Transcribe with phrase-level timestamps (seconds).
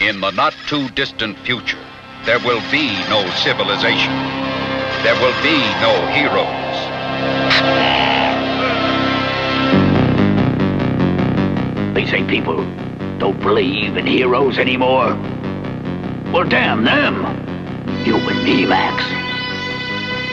[0.00, 1.84] In the not too distant future,
[2.24, 4.12] there will be no civilization.
[5.02, 6.78] There will be no heroes.
[11.94, 12.64] They say people
[13.18, 15.16] don't believe in heroes anymore.
[16.32, 17.16] Well, damn them.
[18.06, 19.02] You and me, Max.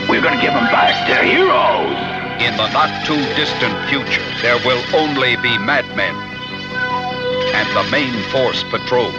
[0.08, 1.98] We're gonna give them back their heroes.
[2.40, 6.14] In the not too distant future, there will only be madmen
[7.52, 9.10] and the main force patrol.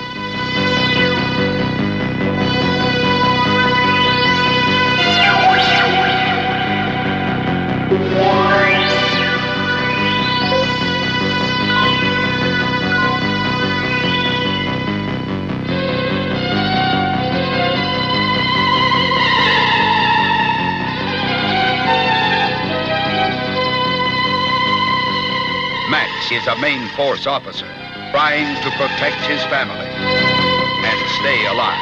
[26.29, 27.67] Max is a main force officer
[28.11, 31.77] trying to protect his family and stay alive.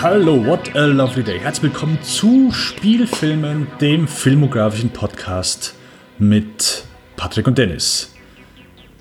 [0.00, 1.38] Hallo, what a lovely day.
[1.38, 5.74] Herzlich willkommen zu Spielfilmen, dem filmografischen Podcast
[6.18, 6.84] mit
[7.16, 8.14] Patrick und Dennis.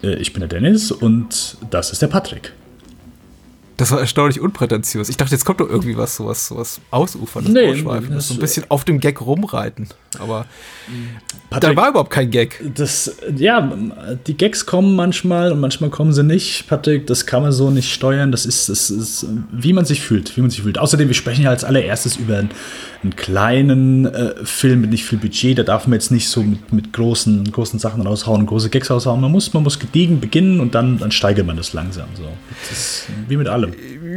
[0.03, 2.53] Äh, Ich bin der Dennis und das ist der Patrick.
[3.77, 5.07] Das war erstaunlich unprätentiös.
[5.07, 8.65] Ich dachte, jetzt kommt doch irgendwie was, sowas, sowas ausuferndes, Nee, Ausschweifendes, so ein bisschen
[8.69, 9.87] auf dem Gag rumreiten.
[10.17, 10.47] Aber
[11.51, 12.59] da Patrick, war überhaupt kein Gag.
[12.75, 13.71] das, ja,
[14.25, 16.67] die Gags kommen manchmal und manchmal kommen sie nicht.
[16.67, 18.31] Patrick, das kann man so nicht steuern.
[18.31, 20.79] Das ist, das ist wie man sich fühlt, wie man sich fühlt.
[20.79, 22.49] Außerdem, wir sprechen ja als allererstes über einen,
[23.03, 25.59] einen kleinen äh, Film mit nicht viel Budget.
[25.59, 29.21] Da darf man jetzt nicht so mit, mit großen, großen Sachen raushauen, große Gags raushauen.
[29.21, 32.07] Man muss, man muss gediegen beginnen und dann, dann steigert man das langsam.
[32.15, 32.27] So.
[32.69, 33.66] Das ist wie mit allem.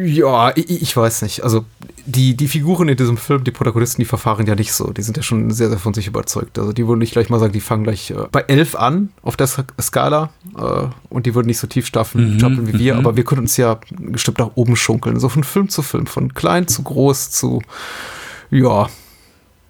[0.05, 1.43] Ja, ich, ich weiß nicht.
[1.45, 1.65] Also
[2.07, 4.91] die, die Figuren in diesem Film, die Protagonisten, die verfahren ja nicht so.
[4.93, 6.59] Die sind ja schon sehr, sehr von sich überzeugt.
[6.59, 9.37] Also die würden nicht gleich mal sagen, die fangen gleich äh, bei 11 an auf
[9.37, 13.17] der Sk- Skala äh, und die würden nicht so tief staffeln, stapeln wie wir, aber
[13.17, 15.21] wir können uns ja bestimmt nach oben schunkeln.
[15.21, 17.63] So von Film zu Film, von klein zu groß zu,
[18.51, 18.89] ja,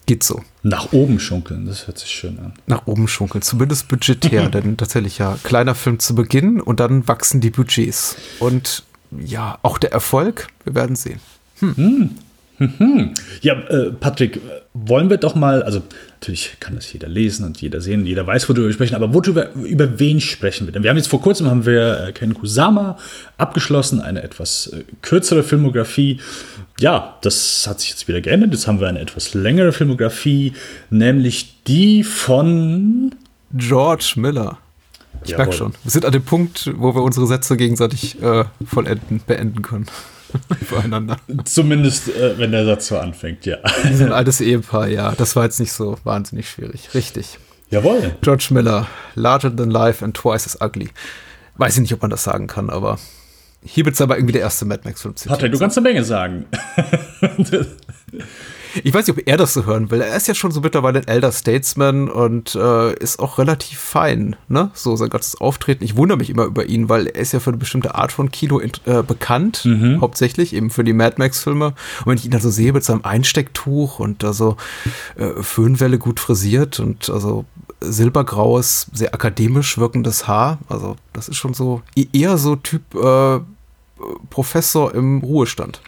[0.06, 0.40] geht so.
[0.62, 2.52] Nach oben schunkeln, das hört sich schön an.
[2.66, 7.40] nach oben schunkeln, zumindest budgetär, denn tatsächlich ja kleiner Film zu Beginn und dann wachsen
[7.40, 8.16] die Budgets.
[8.40, 8.84] Und
[9.18, 11.20] ja, auch der Erfolg, wir werden sehen.
[13.40, 14.38] Ja, äh, Patrick,
[14.74, 15.82] wollen wir doch mal, also
[16.20, 19.54] natürlich kann das jeder lesen und jeder sehen, jeder weiß, worüber wir sprechen, aber worüber,
[19.54, 20.82] über wen sprechen wir denn?
[20.82, 22.98] Wir haben jetzt vor kurzem haben wir äh, Ken Kusama
[23.38, 26.20] abgeschlossen, eine etwas äh, kürzere Filmografie.
[26.78, 28.52] Ja, das hat sich jetzt wieder geändert.
[28.52, 30.52] Jetzt haben wir eine etwas längere Filmografie,
[30.90, 33.14] nämlich die von
[33.52, 34.58] George Miller.
[35.22, 35.44] Ich Jawohl.
[35.44, 39.62] merke schon, wir sind an dem Punkt, wo wir unsere Sätze gegenseitig äh, vollenden, beenden
[39.62, 39.86] können.
[40.64, 41.16] Füreinander.
[41.44, 43.58] zumindest, äh, wenn der Satz so anfängt, ja.
[43.82, 45.12] Wir sind ein altes Ehepaar, ja.
[45.12, 46.94] Das war jetzt nicht so wahnsinnig schwierig.
[46.94, 47.38] Richtig.
[47.68, 48.16] Jawohl.
[48.20, 50.90] George Miller, Larger Than Life and Twice as Ugly.
[51.56, 52.98] Weiß ich nicht, ob man das sagen kann, aber
[53.62, 55.14] hier wird es aber irgendwie der erste Mad Max-Film.
[55.26, 56.46] Patrick, du kannst eine Menge sagen.
[58.84, 60.00] Ich weiß nicht, ob er das so hören will.
[60.00, 64.36] Er ist ja schon so mittlerweile ein Elder Statesman und äh, ist auch relativ fein,
[64.48, 64.70] ne?
[64.74, 65.84] So sein ganzes Auftreten.
[65.84, 68.30] Ich wundere mich immer über ihn, weil er ist ja für eine bestimmte Art von
[68.30, 69.66] Kino äh, bekannt,
[70.00, 71.66] hauptsächlich eben für die Mad Max-Filme.
[71.66, 74.56] Und wenn ich ihn da so sehe mit seinem Einstecktuch und da so
[75.16, 77.44] äh, Föhnwelle gut frisiert und also
[77.80, 83.40] silbergraues, sehr akademisch wirkendes Haar, also das ist schon so e- eher so Typ äh,
[84.30, 85.80] Professor im Ruhestand.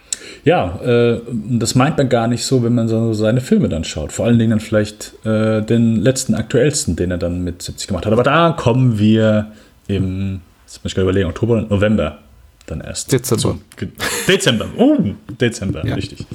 [0.45, 4.11] Ja, äh, das meint man gar nicht so, wenn man so seine Filme dann schaut.
[4.11, 8.05] Vor allen Dingen dann vielleicht äh, den letzten, aktuellsten, den er dann mit 70 gemacht
[8.05, 8.13] hat.
[8.13, 9.51] Aber da kommen wir
[9.87, 12.19] im, jetzt muss ich gerade überlegen, Oktober, November
[12.67, 13.11] dann erst.
[13.11, 13.41] Dezember.
[13.41, 13.59] zu.
[13.75, 13.89] Ge-
[14.27, 14.97] Dezember, oh,
[15.41, 15.95] Dezember, Ja.
[15.95, 16.25] richtig.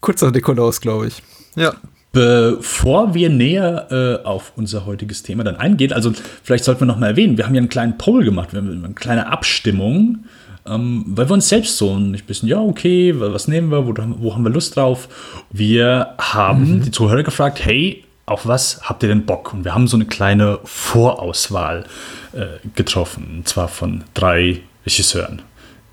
[0.00, 1.22] Kurzer Nikolaus, glaube ich.
[1.56, 1.74] Ja.
[2.12, 3.88] Bevor wir näher
[4.22, 6.12] äh, auf unser heutiges Thema dann eingehen, also
[6.42, 8.84] vielleicht sollten wir noch mal erwähnen, wir haben ja einen kleinen Poll gemacht, wir haben
[8.84, 10.24] eine kleine Abstimmung,
[10.68, 14.34] ähm, weil wir uns selbst so ein bisschen, ja, okay, was nehmen wir, wo, wo
[14.34, 15.08] haben wir Lust drauf?
[15.50, 19.52] Wir haben die Zuhörer gefragt, hey, auf was habt ihr denn Bock?
[19.54, 21.84] Und wir haben so eine kleine Vorauswahl
[22.32, 25.42] äh, getroffen, und zwar von drei Regisseuren,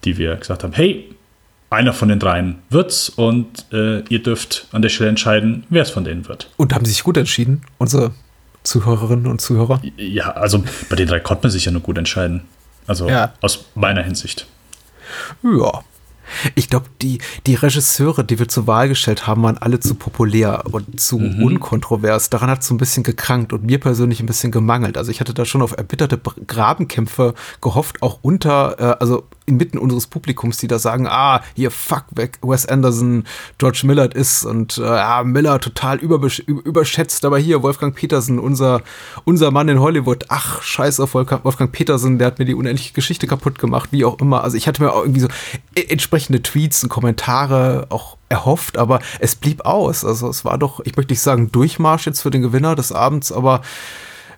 [0.03, 1.09] die wir gesagt haben, hey,
[1.69, 5.89] einer von den dreien wird's und äh, ihr dürft an der Stelle entscheiden, wer es
[5.89, 6.49] von denen wird.
[6.57, 8.11] Und haben sie sich gut entschieden, unsere
[8.63, 9.81] Zuhörerinnen und Zuhörer?
[9.97, 12.41] Ja, also bei den drei konnte man sich ja nur gut entscheiden.
[12.87, 13.33] Also Ja.
[13.41, 14.45] aus meiner Hinsicht.
[15.43, 15.83] Ja.
[16.55, 20.63] Ich glaube, die, die Regisseure, die wir zur Wahl gestellt haben, waren alle zu populär
[20.71, 22.29] und zu unkontrovers.
[22.29, 24.97] Daran hat es so ein bisschen gekrankt und mir persönlich ein bisschen gemangelt.
[24.97, 30.07] Also ich hatte da schon auf erbitterte Grabenkämpfe gehofft, auch unter, äh, also inmitten unseres
[30.07, 33.25] Publikums, die da sagen, ah, hier fuck weg, Wes Anderson,
[33.57, 38.81] George Millard ist und äh, ja, Miller total überschätzt, aber hier Wolfgang Petersen, unser,
[39.25, 42.93] unser Mann in Hollywood, ach, scheiß auf Wolfgang, Wolfgang Petersen, der hat mir die unendliche
[42.93, 44.43] Geschichte kaputt gemacht, wie auch immer.
[44.43, 45.27] Also ich hatte mir auch irgendwie so
[45.75, 50.05] e, entsprechende Tweets und Kommentare auch erhofft, aber es blieb aus.
[50.05, 53.31] Also es war doch, ich möchte nicht sagen Durchmarsch jetzt für den Gewinner des Abends,
[53.31, 53.61] aber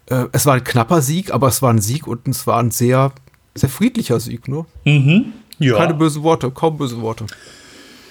[0.07, 2.71] äh, es war ein knapper Sieg, aber es war ein Sieg und es war ein
[2.71, 3.11] sehr,
[3.55, 4.65] sehr friedlicher Sieg, ne?
[4.83, 5.33] Mhm.
[5.59, 5.77] Ja.
[5.77, 7.25] Keine bösen Worte, kaum böse Worte.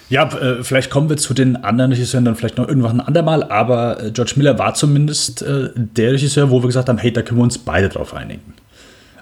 [0.09, 3.43] Ja, äh, vielleicht kommen wir zu den anderen Regisseuren dann vielleicht noch irgendwann ein andermal,
[3.45, 7.23] aber äh, George Miller war zumindest äh, der Regisseur, wo wir gesagt haben, hey, da
[7.23, 8.55] können wir uns beide drauf einigen.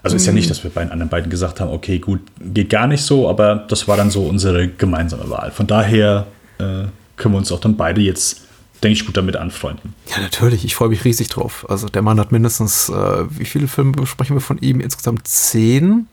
[0.02, 2.70] Also ist ja nicht, dass wir bei den anderen beiden gesagt haben, okay, gut, geht
[2.70, 5.52] gar nicht so, aber das war dann so unsere gemeinsame Wahl.
[5.52, 6.26] Von daher
[6.58, 8.40] können wir uns auch dann beide jetzt
[8.82, 9.94] denke ich, gut damit anfreunden.
[10.08, 10.64] Ja, natürlich.
[10.64, 11.66] Ich freue mich riesig drauf.
[11.68, 14.80] Also der Mann hat mindestens, äh, wie viele Filme besprechen wir von ihm?
[14.80, 16.08] Insgesamt zehn.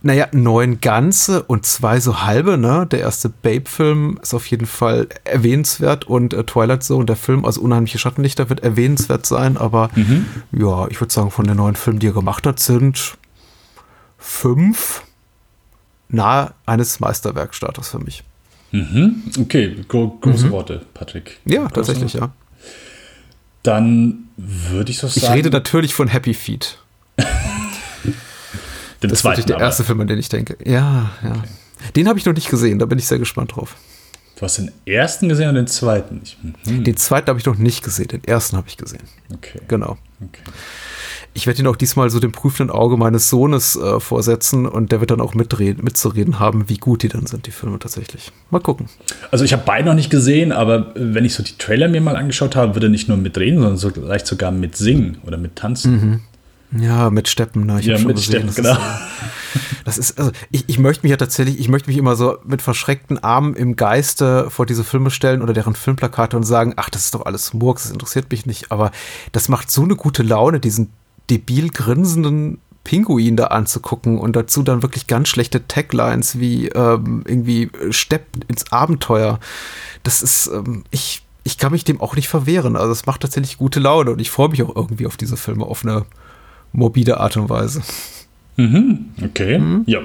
[0.00, 2.86] Naja, neun ganze und zwei so halbe, ne?
[2.86, 7.60] Der erste Babe-Film ist auf jeden Fall erwähnenswert und äh, Twilight Zone, der Film, also
[7.60, 10.26] Unheimliche Schattenlichter, wird erwähnenswert sein, aber mhm.
[10.52, 13.16] ja, ich würde sagen, von den neuen Filmen, die er gemacht hat, sind
[14.18, 15.02] fünf
[16.08, 18.22] nahe eines Meisterwerkstatus für mich.
[18.72, 19.22] Mhm.
[19.38, 20.50] Okay, Gro große mhm.
[20.50, 21.38] Worte, Patrick.
[21.44, 22.32] Ja, tatsächlich, ja.
[23.62, 25.26] Dann würde ich so sagen.
[25.26, 26.78] Ich rede natürlich von Happy Feet.
[29.02, 30.56] Den das zweiten, ist der erste Film, an den ich denke.
[30.64, 31.30] Ja, ja.
[31.30, 31.92] Okay.
[31.96, 33.76] Den habe ich noch nicht gesehen, da bin ich sehr gespannt drauf.
[34.36, 36.22] Du hast den ersten gesehen und den zweiten?
[36.64, 36.84] Mhm.
[36.84, 39.02] Den zweiten habe ich noch nicht gesehen, den ersten habe ich gesehen.
[39.32, 39.60] Okay.
[39.68, 39.98] Genau.
[40.20, 40.42] Okay
[41.34, 45.00] ich werde ihn auch diesmal so dem prüfenden Auge meines Sohnes äh, vorsetzen und der
[45.00, 48.32] wird dann auch mitreden, mitzureden haben, wie gut die dann sind, die Filme tatsächlich.
[48.50, 48.86] Mal gucken.
[49.30, 52.16] Also ich habe beide noch nicht gesehen, aber wenn ich so die Trailer mir mal
[52.16, 55.56] angeschaut habe, würde er nicht nur mitreden, sondern so vielleicht sogar mit singen oder mit
[55.56, 55.92] tanzen.
[55.92, 56.20] Mhm.
[56.80, 57.80] Ja, mit Steppen, ne?
[57.80, 58.76] Ich ja, mit gesehen, Steppen, genau.
[59.84, 62.62] Das ist, also ich, ich möchte mich ja tatsächlich, ich möchte mich immer so mit
[62.62, 67.06] verschreckten Armen im Geiste vor diese Filme stellen oder deren Filmplakate und sagen, ach, das
[67.06, 68.90] ist doch alles Murks, das interessiert mich nicht, aber
[69.32, 70.90] das macht so eine gute Laune, diesen
[71.30, 77.70] debil grinsenden Pinguin da anzugucken und dazu dann wirklich ganz schlechte Taglines wie ähm, irgendwie
[77.90, 79.38] Stepp ins Abenteuer.
[80.02, 82.76] Das ist, ähm, ich, ich kann mich dem auch nicht verwehren.
[82.76, 85.64] Also es macht tatsächlich gute Laune und ich freue mich auch irgendwie auf diese Filme
[85.64, 86.04] auf eine
[86.72, 87.82] morbide Art und Weise.
[88.56, 89.58] Mhm, okay.
[89.58, 89.84] Mhm.
[89.86, 90.00] Ja,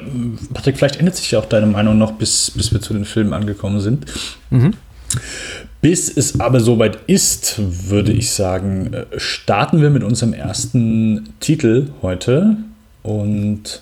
[0.53, 3.33] Patrick, vielleicht ändert sich ja auch deine Meinung noch, bis, bis wir zu den Filmen
[3.33, 4.05] angekommen sind.
[4.49, 4.73] Mhm.
[5.81, 7.55] Bis es aber soweit ist,
[7.89, 12.57] würde ich sagen, äh, starten wir mit unserem ersten Titel heute.
[13.03, 13.81] Und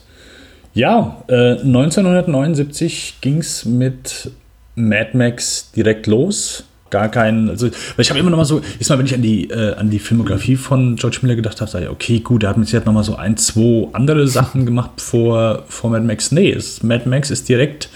[0.74, 4.30] ja, 1979 ging es mit
[4.76, 6.66] Mad Max direkt los.
[6.90, 9.50] Gar keinen, also, ich habe immer noch mal so, ist mal, wenn ich an die,
[9.50, 12.58] äh, an die Filmografie von George Miller gedacht habe, sage ich, okay, gut, er hat
[12.58, 16.32] mit Sicherheit noch mal so ein, zwei andere Sachen gemacht vor, vor Mad Max.
[16.32, 17.90] Nee, es, Mad Max ist direkt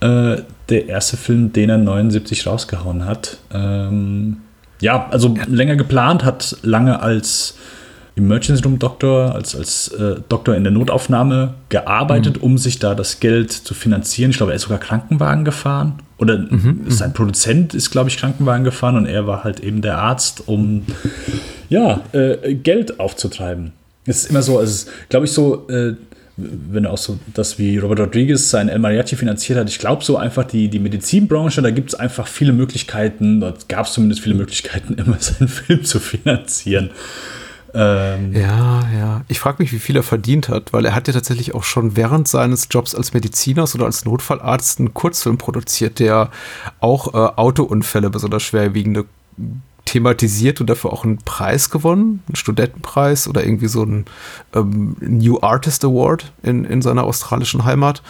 [0.00, 0.38] äh,
[0.68, 3.38] der erste Film, den er 79 rausgehauen hat.
[3.52, 4.38] Ähm,
[4.80, 5.44] ja, also ja.
[5.46, 7.56] länger geplant, hat lange als
[8.16, 12.42] Emergency Room Doktor, als, als äh, Doktor in der Notaufnahme gearbeitet, mhm.
[12.42, 14.30] um sich da das Geld zu finanzieren.
[14.30, 15.94] Ich glaube, er ist sogar Krankenwagen gefahren.
[16.18, 16.84] Oder mhm.
[16.88, 20.84] sein Produzent ist, glaube ich, Krankenwagen gefahren und er war halt eben der Arzt, um
[21.68, 23.72] ja, äh, Geld aufzutreiben.
[24.06, 25.94] Es ist immer so, also, glaube ich, so, äh,
[26.36, 30.16] wenn auch so das wie Robert Rodriguez sein El Mariachi finanziert hat, ich glaube so
[30.16, 34.34] einfach die, die Medizinbranche, da gibt es einfach viele Möglichkeiten, dort gab es zumindest viele
[34.34, 36.90] Möglichkeiten, immer seinen Film zu finanzieren.
[37.72, 39.24] Ähm ja, ja.
[39.28, 41.96] Ich frage mich, wie viel er verdient hat, weil er hat ja tatsächlich auch schon
[41.96, 46.30] während seines Jobs als Mediziners oder als Notfallarzt einen Kurzfilm produziert, der
[46.80, 49.06] auch äh, Autounfälle besonders schwerwiegende
[49.84, 54.06] thematisiert und dafür auch einen Preis gewonnen, einen Studentenpreis oder irgendwie so einen
[54.54, 58.02] ähm, New Artist Award in, in seiner australischen Heimat.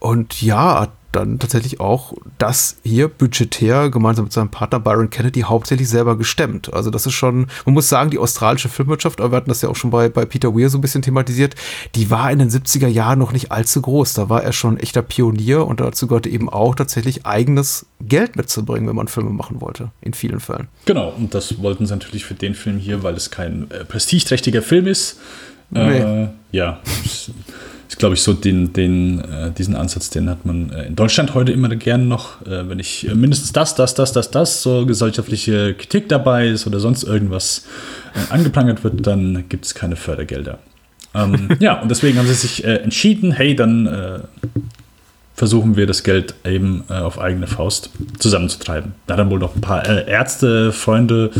[0.00, 5.40] Und ja, hat dann tatsächlich auch das hier budgetär gemeinsam mit seinem Partner Byron Kennedy
[5.40, 6.72] hauptsächlich selber gestemmt.
[6.72, 9.68] Also das ist schon, man muss sagen, die australische Filmwirtschaft, aber wir hatten das ja
[9.68, 11.54] auch schon bei, bei Peter Weir so ein bisschen thematisiert,
[11.94, 14.14] die war in den 70er Jahren noch nicht allzu groß.
[14.14, 18.88] Da war er schon echter Pionier und dazu gehörte eben auch tatsächlich eigenes Geld mitzubringen,
[18.88, 20.68] wenn man Filme machen wollte, in vielen Fällen.
[20.84, 24.62] Genau, und das wollten sie natürlich für den Film hier, weil es kein äh, prestigeträchtiger
[24.62, 25.18] Film ist.
[25.70, 25.98] Nee.
[25.98, 26.80] Äh, ja,
[27.88, 31.34] ist, glaube ich, so den, den, äh, diesen Ansatz, den hat man äh, in Deutschland
[31.34, 32.42] heute immer gerne noch.
[32.42, 36.66] Äh, wenn ich äh, mindestens das, das, das, das, das, so gesellschaftliche Kritik dabei ist
[36.66, 37.66] oder sonst irgendwas
[38.14, 40.58] äh, angeprangert wird, dann gibt es keine Fördergelder.
[41.14, 44.28] Ähm, ja, und deswegen haben sie sich äh, entschieden, hey, dann
[45.34, 48.94] versuchen wir das Geld eben auf eigene Faust zusammenzutreiben.
[49.06, 51.30] Da dann wohl noch ein paar Ärzte, Freunde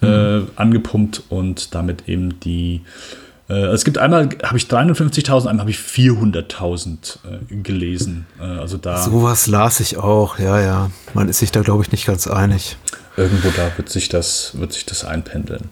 [0.00, 0.48] mhm.
[0.56, 5.78] angepumpt und damit eben die Äh, es gibt einmal, habe ich 350.000, einmal habe ich
[5.78, 7.18] 400.000
[7.50, 8.26] äh, gelesen.
[8.40, 9.02] Äh, also da.
[9.02, 10.90] Sowas las ich auch, ja, ja.
[11.12, 12.76] Man ist sich da, glaube ich, nicht ganz einig.
[13.16, 15.68] Irgendwo da wird sich das, wird sich das einpendeln.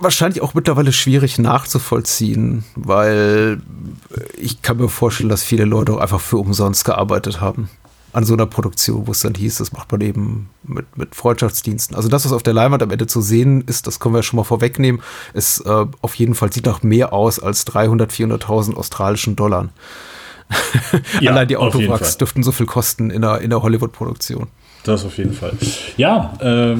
[0.00, 3.60] Wahrscheinlich auch mittlerweile schwierig nachzuvollziehen, weil
[4.36, 7.70] ich kann mir vorstellen, dass viele Leute auch einfach für umsonst gearbeitet haben
[8.16, 11.94] an so einer Produktion, wo es dann hieß, das macht man eben mit, mit Freundschaftsdiensten.
[11.94, 14.38] Also das, was auf der Leinwand am Ende zu sehen ist, das können wir schon
[14.38, 15.02] mal vorwegnehmen,
[15.34, 19.68] ist äh, auf jeden Fall sieht nach mehr aus als 300, 400.000 australischen Dollar.
[21.20, 24.46] Ja, Allein die Autowracks dürften so viel kosten in der, in der Hollywood-Produktion.
[24.84, 25.52] Das auf jeden Fall.
[25.96, 26.76] Ja, äh,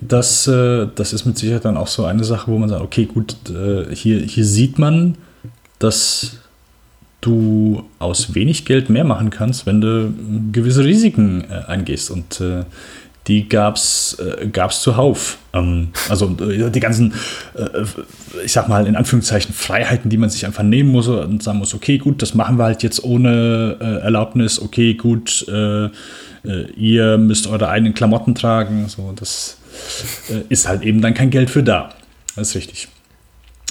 [0.00, 3.06] das, äh, das ist mit Sicherheit dann auch so eine Sache, wo man sagt, okay,
[3.06, 5.16] gut, äh, hier, hier sieht man,
[5.78, 6.43] dass
[7.24, 10.12] du aus wenig Geld mehr machen kannst, wenn du
[10.52, 12.10] gewisse Risiken äh, eingehst.
[12.10, 12.64] Und äh,
[13.26, 15.38] die gab es äh, gab's zuhauf.
[15.52, 17.14] Ähm, also äh, die ganzen,
[17.54, 17.84] äh,
[18.44, 21.74] ich sag mal in Anführungszeichen, Freiheiten, die man sich einfach nehmen muss und sagen muss,
[21.74, 25.46] okay, gut, das machen wir halt jetzt ohne äh, Erlaubnis, okay, gut,
[26.76, 28.86] ihr müsst eure eigenen Klamotten tragen.
[28.88, 29.56] So, das
[30.50, 31.88] ist halt eben dann kein Geld für da.
[32.36, 32.88] Das ist richtig.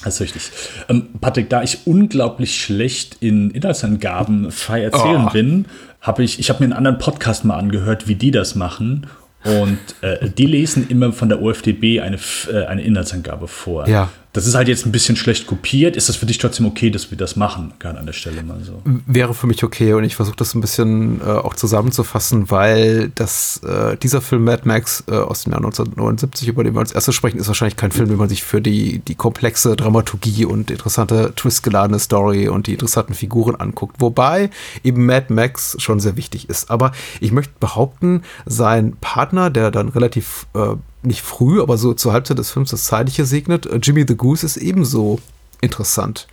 [0.04, 0.52] Das ist richtig.
[0.90, 5.32] Ähm, Patrick, da ich unglaublich schlecht in Inhaltsangaben frei erzählen oh.
[5.32, 5.66] bin,
[6.02, 9.08] habe ich, ich habe mir einen anderen Podcast mal angehört, wie die das machen.
[9.44, 12.18] Und äh, die lesen immer von der OFDB eine,
[12.52, 13.88] äh, eine Inhaltsangabe vor.
[13.88, 14.10] Ja.
[14.34, 15.96] Das ist halt jetzt ein bisschen schlecht kopiert.
[15.96, 18.64] Ist das für dich trotzdem okay, dass wir das machen, gerade an der Stelle mal
[18.64, 18.82] so?
[19.06, 23.62] Wäre für mich okay und ich versuche das ein bisschen äh, auch zusammenzufassen, weil das,
[23.64, 27.14] äh, dieser Film Mad Max äh, aus dem Jahr 1979, über den wir als erstes
[27.14, 31.34] sprechen, ist wahrscheinlich kein Film, den man sich für die, die komplexe Dramaturgie und interessante
[31.36, 33.98] twistgeladene Story und die interessanten Figuren anguckt.
[34.00, 34.50] Wobei
[34.84, 36.72] eben Mad Max schon sehr wichtig ist.
[36.72, 40.76] Aber ich möchte behaupten, sein Partner, der dann relativ äh,
[41.06, 43.66] nicht früh, aber so zur Halbzeit des Films das Zeitliche segnet.
[43.66, 45.20] Äh, Jimmy the Goose ist ebenso
[45.62, 46.28] interessant.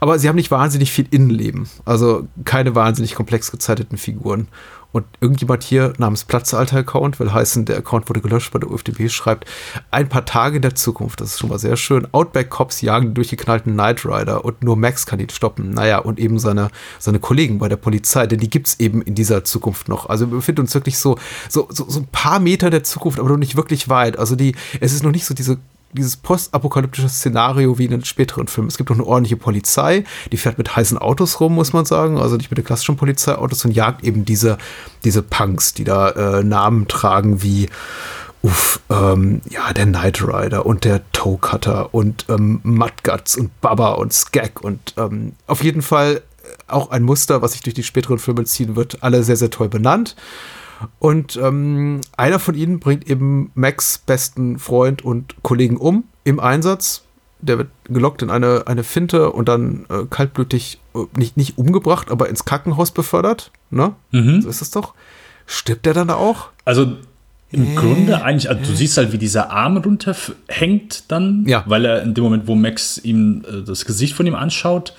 [0.00, 1.68] Aber sie haben nicht wahnsinnig viel Innenleben.
[1.84, 4.48] Also keine wahnsinnig komplex gezeichneten Figuren.
[4.96, 9.44] Und irgendjemand hier namens Platzalter-Account, will heißen, der Account wurde gelöscht bei der UFDB, schreibt,
[9.90, 13.74] ein paar Tage in der Zukunft, das ist schon mal sehr schön, Outback-Cops jagen durchgeknallten
[13.74, 15.68] Knight Rider und nur Max kann ihn stoppen.
[15.68, 19.14] Naja, und eben seine, seine Kollegen bei der Polizei, denn die gibt es eben in
[19.14, 20.08] dieser Zukunft noch.
[20.08, 21.18] Also wir befinden uns wirklich so,
[21.50, 24.18] so, so, so ein paar Meter der Zukunft, aber noch nicht wirklich weit.
[24.18, 25.58] Also die, es ist noch nicht so diese
[25.96, 28.68] dieses postapokalyptische Szenario wie in den späteren Filmen.
[28.68, 32.18] Es gibt noch eine ordentliche Polizei, die fährt mit heißen Autos rum, muss man sagen,
[32.18, 34.58] also nicht mit den klassischen Polizeiautos und jagt eben diese,
[35.04, 37.68] diese Punks, die da äh, Namen tragen wie
[38.42, 43.94] uff, ähm, ja, der Knight Rider und der Toe Cutter und ähm, Mudguts und Baba
[43.94, 46.22] und Skag und ähm, auf jeden Fall
[46.68, 49.68] auch ein Muster, was sich durch die späteren Filme ziehen wird, alle sehr, sehr toll
[49.68, 50.14] benannt.
[50.98, 57.02] Und ähm, einer von ihnen bringt eben Max besten Freund und Kollegen um im Einsatz.
[57.40, 62.10] Der wird gelockt in eine, eine Finte und dann äh, kaltblütig, äh, nicht, nicht umgebracht,
[62.10, 63.50] aber ins Krankenhaus befördert.
[63.70, 63.94] Ne?
[64.10, 64.42] Mhm.
[64.42, 64.94] So ist es doch.
[65.46, 66.48] Stirbt der dann da auch?
[66.64, 66.96] Also
[67.52, 71.62] im äh, Grunde eigentlich, also du siehst halt, wie dieser Arm runterhängt dann, ja.
[71.66, 74.94] weil er in dem Moment, wo Max ihm äh, das Gesicht von ihm anschaut,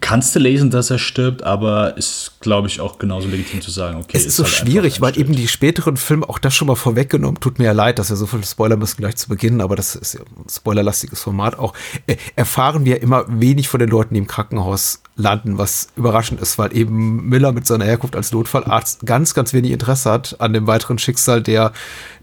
[0.00, 3.98] kannst du lesen, dass er stirbt, aber ist, glaube ich, auch genauso legitim zu sagen,
[3.98, 4.16] okay.
[4.16, 6.74] Es ist, ist so halt schwierig, weil eben die späteren Filme auch das schon mal
[6.74, 7.38] vorweggenommen.
[7.38, 9.94] Tut mir ja leid, dass wir so viele Spoiler müssen gleich zu Beginn, aber das
[9.94, 11.74] ist ja ein spoilerlastiges Format auch.
[12.06, 16.58] Äh, erfahren wir immer wenig von den Leuten, die im Krankenhaus landen, was überraschend ist,
[16.58, 20.66] weil eben Miller mit seiner Herkunft als Notfallarzt ganz, ganz wenig Interesse hat an dem
[20.66, 21.72] weiteren Schicksal der,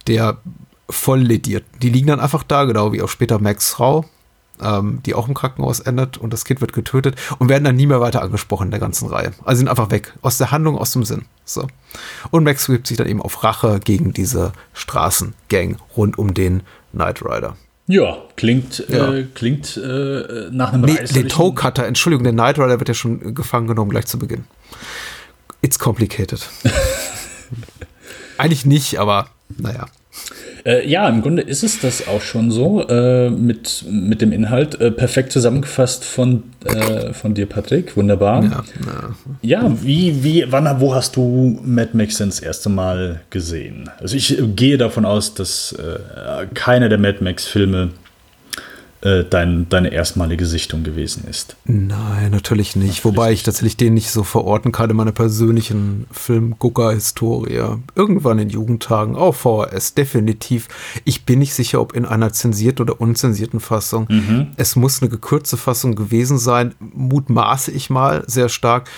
[0.08, 0.38] der
[0.90, 1.64] voll lediert.
[1.82, 4.06] Die liegen dann einfach da, genau wie auch später Max Frau,
[4.62, 7.88] ähm, die auch im Krankenhaus endet und das Kind wird getötet und werden dann nie
[7.88, 9.32] mehr weiter angesprochen in der ganzen Reihe.
[9.44, 10.14] Also sind einfach weg.
[10.22, 11.26] Aus der Handlung, aus dem Sinn.
[11.46, 11.68] So.
[12.32, 17.24] Und Max gibt sich dann eben auf Rache gegen diese Straßengang rund um den Knight
[17.24, 17.56] Rider.
[17.88, 19.14] Ja, klingt, äh, ja.
[19.14, 22.94] Äh, klingt äh, nach einem nee, Den Toe Cutter, Entschuldigung, der Knight Rider wird ja
[22.94, 24.44] schon gefangen genommen gleich zu Beginn.
[25.62, 26.48] It's complicated.
[28.38, 29.88] Eigentlich nicht, aber naja.
[30.66, 34.80] Äh, ja, im Grunde ist es das auch schon so äh, mit, mit dem Inhalt.
[34.80, 37.96] Äh, perfekt zusammengefasst von, äh, von dir, Patrick.
[37.96, 38.44] Wunderbar.
[38.44, 38.64] Ja,
[39.42, 39.64] ja.
[39.64, 43.90] ja, wie, wie, wann, wo hast du Mad Max denn das erste Mal gesehen?
[44.00, 47.90] Also ich gehe davon aus, dass äh, keiner der Mad Max-Filme
[49.02, 51.56] äh, dein, deine erstmalige Sichtung gewesen ist.
[51.64, 53.06] Nein, natürlich nicht.
[53.06, 57.78] Wobei ich tatsächlich den nicht so verorten kann in meiner persönlichen Filmgucker-Historie.
[57.96, 60.68] Irgendwann in Jugendtagen, auf VHS, definitiv.
[61.06, 64.08] Ich bin nicht sicher, ob in einer zensierten oder unzensierten Fassung.
[64.10, 64.48] Mhm.
[64.58, 68.90] Es muss eine gekürzte Fassung gewesen sein, mutmaße ich mal sehr stark.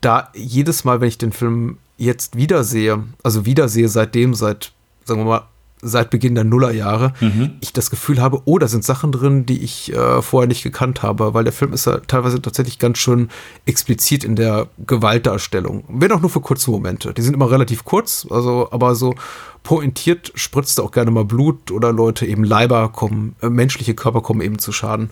[0.00, 4.72] Da jedes Mal, wenn ich den Film jetzt wiedersehe, also wiedersehe seitdem, seit,
[5.04, 5.42] sagen wir mal,
[5.84, 7.52] seit Beginn der Nullerjahre, mhm.
[7.60, 11.02] ich das Gefühl habe, oh, da sind Sachen drin, die ich äh, vorher nicht gekannt
[11.02, 13.28] habe, weil der Film ist ja teilweise tatsächlich ganz schön
[13.66, 15.84] explizit in der Gewaltdarstellung.
[15.88, 17.14] Wenn auch nur für kurze Momente.
[17.14, 19.14] Die sind immer relativ kurz, also aber so
[19.62, 24.40] pointiert spritzt auch gerne mal Blut oder Leute eben Leiber kommen, äh, menschliche Körper kommen
[24.40, 25.10] eben zu Schaden.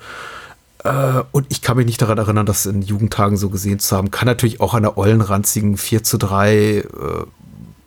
[0.84, 4.10] Äh, und ich kann mich nicht daran erinnern, das in Jugendtagen so gesehen zu haben.
[4.10, 6.84] Kann natürlich auch an der ollenranzigen 4 zu 3, äh,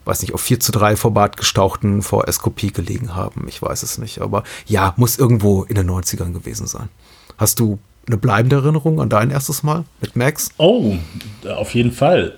[0.06, 3.48] weiß nicht, auf 4 zu 3 Format gestauchten VS-Kopie gelegen haben.
[3.48, 4.22] Ich weiß es nicht.
[4.22, 6.90] Aber ja, muss irgendwo in den 90ern gewesen sein.
[7.38, 10.50] Hast du eine bleibende Erinnerung an dein erstes Mal mit Max?
[10.58, 10.96] Oh,
[11.56, 12.34] auf jeden Fall.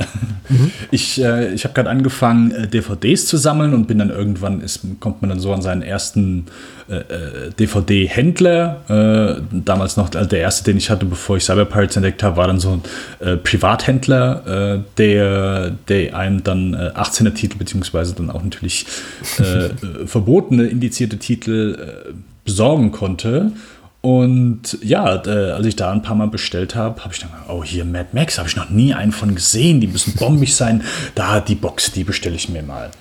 [0.50, 0.72] Mhm.
[0.92, 4.80] Ich, äh, ich habe gerade angefangen, äh, DVDs zu sammeln und bin dann irgendwann, ist,
[5.02, 6.46] kommt man dann so an seinen ersten
[6.90, 8.84] äh, äh DVD-Händler.
[8.88, 12.38] Äh, damals noch also der erste, den ich hatte, bevor ich Cyber Pirates entdeckt habe,
[12.38, 12.80] war dann so
[13.20, 18.86] ein äh, Privathändler, der, der einem dann 18er Titel, beziehungsweise dann auch natürlich
[20.06, 23.52] verbotene, indizierte Titel besorgen konnte.
[24.02, 27.64] Und ja, äh, als ich da ein paar Mal bestellt habe, habe ich dann, oh
[27.64, 30.84] hier Mad Max, habe ich noch nie einen von gesehen, die müssen bombig sein.
[31.16, 32.92] Da die Box, die bestelle ich mir mal.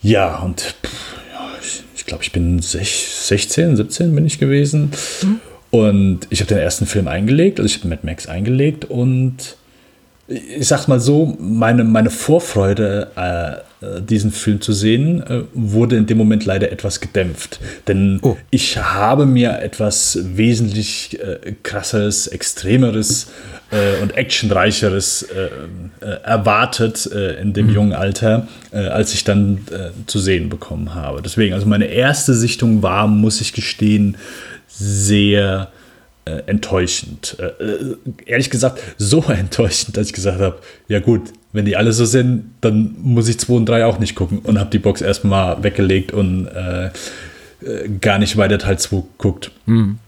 [0.00, 4.92] Ja, und pff, ja, ich, ich glaube, ich bin 16, 17 bin ich gewesen.
[5.22, 5.40] Mhm.
[5.70, 9.56] Und ich habe den ersten Film eingelegt, also ich habe Mad Max eingelegt und
[10.28, 15.96] ich sag's mal so, meine, meine Vorfreude, äh, äh, diesen Film zu sehen, äh, wurde
[15.96, 17.60] in dem Moment leider etwas gedämpft.
[17.86, 18.36] Denn oh.
[18.50, 23.30] ich habe mir etwas wesentlich äh, krasseres, extremeres
[23.70, 25.48] äh, und actionreicheres äh,
[26.24, 27.74] erwartet in dem mhm.
[27.74, 29.60] jungen Alter, als ich dann
[30.06, 31.22] zu sehen bekommen habe.
[31.22, 34.16] Deswegen, also meine erste Sichtung war, muss ich gestehen,
[34.68, 35.68] sehr
[36.28, 37.36] äh, enttäuschend.
[37.38, 40.58] Äh, äh, ehrlich gesagt, so enttäuschend, dass ich gesagt habe,
[40.88, 44.14] ja gut, wenn die alle so sind, dann muss ich 2 und 3 auch nicht
[44.14, 46.90] gucken und habe die Box erstmal weggelegt und äh, äh
[48.00, 49.50] gar nicht weiter Teil 2 guckt.
[49.66, 49.98] Mhm.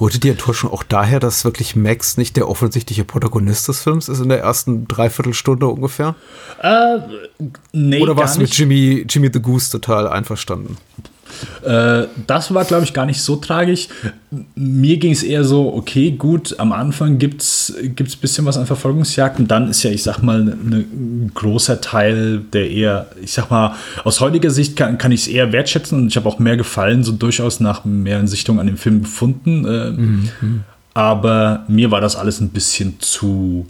[0.00, 4.18] Holte die Enttäuschung auch daher, dass wirklich Max nicht der offensichtliche Protagonist des Films ist
[4.20, 6.16] in der ersten Dreiviertelstunde ungefähr?
[6.60, 6.98] Äh,
[7.72, 10.78] nee, Oder warst du mit Jimmy, Jimmy the Goose total einverstanden?
[11.64, 13.88] Äh, das war, glaube ich, gar nicht so tragisch.
[14.54, 18.66] Mir ging es eher so, okay, gut, am Anfang gibt es ein bisschen was an
[18.66, 19.46] Verfolgungsjagden.
[19.46, 24.20] Dann ist ja, ich sag mal, ein großer Teil, der eher, ich sag mal, aus
[24.20, 27.12] heutiger Sicht kann, kann ich es eher wertschätzen und ich habe auch mehr Gefallen, so
[27.12, 29.64] durchaus nach mehreren Sichtungen an dem Film gefunden.
[29.64, 30.64] Äh, mhm.
[30.94, 33.66] Aber mir war das alles ein bisschen zu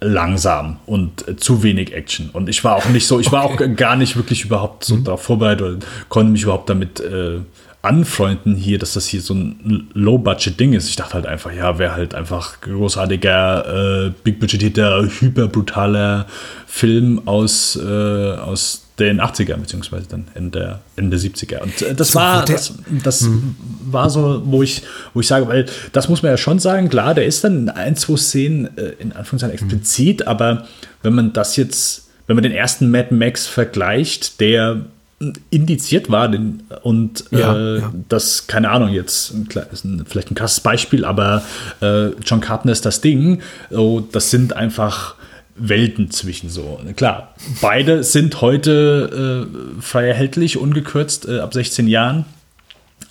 [0.00, 2.30] langsam und äh, zu wenig Action.
[2.30, 3.70] Und ich war auch nicht so, ich war okay.
[3.72, 5.04] auch gar nicht wirklich überhaupt so mhm.
[5.04, 7.40] darauf vorbereitet und konnte mich überhaupt damit äh,
[7.82, 10.88] anfreunden hier, dass das hier so ein Low-Budget-Ding ist.
[10.88, 16.26] Ich dachte halt einfach, ja, wäre halt einfach großartiger, äh, big-budgetierter, hyperbrutaler
[16.66, 21.60] Film aus, äh, aus den 80er, beziehungsweise dann Ende, Ende 70er.
[21.60, 23.56] Und äh, das so, war, das, das mhm.
[23.86, 24.82] war so, wo ich,
[25.14, 27.68] wo ich sage, weil das muss man ja schon sagen, klar, der ist dann in
[27.70, 30.28] ein, zwei Szenen äh, in Anführungszeichen explizit, mhm.
[30.28, 30.66] aber
[31.02, 34.84] wenn man das jetzt, wenn man den ersten Mad Max vergleicht, der
[35.50, 36.32] indiziert war
[36.82, 37.92] und ja, äh, ja.
[38.08, 39.34] das, keine Ahnung, jetzt
[39.70, 41.44] ist ein, vielleicht ein krasses Beispiel, aber
[41.82, 45.16] äh, John Carpenter ist das Ding, oh, das sind einfach
[45.60, 46.80] Welten zwischen so.
[46.96, 52.24] Klar, beide sind heute äh, frei erhältlich, ungekürzt, äh, ab 16 Jahren.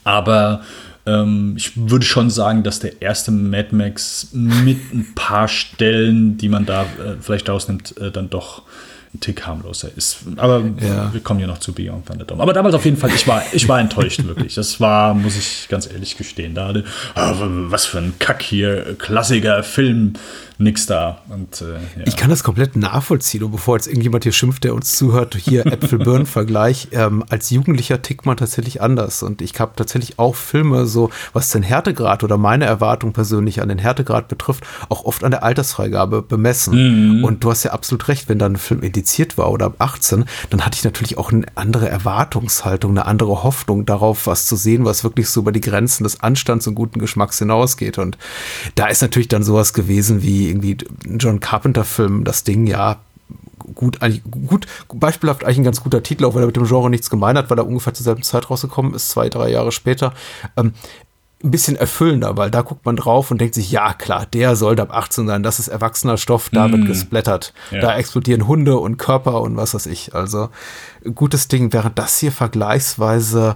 [0.04, 0.62] Aber
[1.06, 6.50] ähm, ich würde schon sagen, dass der erste Mad Max mit ein paar Stellen, die
[6.50, 8.64] man da äh, vielleicht rausnimmt, äh, dann doch
[9.14, 10.20] ein Tick harmloser ist.
[10.38, 11.12] Aber ja.
[11.12, 12.44] wir kommen ja noch zu Beyond Thunderdome.
[12.44, 14.54] Aber damals auf jeden Fall, ich war, ich war enttäuscht, wirklich.
[14.54, 16.54] Das war, muss ich ganz ehrlich gestehen.
[16.54, 16.74] Da,
[17.16, 17.34] oh,
[17.70, 20.14] was für ein Kack hier, Klassiker, Film
[20.60, 21.22] nix da.
[21.30, 22.06] Und, äh, ja.
[22.06, 23.44] Ich kann das komplett nachvollziehen.
[23.44, 26.90] Und bevor jetzt irgendjemand hier schimpft, der uns zuhört, hier Äpfel-Birnen-Vergleich.
[27.00, 29.24] Ähm, als Jugendlicher tickt man tatsächlich anders.
[29.24, 33.70] Und ich habe tatsächlich auch Filme, so was den Härtegrad oder meine Erwartung persönlich an
[33.70, 37.20] den Härtegrad betrifft, auch oft an der Altersfreigabe bemessen.
[37.20, 37.24] Mhm.
[37.24, 40.26] Und du hast ja absolut recht, wenn dann ein Film indiziert war oder ab 18,
[40.50, 44.84] dann hatte ich natürlich auch eine andere Erwartungshaltung, eine andere Hoffnung darauf, was zu sehen,
[44.84, 47.98] was wirklich so über die Grenzen des Anstands und guten Geschmacks hinausgeht.
[47.98, 48.18] Und
[48.76, 52.98] da ist natürlich dann sowas gewesen wie irgendwie John Carpenter-Film, das Ding, ja,
[53.76, 56.90] gut, eigentlich gut, beispielhaft eigentlich ein ganz guter Titel, auch wenn er mit dem Genre
[56.90, 60.14] nichts gemein hat, weil er ungefähr zur selben Zeit rausgekommen ist, zwei, drei Jahre später.
[60.58, 60.74] Ähm,
[61.42, 64.82] ein bisschen erfüllender, weil da guckt man drauf und denkt sich, ja klar, der sollte
[64.82, 66.72] ab 18 sein, das ist erwachsener Stoff, da mm.
[66.74, 67.54] wird gesplattert.
[67.72, 67.80] Ja.
[67.80, 70.14] Da explodieren Hunde und Körper und was weiß ich.
[70.14, 70.50] Also
[71.16, 73.56] gutes Ding, während das hier vergleichsweise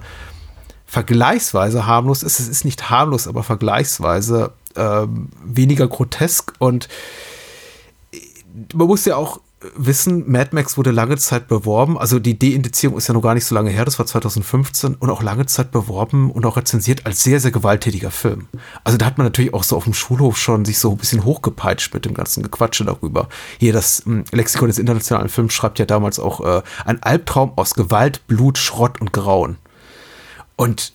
[0.85, 2.39] vergleichsweise harmlos ist.
[2.39, 6.87] Es ist nicht harmlos, aber vergleichsweise ähm, weniger grotesk und
[8.73, 9.39] man muss ja auch
[9.75, 11.97] wissen, Mad Max wurde lange Zeit beworben.
[11.97, 15.09] Also die Deindizierung ist ja noch gar nicht so lange her, das war 2015 und
[15.09, 18.47] auch lange Zeit beworben und auch rezensiert als sehr, sehr gewalttätiger Film.
[18.83, 21.23] Also da hat man natürlich auch so auf dem Schulhof schon sich so ein bisschen
[21.23, 23.29] hochgepeitscht mit dem ganzen Gequatsche darüber.
[23.59, 27.73] Hier das hm, Lexikon des internationalen Films schreibt ja damals auch äh, ein Albtraum aus
[27.73, 29.57] Gewalt, Blut, Schrott und Grauen.
[30.55, 30.93] Und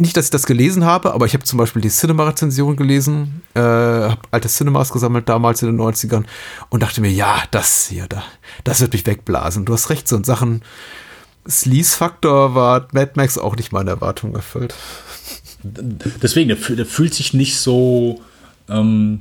[0.00, 3.60] nicht, dass ich das gelesen habe, aber ich habe zum Beispiel die Cinema-Rezension gelesen, äh,
[3.60, 6.24] habe alte Cinemas gesammelt damals in den 90ern
[6.70, 8.22] und dachte mir, ja, das hier, da,
[8.64, 9.66] das wird mich wegblasen.
[9.66, 10.62] Du hast recht, so in Sachen
[11.48, 14.74] Sleaze-Faktor war Mad Max auch nicht meine Erwartung erfüllt.
[15.62, 18.20] Deswegen, der, der fühlt sich nicht so
[18.68, 19.18] ähm,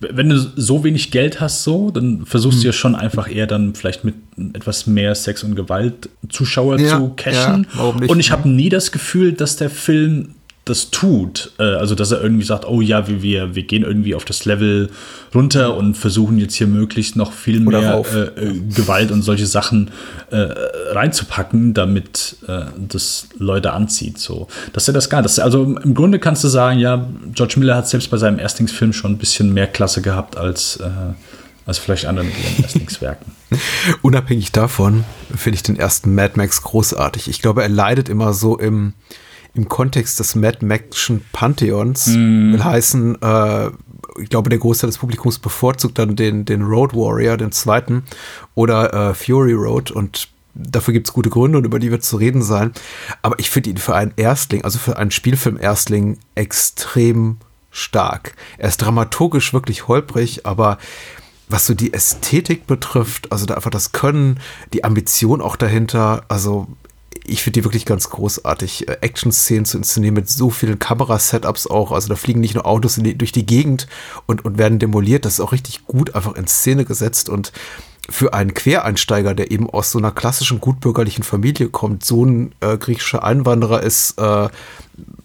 [0.00, 2.62] wenn du so wenig Geld hast, so, dann versuchst hm.
[2.62, 4.14] du ja schon einfach eher dann vielleicht mit
[4.54, 7.66] etwas mehr Sex und Gewalt Zuschauer ja, zu cashen.
[7.76, 10.34] Ja, und ich habe nie das Gefühl, dass der Film
[10.68, 11.52] das tut.
[11.58, 14.90] Äh, also, dass er irgendwie sagt, oh ja, wir, wir, gehen irgendwie auf das Level
[15.34, 19.90] runter und versuchen jetzt hier möglichst noch viel mehr äh, äh, Gewalt und solche Sachen
[20.30, 20.48] äh,
[20.90, 24.18] reinzupacken, damit äh, das Leute anzieht.
[24.18, 24.48] So.
[24.72, 25.38] Dass er das gar nicht.
[25.40, 29.12] Also im Grunde kannst du sagen, ja, George Miller hat selbst bei seinem Erstlingsfilm schon
[29.12, 30.88] ein bisschen mehr Klasse gehabt als, äh,
[31.66, 33.32] als vielleicht andere mit ihren Erstlingswerken.
[34.02, 35.04] Unabhängig davon
[35.34, 37.28] finde ich den ersten Mad Max großartig.
[37.28, 38.94] Ich glaube, er leidet immer so im
[39.54, 42.52] im Kontext des Mad Max'schen Pantheons mm.
[42.52, 43.70] will heißen, äh,
[44.20, 48.04] ich glaube, der Großteil des Publikums bevorzugt dann den, den Road Warrior, den zweiten,
[48.54, 52.16] oder äh, Fury Road und dafür gibt es gute Gründe und über die wird zu
[52.16, 52.72] reden sein.
[53.22, 57.38] Aber ich finde ihn für einen Erstling, also für einen Spielfilm-Erstling, extrem
[57.70, 58.34] stark.
[58.56, 60.78] Er ist dramaturgisch wirklich holprig, aber
[61.48, 64.40] was so die Ästhetik betrifft, also da einfach das Können,
[64.72, 66.66] die Ambition auch dahinter, also
[67.24, 68.88] ich finde die wirklich ganz großartig.
[68.88, 71.92] Äh, Action-Szenen zu inszenieren mit so vielen Kamerasetups auch.
[71.92, 73.86] Also da fliegen nicht nur Autos die, durch die Gegend
[74.26, 75.24] und, und werden demoliert.
[75.24, 77.52] Das ist auch richtig gut einfach in Szene gesetzt und
[78.10, 82.78] für einen Quereinsteiger, der eben aus so einer klassischen gutbürgerlichen Familie kommt, so ein äh,
[82.78, 84.48] griechischer Einwanderer ist äh,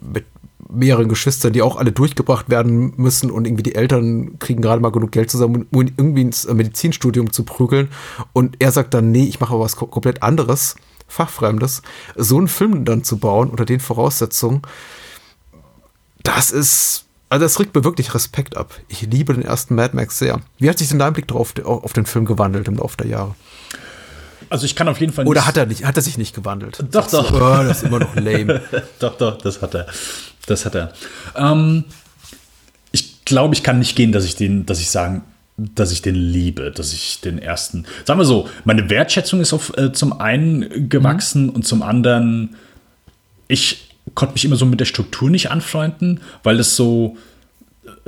[0.02, 0.26] mit
[0.70, 4.92] mehreren Geschwistern, die auch alle durchgebracht werden müssen und irgendwie die Eltern kriegen gerade mal
[4.92, 7.90] genug Geld zusammen, um irgendwie ins Medizinstudium zu prügeln.
[8.34, 10.76] Und er sagt dann, nee, ich mache was komplett anderes
[11.08, 11.82] Fachfremdes,
[12.16, 14.62] so einen Film dann zu bauen unter den Voraussetzungen,
[16.24, 18.74] das ist, also das regt mir wirklich Respekt ab.
[18.88, 20.40] Ich liebe den ersten Mad Max sehr.
[20.58, 23.36] Wie hat sich denn dein Blick drauf auf den Film gewandelt im Laufe der Jahre?
[24.50, 25.32] Also ich kann auf jeden Fall nicht.
[25.32, 26.84] Oder hat er nicht, hat er sich nicht gewandelt?
[26.92, 27.30] Doch, doch.
[27.30, 28.62] So, oh, das ist immer noch lame.
[29.00, 29.88] doch, doch, das hat er.
[30.46, 30.94] Das hat er.
[31.36, 31.86] Ähm,
[32.92, 35.24] ich glaube, ich kann nicht gehen, dass ich den, dass ich sagen
[35.58, 39.78] dass ich den liebe, dass ich den ersten, sagen wir so, meine Wertschätzung ist auf,
[39.78, 41.50] äh, zum einen gewachsen mhm.
[41.52, 42.56] und zum anderen,
[43.48, 47.18] ich konnte mich immer so mit der Struktur nicht anfreunden, weil es so,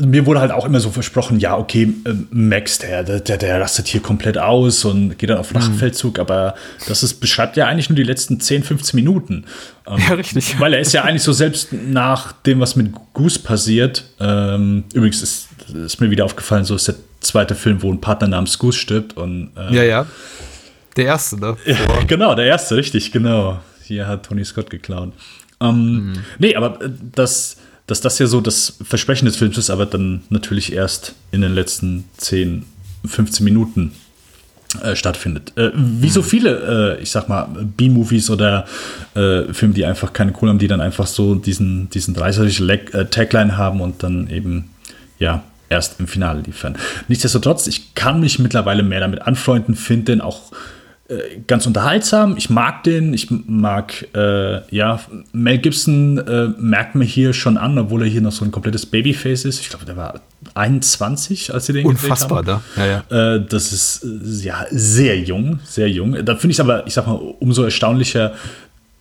[0.01, 3.87] mir wurde halt auch immer so versprochen, ja, okay, äh, Max, der, der, der rastet
[3.87, 6.21] hier komplett aus und geht dann auf Flachfeldzug, mhm.
[6.21, 6.55] aber
[6.87, 9.45] das ist, beschreibt ja eigentlich nur die letzten 10, 15 Minuten.
[9.87, 10.59] Ähm, ja, richtig.
[10.59, 15.21] Weil er ist ja eigentlich so selbst nach dem, was mit Goose passiert, ähm, übrigens
[15.21, 18.79] ist, ist mir wieder aufgefallen, so ist der zweite Film, wo ein Partner namens Goose
[18.79, 20.05] stirbt und äh, Ja, ja.
[20.95, 21.57] Der erste, ne?
[21.65, 23.59] Ja, genau, der erste, richtig, genau.
[23.83, 25.11] Hier hat Tony Scott geklaut.
[25.61, 26.13] Ähm, mhm.
[26.39, 27.57] Nee, aber äh, das
[27.87, 31.53] dass das ja so das Versprechen des Films ist, aber dann natürlich erst in den
[31.53, 32.65] letzten 10,
[33.05, 33.91] 15 Minuten
[34.81, 35.53] äh, stattfindet.
[35.55, 38.65] Äh, wie so viele, äh, ich sag mal, B-Movies oder
[39.13, 43.05] äh, Filme, die einfach keine Kohle haben, die dann einfach so diesen, diesen 30 äh,
[43.05, 44.71] Tagline haben und dann eben,
[45.19, 46.77] ja, erst im Finale liefern.
[47.07, 50.51] Nichtsdestotrotz, ich kann mich mittlerweile mehr damit anfreunden, finde den auch
[51.07, 52.35] äh, ganz unterhaltsam.
[52.35, 53.13] Ich mag den.
[53.13, 54.99] Ich mag, äh, ja,
[55.33, 58.87] Mel Gibson äh, merkt mir hier schon an, obwohl er hier noch so ein komplettes
[58.87, 59.59] Babyface ist.
[59.59, 60.21] Ich glaube, der war
[60.55, 62.63] 21, als sie den Unfassbar, da.
[62.75, 63.35] Ja, ja.
[63.35, 64.03] Äh, das ist
[64.43, 66.25] ja sehr jung, sehr jung.
[66.25, 68.33] Da finde ich es aber, ich sag mal, umso erstaunlicher,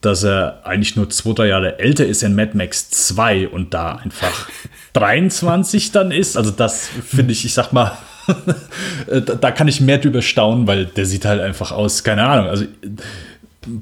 [0.02, 3.94] dass er eigentlich nur zwei, drei Jahre älter ist in Mad Max 2 und da
[3.96, 4.50] einfach
[4.94, 6.36] 23 dann ist.
[6.36, 7.96] Also das finde ich, ich sag mal,
[9.40, 12.48] da kann ich mehr drüber staunen, weil der sieht halt einfach aus, keine Ahnung.
[12.48, 12.64] Also,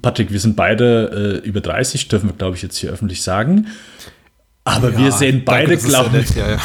[0.01, 3.69] Patrick, wir sind beide äh, über 30, dürfen wir, glaube ich, jetzt hier öffentlich sagen.
[4.65, 6.59] Aber ja, wir sehen beide, glaube ich, ja, ja.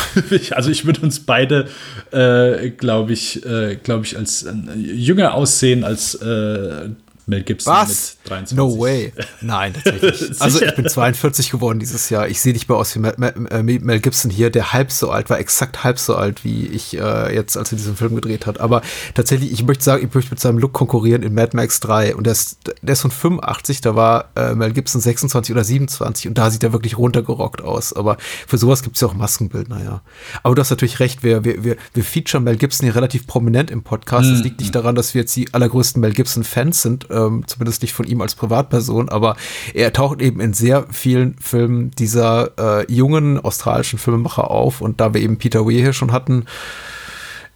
[0.55, 1.67] also ich würde uns beide,
[2.11, 6.89] äh, glaube ich, äh, glaube ich, als äh, jünger aussehen als äh,
[7.27, 8.17] Mel Gibson Was?
[8.23, 8.57] mit 23.
[8.57, 9.11] No way.
[9.41, 10.31] Nein, tatsächlich.
[10.41, 12.29] also ich bin 42 geworden dieses Jahr.
[12.29, 15.29] Ich sehe nicht mehr aus wie Mel, Mel, Mel, Gibson hier, der halb so alt
[15.29, 18.61] war, exakt halb so alt wie ich äh, jetzt, als er diesen Film gedreht hat.
[18.61, 18.81] Aber
[19.13, 22.15] tatsächlich, ich möchte sagen, ich möchte mit seinem Look konkurrieren in Mad Max 3.
[22.15, 26.29] Und der ist, der ist von 85, da war äh, Mel Gibson 26 oder 27
[26.29, 27.91] und da sieht er wirklich runtergerockt aus.
[27.91, 28.15] Aber
[28.47, 30.01] für sowas gibt es ja auch Maskenbildner, ja.
[30.43, 33.69] Aber du hast natürlich recht, wir, wir, wir, wir featuren Mel Gibson hier relativ prominent
[33.69, 34.31] im Podcast.
[34.31, 37.93] Das liegt nicht daran, dass wir jetzt die allergrößten Mel Gibson-Fans sind, ähm, zumindest nicht
[37.93, 39.35] von ihm als Privatperson, aber
[39.73, 44.81] er taucht eben in sehr vielen Filmen dieser äh, jungen australischen Filmemacher auf.
[44.81, 46.45] Und da wir eben Peter Weir hier schon hatten,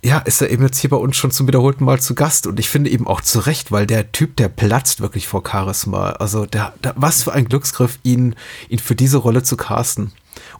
[0.04, 2.60] ja, ist er eben jetzt hier bei uns schon zum wiederholten Mal zu Gast und
[2.60, 6.12] ich finde eben auch zu Recht, weil der Typ, der platzt wirklich vor Charisma.
[6.13, 8.36] Also der, der was für ein Glücksgriff, ihn,
[8.69, 10.12] ihn für diese Rolle zu casten.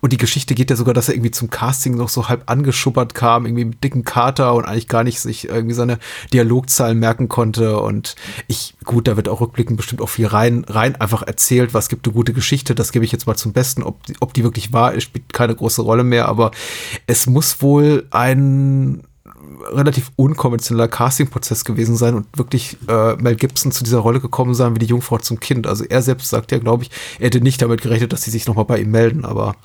[0.02, 3.14] Und die Geschichte geht ja sogar, dass er irgendwie zum Casting noch so halb angeschuppert
[3.14, 6.00] kam, irgendwie mit dicken Kater und eigentlich gar nicht sich irgendwie seine
[6.34, 7.80] Dialogzahlen merken konnte.
[7.80, 8.16] Und
[8.48, 12.08] ich, gut, da wird auch rückblickend bestimmt auch viel rein, rein einfach erzählt, was gibt
[12.08, 13.84] eine gute Geschichte, das gebe ich jetzt mal zum Besten.
[13.84, 16.52] Ob die, ob die wirklich wahr ist, spielt keine große Rolle mehr, aber
[17.06, 19.04] es muss wohl ein
[19.72, 24.76] relativ unkonventioneller Castingprozess gewesen sein und wirklich äh, Mel Gibson zu dieser Rolle gekommen sein
[24.76, 25.68] wie die Jungfrau zum Kind.
[25.68, 28.48] Also er selbst sagt ja, glaube ich, er hätte nicht damit gerechnet, dass sie sich
[28.48, 29.56] nochmal bei ihm melden, aber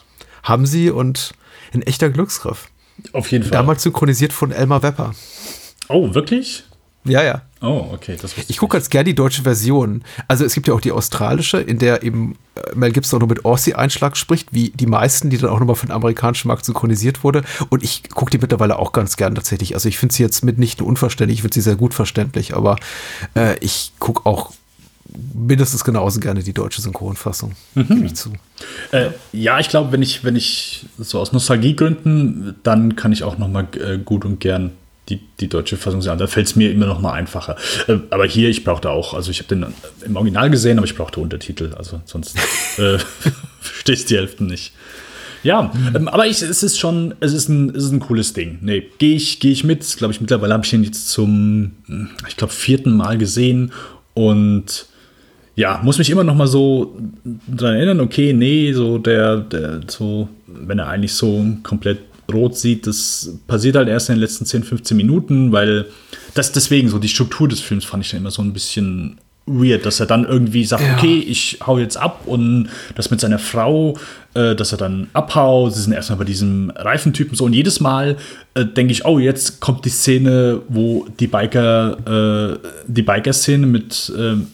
[0.47, 1.35] haben sie und
[1.75, 2.69] ein echter Glücksgriff.
[3.13, 3.53] Auf jeden Fall.
[3.53, 5.15] Damals synchronisiert von Elmar Wepper.
[5.89, 6.65] Oh, wirklich?
[7.05, 7.43] Ja, ja.
[7.63, 8.17] Oh, okay.
[8.21, 10.03] Das ich gucke ganz gerne die deutsche Version.
[10.29, 13.29] Also es gibt ja auch die australische, in der eben äh, Mel Gibson auch nur
[13.29, 17.23] mit Aussie-Einschlag spricht, wie die meisten, die dann auch nochmal für den amerikanischen Markt synchronisiert
[17.23, 17.43] wurde.
[17.69, 19.75] Und ich gucke die mittlerweile auch ganz gern tatsächlich.
[19.75, 22.77] Also ich finde sie jetzt mitnichten unverständlich, ich finde sie sehr gut verständlich, aber
[23.35, 24.53] äh, ich gucke auch
[25.35, 27.53] mindestens genauso gerne die deutsche Synchronfassung.
[27.75, 27.89] Mhm.
[27.89, 28.33] Gebe ich zu.
[28.93, 33.39] Äh, ja, ich glaube, wenn ich, wenn ich so aus Nostalgiegründen, dann kann ich auch
[33.39, 34.73] nochmal äh, gut und gern
[35.09, 36.19] die, die deutsche Fassung sehen.
[36.19, 37.57] Da fällt es mir immer noch mal einfacher.
[37.87, 39.67] Äh, aber hier, ich brauchte auch, also ich habe den
[40.05, 41.75] im Original gesehen, aber ich brauchte Untertitel.
[41.77, 42.37] Also sonst
[42.79, 42.99] äh,
[43.61, 44.73] verstehst die Hälfte nicht.
[45.43, 48.59] Ja, ähm, aber ich, es ist schon, es ist ein, es ist ein cooles Ding.
[48.63, 49.85] Nee, gehe ich, geh ich mit.
[49.97, 51.73] Glaube ich, mittlerweile habe ich ihn jetzt zum,
[52.27, 53.71] ich glaube, vierten Mal gesehen
[54.15, 54.87] und
[55.57, 56.97] ja, muss mich immer noch mal so
[57.47, 61.99] daran erinnern, okay, nee, so der, der, so, wenn er eigentlich so komplett
[62.33, 65.87] rot sieht, das passiert halt erst in den letzten 10, 15 Minuten, weil
[66.35, 69.17] das deswegen so die Struktur des Films fand ich dann immer so ein bisschen
[69.47, 70.95] weird, dass er dann irgendwie sagt, ja.
[70.95, 73.97] okay, ich hau jetzt ab und das mit seiner Frau,
[74.35, 78.17] äh, dass er dann abhaut, sie sind erstmal bei diesem Reifentypen so und jedes Mal
[78.55, 84.13] äh, denke ich, oh, jetzt kommt die Szene, wo die Biker, äh, die Biker-Szene mit
[84.19, 84.49] ähm,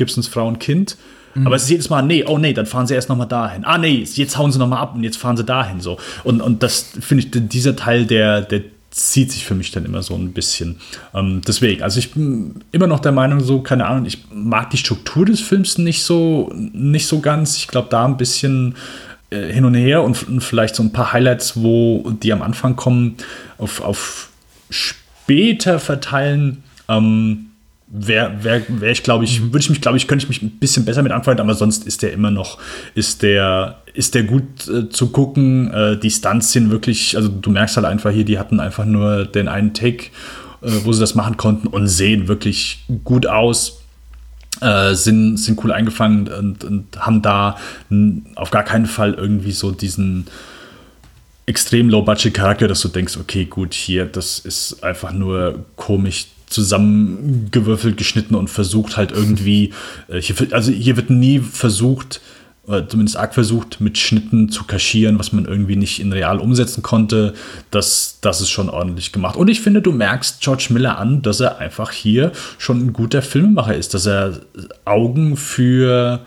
[0.00, 0.96] Gibsons Frau und Kind
[1.34, 1.46] Mhm.
[1.46, 3.64] Aber es ist jedes Mal, nee, oh nee, dann fahren sie erst nochmal dahin.
[3.64, 5.98] Ah nee, jetzt hauen sie nochmal ab und jetzt fahren sie dahin so.
[6.24, 10.02] Und, und das finde ich, dieser Teil, der, der zieht sich für mich dann immer
[10.02, 10.80] so ein bisschen.
[11.14, 14.78] Ähm, deswegen, also ich bin immer noch der Meinung, so, keine Ahnung, ich mag die
[14.78, 17.56] Struktur des Films nicht so, nicht so ganz.
[17.56, 18.74] Ich glaube, da ein bisschen
[19.30, 22.74] äh, hin und her und, und, vielleicht so ein paar Highlights, wo die am Anfang
[22.74, 23.16] kommen,
[23.58, 24.30] auf, auf
[24.70, 26.64] später verteilen.
[26.88, 27.49] Ähm,
[27.90, 30.58] wäre wär, wär ich, glaube ich, würde ich mich, glaube ich, könnte ich mich ein
[30.58, 32.58] bisschen besser mit anfreunden, aber sonst ist der immer noch,
[32.94, 35.72] ist der, ist der gut äh, zu gucken.
[35.72, 39.24] Äh, die Stunts sind wirklich, also du merkst halt einfach hier, die hatten einfach nur
[39.24, 40.06] den einen Take,
[40.62, 43.82] äh, wo sie das machen konnten und sehen wirklich gut aus.
[44.60, 47.56] Äh, sind, sind cool eingefangen und, und haben da
[48.34, 50.26] auf gar keinen Fall irgendwie so diesen
[51.46, 58.34] extrem low-budget-Charakter, dass du denkst, okay, gut, hier, das ist einfach nur komisch zusammengewürfelt, geschnitten
[58.34, 59.72] und versucht halt irgendwie,
[60.08, 62.20] äh, hier, also hier wird nie versucht,
[62.66, 66.82] oder zumindest arg versucht, mit Schnitten zu kaschieren, was man irgendwie nicht in real umsetzen
[66.82, 67.34] konnte.
[67.70, 69.36] Das, das ist schon ordentlich gemacht.
[69.36, 73.22] Und ich finde, du merkst George Miller an, dass er einfach hier schon ein guter
[73.22, 74.42] Filmemacher ist, dass er
[74.84, 76.20] Augen für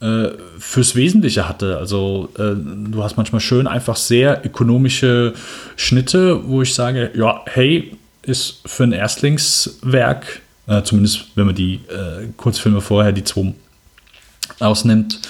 [0.00, 1.76] äh, fürs Wesentliche hatte.
[1.78, 2.54] Also äh,
[2.90, 5.34] du hast manchmal schön einfach sehr ökonomische
[5.76, 11.80] Schnitte, wo ich sage, ja, hey, ist für ein Erstlingswerk, äh, zumindest wenn man die
[11.88, 13.52] äh, Kurzfilme vorher, die zwei
[14.60, 15.20] ausnimmt,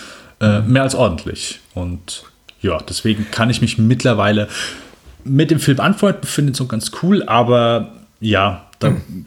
[0.41, 1.61] äh, mehr als ordentlich.
[1.75, 2.25] Und
[2.61, 4.49] ja, deswegen kann ich mich mittlerweile
[5.25, 9.27] mit dem Film anfreunden, finde es so ganz cool, aber ja, da, mhm.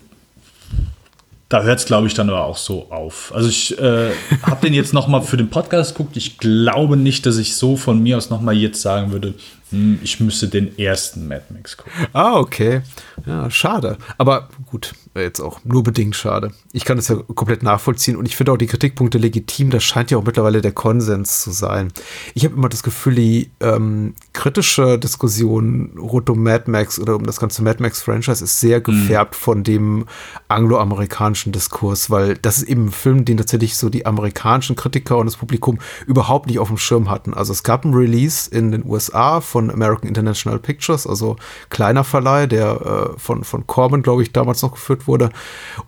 [1.49, 3.31] da hört es, glaube ich, dann aber auch so auf.
[3.33, 4.11] Also ich äh,
[4.43, 6.17] habe den jetzt noch mal für den Podcast geguckt.
[6.17, 9.33] Ich glaube nicht, dass ich so von mir aus noch mal jetzt sagen würde,
[9.71, 11.91] ich müsste den ersten Mad Max gucken.
[12.13, 12.81] Ah, okay.
[13.25, 13.97] Ja, schade.
[14.17, 16.51] Aber gut, jetzt auch nur bedingt schade.
[16.71, 19.71] Ich kann das ja komplett nachvollziehen und ich finde auch die Kritikpunkte legitim.
[19.71, 21.91] Das scheint ja auch mittlerweile der Konsens zu sein.
[22.35, 27.25] Ich habe immer das Gefühl, die ähm, kritische Diskussion rund um Mad Max oder um
[27.25, 29.39] das ganze Mad Max-Franchise ist sehr gefärbt mhm.
[29.39, 30.05] von dem
[30.47, 35.25] angloamerikanischen Diskurs, weil das ist eben ein Film, den tatsächlich so die amerikanischen Kritiker und
[35.25, 37.33] das Publikum überhaupt nicht auf dem Schirm hatten.
[37.33, 41.35] Also es gab ein Release in den USA von American International Pictures, also
[41.69, 45.29] kleiner Verleih, der äh, von, von Corman, glaube ich, damals noch geführt wurde.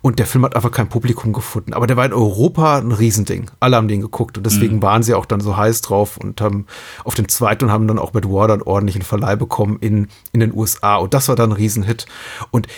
[0.02, 1.72] Und der Film hat einfach kein Publikum gefunden.
[1.72, 3.50] Aber der war in Europa ein Riesending.
[3.60, 4.82] Alle haben den geguckt und deswegen mhm.
[4.82, 6.66] waren sie auch dann so heiß drauf und haben
[7.04, 10.40] auf den zweiten und haben dann auch mit Warder einen ordentlichen Verleih bekommen in, in
[10.40, 10.96] den USA.
[10.96, 12.06] Und das war dann ein Riesenhit.
[12.50, 12.68] Und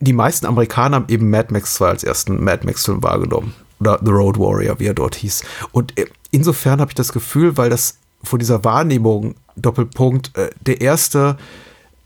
[0.00, 3.54] die meisten Amerikaner haben eben Mad Max 2 als ersten Mad Max-Film wahrgenommen.
[3.80, 5.44] Oder The Road Warrior, wie er dort hieß.
[5.72, 10.80] Und äh, insofern habe ich das Gefühl, weil das von dieser Wahrnehmung, Doppelpunkt, äh, der
[10.80, 11.36] erste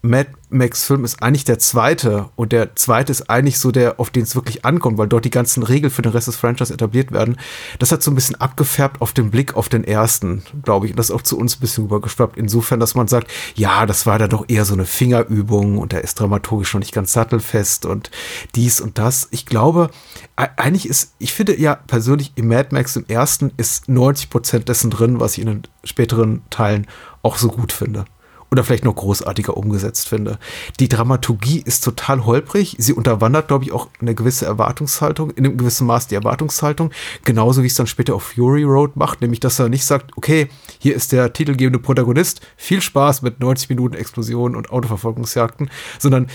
[0.03, 4.23] Mad Max-Film ist eigentlich der zweite und der zweite ist eigentlich so der, auf den
[4.23, 7.37] es wirklich ankommt, weil dort die ganzen Regeln für den Rest des Franchise etabliert werden.
[7.81, 10.93] Das hat so ein bisschen abgefärbt auf den Blick auf den ersten, glaube ich.
[10.93, 12.37] Und das ist auch zu uns ein bisschen übergeschwappt.
[12.37, 16.05] Insofern, dass man sagt, ja, das war da doch eher so eine Fingerübung und der
[16.05, 18.11] ist dramaturgisch noch nicht ganz sattelfest und
[18.55, 19.27] dies und das.
[19.33, 19.91] Ich glaube,
[20.37, 24.91] eigentlich ist, ich finde ja persönlich im Mad Max im ersten ist 90 Prozent dessen
[24.91, 26.87] drin, was ich in den späteren Teilen
[27.27, 28.05] auch so gut finde
[28.51, 30.39] oder vielleicht noch großartiger umgesetzt finde.
[30.79, 32.77] Die Dramaturgie ist total holprig.
[32.79, 36.91] Sie unterwandert, glaube ich, auch eine gewisse Erwartungshaltung, in einem gewissen Maß die Erwartungshaltung.
[37.25, 40.49] Genauso wie es dann später auf Fury Road macht, nämlich, dass er nicht sagt, okay,
[40.79, 46.29] hier ist der titelgebende Protagonist, viel Spaß mit 90 Minuten Explosionen und Autoverfolgungsjagden, sondern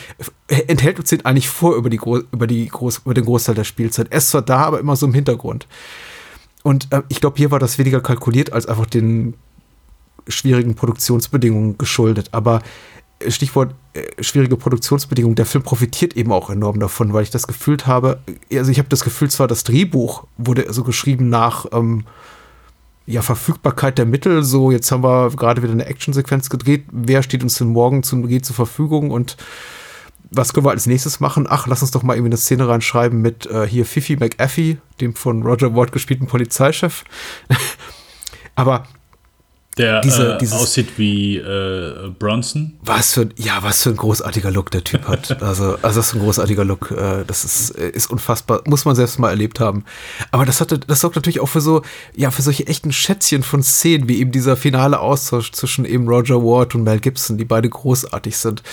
[0.48, 2.00] enthält uns den eigentlich vor über, die,
[2.32, 4.08] über, die Groß, über den Großteil der Spielzeit.
[4.12, 5.68] Er ist zwar da, aber immer so im Hintergrund.
[6.64, 9.34] Und äh, ich glaube, hier war das weniger kalkuliert als einfach den
[10.28, 12.30] schwierigen Produktionsbedingungen geschuldet.
[12.32, 12.62] Aber
[13.20, 17.48] äh, Stichwort äh, schwierige Produktionsbedingungen, der Film profitiert eben auch enorm davon, weil ich das
[17.48, 18.22] Gefühl habe,
[18.54, 22.06] also ich habe das Gefühl zwar, das Drehbuch wurde so geschrieben nach ähm,
[23.06, 27.44] ja, Verfügbarkeit der Mittel, so jetzt haben wir gerade wieder eine Actionsequenz gedreht, wer steht
[27.44, 29.38] uns denn morgen zum Dreh zur Verfügung und
[30.34, 31.46] was können wir als nächstes machen?
[31.50, 35.14] Ach, lass uns doch mal irgendwie eine Szene reinschreiben mit äh, hier Fifi McAfee, dem
[35.14, 37.04] von Roger Ward gespielten Polizeichef.
[38.56, 38.86] Aber
[39.78, 42.74] der diese, äh, aussieht wie äh, Bronson.
[42.82, 45.42] Was für, ja, was für ein großartiger Look der Typ hat.
[45.42, 46.92] Also, also das ist ein großartiger Look.
[46.92, 48.62] Äh, das ist, äh, ist unfassbar.
[48.66, 49.86] Muss man selbst mal erlebt haben.
[50.32, 51.84] Aber das hatte, das sorgt natürlich auch für so,
[52.16, 56.44] ja, für solche echten Schätzchen von Szenen, wie eben dieser finale Austausch zwischen eben Roger
[56.44, 58.64] Ward und Mel Gibson, die beide großartig sind.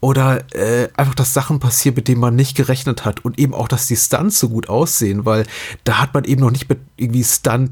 [0.00, 3.24] Oder äh, einfach, dass Sachen passieren, mit denen man nicht gerechnet hat.
[3.24, 5.46] Und eben auch, dass die Stunts so gut aussehen, weil
[5.84, 7.70] da hat man eben noch nicht mit irgendwie Stunt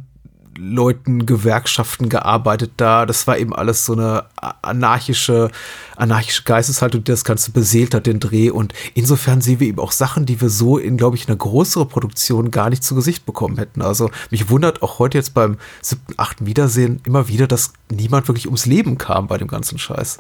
[0.63, 3.05] Leuten, Gewerkschaften gearbeitet da.
[3.05, 4.27] Das war eben alles so eine
[4.63, 5.51] anarchische,
[5.97, 8.51] anarchische Geisteshaltung, die das Ganze beseelt hat, den Dreh.
[8.51, 11.89] Und insofern sehen wir eben auch Sachen, die wir so in, glaube ich, einer größeren
[11.89, 13.83] Produktion gar nicht zu Gesicht bekommen hätten.
[13.83, 18.47] Also mich wundert auch heute jetzt beim siebten, achten Wiedersehen immer wieder, dass niemand wirklich
[18.47, 20.19] ums Leben kam bei dem ganzen Scheiß.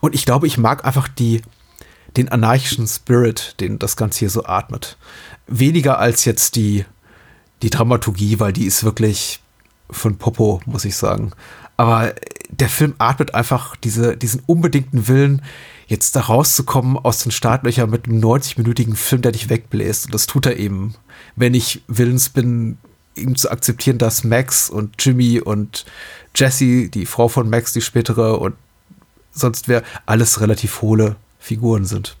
[0.00, 1.42] Und ich glaube, ich mag einfach die,
[2.16, 4.96] den anarchischen Spirit, den das Ganze hier so atmet.
[5.46, 6.86] Weniger als jetzt die,
[7.60, 9.40] die Dramaturgie, weil die ist wirklich
[9.90, 11.32] von Popo, muss ich sagen.
[11.76, 12.14] Aber
[12.50, 15.42] der Film atmet einfach diese, diesen unbedingten Willen,
[15.86, 20.06] jetzt da rauszukommen aus den Startlöchern mit einem 90-minütigen Film, der dich wegbläst.
[20.06, 20.94] Und das tut er eben.
[21.36, 22.78] Wenn ich willens bin,
[23.14, 25.84] ihm zu akzeptieren, dass Max und Jimmy und
[26.34, 28.54] Jesse, die Frau von Max, die spätere und
[29.30, 32.16] sonst wer, alles relativ hohle Figuren sind.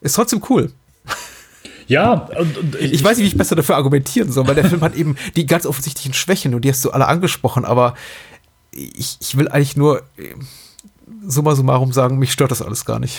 [0.00, 0.72] Ist trotzdem cool.
[1.92, 4.64] Ja, und, und ich, ich, weiß nicht, wie ich besser dafür argumentieren soll, weil der
[4.64, 7.94] Film hat eben die ganz offensichtlichen Schwächen und die hast du alle angesprochen, aber
[8.70, 10.02] ich, ich will eigentlich nur
[11.26, 13.18] summa summarum sagen, mich stört das alles gar nicht.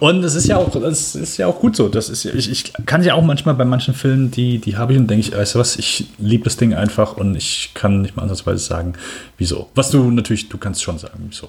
[0.00, 1.88] Und es ist ja auch, das ist ja auch gut so.
[1.88, 4.98] Das ist, ich, ich kann ja auch manchmal bei manchen Filmen, die, die habe ich
[4.98, 8.16] und denke ich, weißt du was, ich liebe das Ding einfach und ich kann nicht
[8.16, 8.94] mal ansatzweise sagen,
[9.38, 9.70] wieso.
[9.74, 11.48] Was du natürlich, du kannst schon sagen, wieso.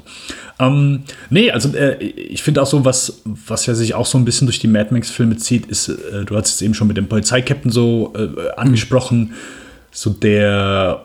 [0.60, 4.26] Ähm, nee, also äh, ich finde auch so, was, was ja sich auch so ein
[4.26, 7.08] bisschen durch die Mad Max-Filme zieht, ist, äh, du hast es eben schon mit dem
[7.08, 9.34] Polizeikapitän so äh, angesprochen,
[9.92, 11.05] so der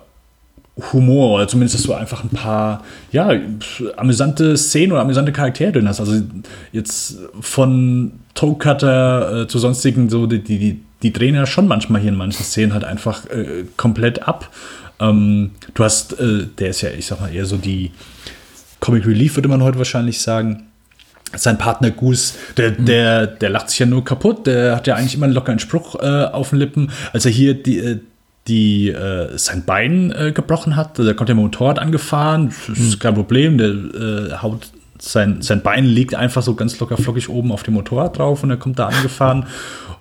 [0.92, 3.30] Humor oder zumindest, dass du einfach ein paar, ja,
[3.96, 6.00] amüsante Szenen oder amüsante Charaktere drin hast.
[6.00, 6.22] Also
[6.72, 12.00] jetzt von Toe Cutter äh, zu sonstigen, so die, die, die drehen ja schon manchmal
[12.00, 14.50] hier in manchen Szenen halt einfach äh, komplett ab.
[15.00, 17.90] Ähm, du hast, äh, der ist ja, ich sag mal, eher so die
[18.80, 20.66] Comic Relief, würde man heute wahrscheinlich sagen.
[21.32, 22.86] Sein Partner Goose, der, mhm.
[22.86, 25.94] der, der lacht sich ja nur kaputt, der hat ja eigentlich immer einen lockeren Spruch
[26.00, 26.90] äh, auf den Lippen.
[27.12, 27.98] Als er hier die, äh,
[28.50, 30.98] die äh, sein Bein äh, gebrochen hat.
[30.98, 35.86] Der kommt dem Motorrad angefahren, das ist kein Problem, der äh, haut sein, sein Bein
[35.86, 38.88] liegt einfach so ganz locker flockig oben auf dem Motorrad drauf und er kommt da
[38.88, 39.46] angefahren.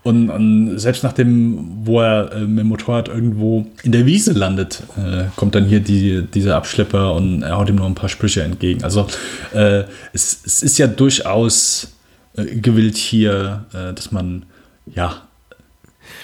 [0.02, 4.84] Und, und selbst nachdem, wo er äh, mit dem Motorrad irgendwo in der Wiese landet,
[4.98, 8.44] äh, kommt dann hier die, dieser Abschlepper und er haut ihm noch ein paar Sprüche
[8.44, 8.84] entgegen.
[8.84, 9.08] Also
[9.54, 9.84] äh,
[10.14, 11.94] es, es ist ja durchaus
[12.36, 14.46] äh, gewillt hier, äh, dass man
[14.86, 15.22] ja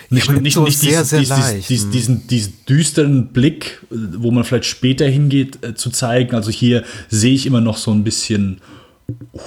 [0.10, 1.70] nicht, nicht, so nicht sehr, diesen, sehr diesen, leicht.
[1.70, 1.92] diesen, Hm.
[1.92, 6.36] diesen, diesen düsteren Blick, wo man vielleicht später hingeht, äh, zu zeigen.
[6.36, 8.62] Also hier sehe ich immer noch so ein bisschen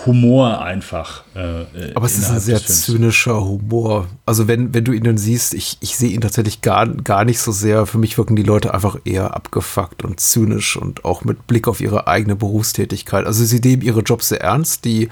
[0.06, 1.24] Humor einfach.
[1.34, 4.06] Äh, äh, Aber es ist ein sehr zynischer Humor.
[4.24, 7.40] Also wenn, wenn du ihn dann siehst, ich, ich sehe ihn tatsächlich gar, gar nicht
[7.40, 7.84] so sehr.
[7.86, 11.80] Für mich wirken die Leute einfach eher abgefuckt und zynisch und auch mit Blick auf
[11.80, 13.26] ihre eigene Berufstätigkeit.
[13.26, 15.08] Also sie nehmen ihre Jobs sehr ernst, die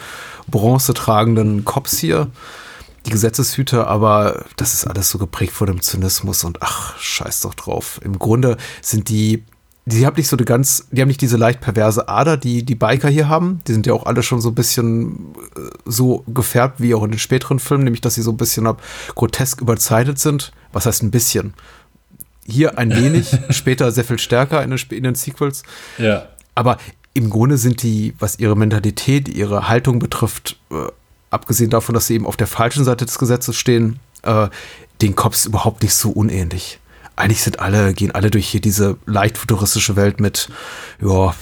[0.46, 2.28] bronzetragenden Cops hier,
[3.06, 7.54] die Gesetzeshüter, aber das ist alles so geprägt von dem Zynismus und ach, scheiß doch
[7.54, 8.00] drauf.
[8.04, 9.44] Im Grunde sind die
[9.88, 12.74] die haben nicht so eine ganz, die haben nicht diese leicht perverse Ader, die die
[12.74, 13.60] Biker hier haben.
[13.68, 17.12] Die sind ja auch alle schon so ein bisschen äh, so gefärbt wie auch in
[17.12, 18.82] den späteren Filmen, nämlich dass sie so ein bisschen ab
[19.14, 20.50] grotesk überzeichnet sind.
[20.72, 21.54] Was heißt ein bisschen?
[22.44, 25.62] Hier ein wenig, später sehr viel stärker in den, in den Sequels.
[25.98, 26.30] Ja.
[26.56, 26.78] Aber
[27.14, 30.88] im Grunde sind die, was ihre Mentalität, ihre Haltung betrifft, äh,
[31.30, 34.48] abgesehen davon, dass sie eben auf der falschen Seite des Gesetzes stehen, äh,
[35.02, 36.78] den Cops überhaupt nicht so unähnlich.
[37.16, 40.48] Eigentlich sind alle, gehen alle durch hier diese leicht futuristische Welt mit,
[41.00, 41.34] ja,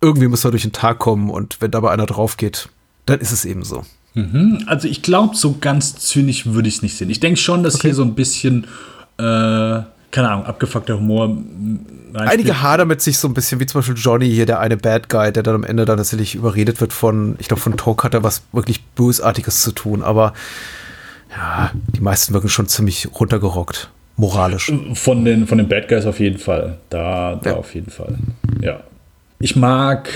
[0.00, 2.68] irgendwie müssen wir durch den Tag kommen und wenn dabei einer drauf geht,
[3.06, 3.84] dann ist es eben so.
[4.66, 7.08] Also ich glaube, so ganz zynisch würde ich es nicht sehen.
[7.08, 8.66] Ich denke schon, dass hier so ein bisschen,
[9.18, 9.80] äh,
[10.12, 11.36] keine Ahnung, abgefuckter Humor.
[12.14, 15.08] Einige hadern mit sich so ein bisschen, wie zum Beispiel Johnny hier, der eine Bad
[15.08, 18.14] Guy, der dann am Ende dann tatsächlich überredet wird von, ich glaube, von Toke hat
[18.14, 20.34] er was wirklich Bösartiges zu tun, aber
[21.34, 24.70] ja, die meisten wirken schon ziemlich runtergerockt, moralisch.
[24.94, 26.76] Von den, von den Bad Guys auf jeden Fall.
[26.90, 27.56] Da, da Ja.
[27.56, 28.18] auf jeden Fall.
[28.60, 28.80] Ja.
[29.40, 30.10] Ich mag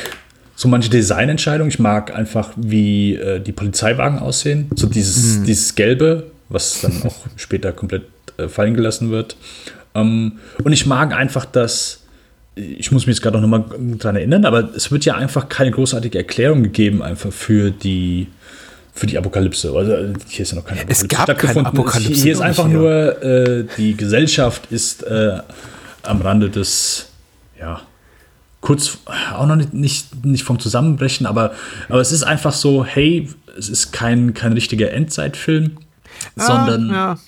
[0.55, 1.71] so manche Designentscheidungen.
[1.71, 4.71] Ich mag einfach, wie äh, die Polizeiwagen aussehen.
[4.75, 8.05] So dieses, dieses Gelbe, was dann auch später komplett
[8.37, 9.37] äh, fallen gelassen wird.
[9.97, 12.03] Ähm, und ich mag einfach, dass.
[12.59, 13.65] Ich muss mich jetzt gerade noch mal
[13.99, 18.29] dran erinnern, aber es wird ja einfach keine großartige Erklärung gegeben, einfach für die,
[18.95, 19.73] für die Apokalypse.
[19.77, 19.95] Also
[20.27, 21.67] hier ist ja noch keine Es gab keine.
[21.67, 22.79] Apokalypse, Hier ist einfach hier.
[22.79, 25.39] nur äh, die Gesellschaft ist äh,
[26.03, 27.09] am Rande des,
[27.61, 27.83] ja,
[28.63, 28.99] kurz,
[29.35, 31.53] auch noch nicht, nicht, nicht vom Zusammenbrechen, aber,
[31.91, 33.29] aber es ist einfach so, hey,
[33.59, 35.77] es ist kein, kein richtiger Endzeitfilm,
[36.37, 37.19] sondern Ah, ja.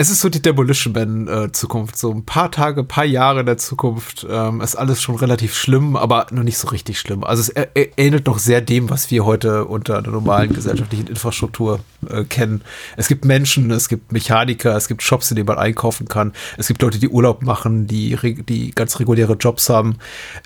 [0.00, 1.50] Es ist so die Demolition Man äh.
[1.52, 5.94] So ein paar Tage, paar Jahre in der Zukunft ähm, ist alles schon relativ schlimm,
[5.94, 7.22] aber noch nicht so richtig schlimm.
[7.22, 7.66] Also es
[7.98, 12.62] ähnelt noch sehr dem, was wir heute unter einer normalen gesellschaftlichen Infrastruktur äh, kennen.
[12.96, 16.32] Es gibt Menschen, es gibt Mechaniker, es gibt Shops, in denen man einkaufen kann.
[16.56, 18.16] Es gibt Leute, die Urlaub machen, die,
[18.48, 19.96] die ganz reguläre Jobs haben.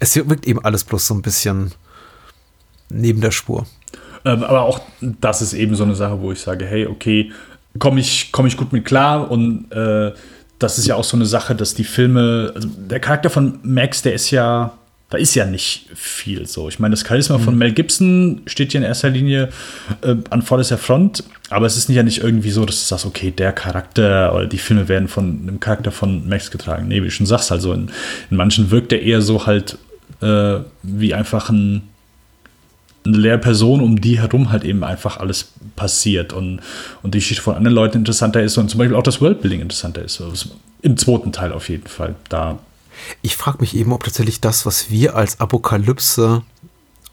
[0.01, 1.71] Es wirkt eben alles bloß so ein bisschen
[2.89, 3.67] neben der Spur.
[4.25, 7.31] Ähm, aber auch das ist eben so eine Sache, wo ich sage, hey, okay,
[7.79, 10.13] komme ich, komm ich gut mit klar und äh,
[10.59, 14.03] das ist ja auch so eine Sache, dass die Filme, also der Charakter von Max,
[14.03, 14.73] der ist ja,
[15.11, 16.69] da ist ja nicht viel so.
[16.69, 19.51] Ich meine, das Charisma von Mel Gibson steht hier in erster Linie
[20.01, 23.31] äh, an vorderster Front, aber es ist ja nicht irgendwie so, dass du sagst, okay,
[23.31, 26.89] der Charakter oder die Filme werden von dem Charakter von Max getragen.
[26.89, 27.91] Nee, wie du schon sagst, also in,
[28.31, 29.79] in manchen wirkt er eher so halt
[30.21, 31.83] äh, wie einfach ein
[33.05, 36.61] eine Lehrperson, um die herum halt eben einfach alles passiert und,
[37.03, 40.03] und die Geschichte von anderen Leuten interessanter ist und zum Beispiel auch das Worldbuilding interessanter
[40.03, 40.21] ist.
[40.21, 40.51] Also
[40.83, 42.15] Im zweiten Teil auf jeden Fall.
[42.29, 42.59] Da
[43.23, 46.43] Ich frage mich eben, ob tatsächlich das, was wir als Apokalypse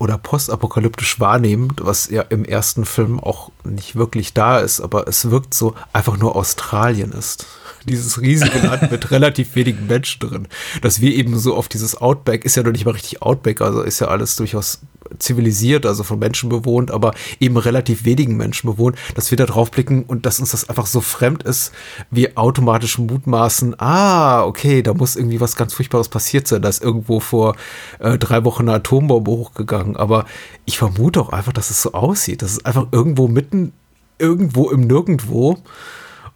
[0.01, 5.29] oder postapokalyptisch wahrnehmen, was ja im ersten Film auch nicht wirklich da ist, aber es
[5.29, 7.45] wirkt so, einfach nur Australien ist.
[7.87, 10.47] Dieses riesige Land mit relativ wenigen Menschen drin.
[10.81, 13.83] Dass wir eben so auf dieses Outback, ist ja noch nicht mal richtig Outback, also
[13.83, 14.79] ist ja alles durchaus
[15.19, 19.71] zivilisiert, also von Menschen bewohnt, aber eben relativ wenigen Menschen bewohnt, dass wir da drauf
[19.71, 21.71] blicken und dass uns das einfach so fremd ist,
[22.09, 26.83] wir automatisch mutmaßen, ah, okay, da muss irgendwie was ganz Furchtbares passiert sein, da ist
[26.83, 27.55] irgendwo vor
[27.99, 30.25] äh, drei Wochen eine Atombombe hochgegangen, aber
[30.65, 33.73] ich vermute auch einfach, dass es so aussieht, das ist einfach irgendwo mitten,
[34.21, 35.57] irgendwo im Nirgendwo.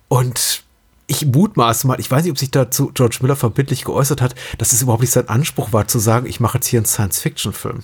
[0.07, 0.63] Und
[1.07, 4.73] ich mutmaße mal, ich weiß nicht, ob sich dazu George Miller verbindlich geäußert hat, dass
[4.73, 7.83] es überhaupt nicht sein Anspruch war, zu sagen, ich mache jetzt hier einen Science-Fiction-Film.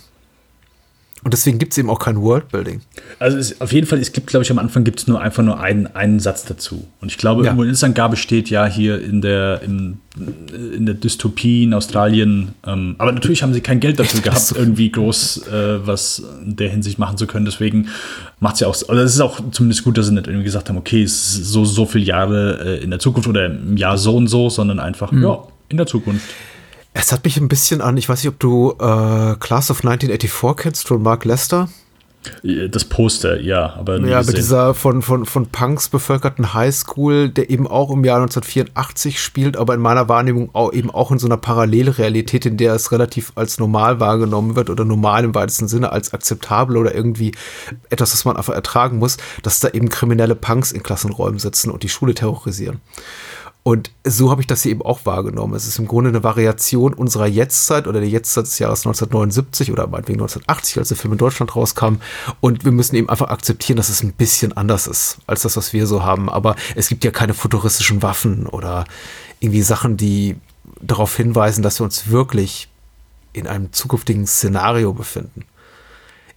[1.24, 2.80] Und deswegen gibt es eben auch kein Worldbuilding.
[3.20, 5.44] Also es, auf jeden Fall, es gibt, glaube ich, am Anfang gibt es nur einfach
[5.44, 6.88] nur einen, einen Satz dazu.
[7.00, 7.50] Und ich glaube, Ja.
[7.50, 9.98] irgendwo in der Instangabe steht ja hier in der, in,
[10.76, 12.54] in der Dystopie in Australien.
[12.66, 14.56] Ähm, aber natürlich haben sie kein Geld dafür gehabt, so.
[14.56, 17.44] irgendwie groß äh, was in der Hinsicht machen zu können.
[17.44, 17.86] Deswegen
[18.40, 20.68] macht es ja auch, oder es ist auch zumindest gut, dass sie nicht irgendwie gesagt
[20.70, 23.96] haben, okay, es ist so, so viele Jahre äh, in der Zukunft oder im Jahr
[23.96, 26.24] so und so, sondern einfach, ja, in der Zukunft.
[26.94, 30.56] Es hat mich ein bisschen an, ich weiß nicht, ob du äh, Class of 1984
[30.56, 31.68] kennst von Mark Lester.
[32.44, 37.66] Das Poster, ja, aber ja, mit dieser von, von, von Punks bevölkerten Highschool, der eben
[37.66, 41.36] auch im Jahr 1984 spielt, aber in meiner Wahrnehmung auch, eben auch in so einer
[41.36, 46.14] Parallelrealität, in der es relativ als normal wahrgenommen wird oder normal im weitesten Sinne als
[46.14, 47.32] akzeptabel oder irgendwie
[47.90, 51.82] etwas, was man einfach ertragen muss, dass da eben kriminelle Punks in Klassenräumen sitzen und
[51.82, 52.80] die Schule terrorisieren.
[53.64, 55.54] Und so habe ich das hier eben auch wahrgenommen.
[55.54, 59.86] Es ist im Grunde eine Variation unserer Jetztzeit oder der Jetztzeit des Jahres 1979 oder
[59.86, 61.96] meinetwegen 1980, als der Film in Deutschland rauskam.
[62.40, 65.72] Und wir müssen eben einfach akzeptieren, dass es ein bisschen anders ist als das, was
[65.72, 66.28] wir so haben.
[66.28, 68.84] Aber es gibt ja keine futuristischen Waffen oder
[69.38, 70.36] irgendwie Sachen, die
[70.80, 72.68] darauf hinweisen, dass wir uns wirklich
[73.32, 75.44] in einem zukünftigen Szenario befinden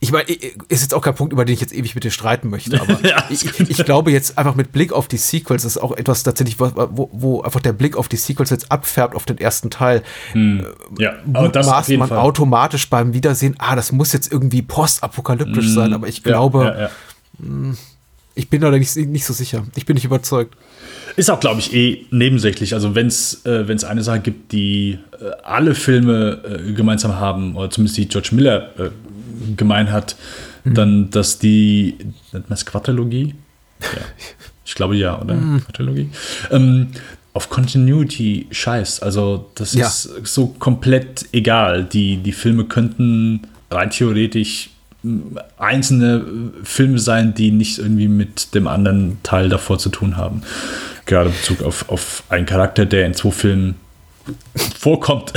[0.05, 2.51] ich meine, ist jetzt auch kein Punkt, über den ich jetzt ewig mit dir streiten
[2.51, 5.91] möchte, aber ja, ich, ich, glaube jetzt einfach mit Blick auf die Sequels ist auch
[5.93, 9.71] etwas tatsächlich, wo, wo einfach der Blick auf die Sequels jetzt abfärbt auf den ersten
[9.71, 10.03] Teil.
[10.33, 10.63] Hm.
[10.99, 12.19] Ja, aber das maßt man Fall.
[12.19, 15.73] automatisch beim Wiedersehen, ah, das muss jetzt irgendwie postapokalyptisch hm.
[15.73, 16.89] sein, aber ich glaube, ja, ja,
[17.39, 17.75] hm,
[18.35, 19.65] ich bin da nicht, nicht so sicher.
[19.75, 20.55] Ich bin nicht überzeugt.
[21.15, 22.73] Ist auch, glaube ich, eh nebensächlich.
[22.73, 27.69] Also wenn es äh, eine Sache gibt, die äh, alle Filme äh, gemeinsam haben, oder
[27.69, 28.89] zumindest die George Miller äh,
[29.55, 30.15] gemein hat,
[30.63, 30.73] mhm.
[30.73, 31.95] dann, dass die,
[32.31, 33.35] nennt man es Quadrilogie?
[33.81, 33.87] Ja.
[34.65, 35.35] Ich glaube ja, oder?
[35.35, 35.63] Mhm.
[35.63, 36.09] Quadrilogie.
[36.51, 36.87] Ähm,
[37.33, 39.03] auf Continuity scheißt.
[39.03, 39.87] Also das ja.
[39.87, 41.83] ist so komplett egal.
[41.83, 44.69] Die, die Filme könnten rein theoretisch
[45.57, 46.25] einzelne
[46.63, 50.41] Filme sein, die nicht irgendwie mit dem anderen Teil davor zu tun haben.
[51.05, 53.75] Gerade in Bezug auf, auf einen Charakter, der in zwei Filmen
[54.79, 55.33] vorkommt,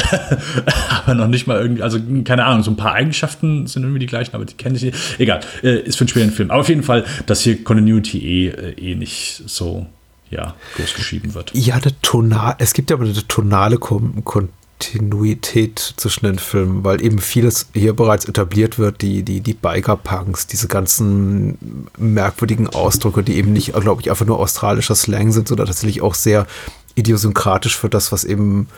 [0.88, 4.06] aber noch nicht mal irgendwie, also keine Ahnung, so ein paar Eigenschaften sind irgendwie die
[4.06, 4.96] gleichen, aber die kenne ich nicht.
[5.18, 6.50] Egal, äh, ist für einen späteren Film.
[6.50, 9.86] Aber auf jeden Fall, dass hier Continuity eh, eh nicht so
[10.30, 10.94] ja, groß
[11.34, 11.50] wird.
[11.54, 14.48] Ja, der Tonal, es gibt ja aber eine tonale Kon
[14.78, 20.46] Kontinuität zwischen den Filmen, weil eben vieles hier bereits etabliert wird, die, die, die Biker-Punks,
[20.46, 25.66] diese ganzen merkwürdigen Ausdrücke, die eben nicht, glaube ich, einfach nur australischer Slang sind, sondern
[25.66, 26.46] tatsächlich auch sehr
[26.94, 28.68] idiosynkratisch für das, was eben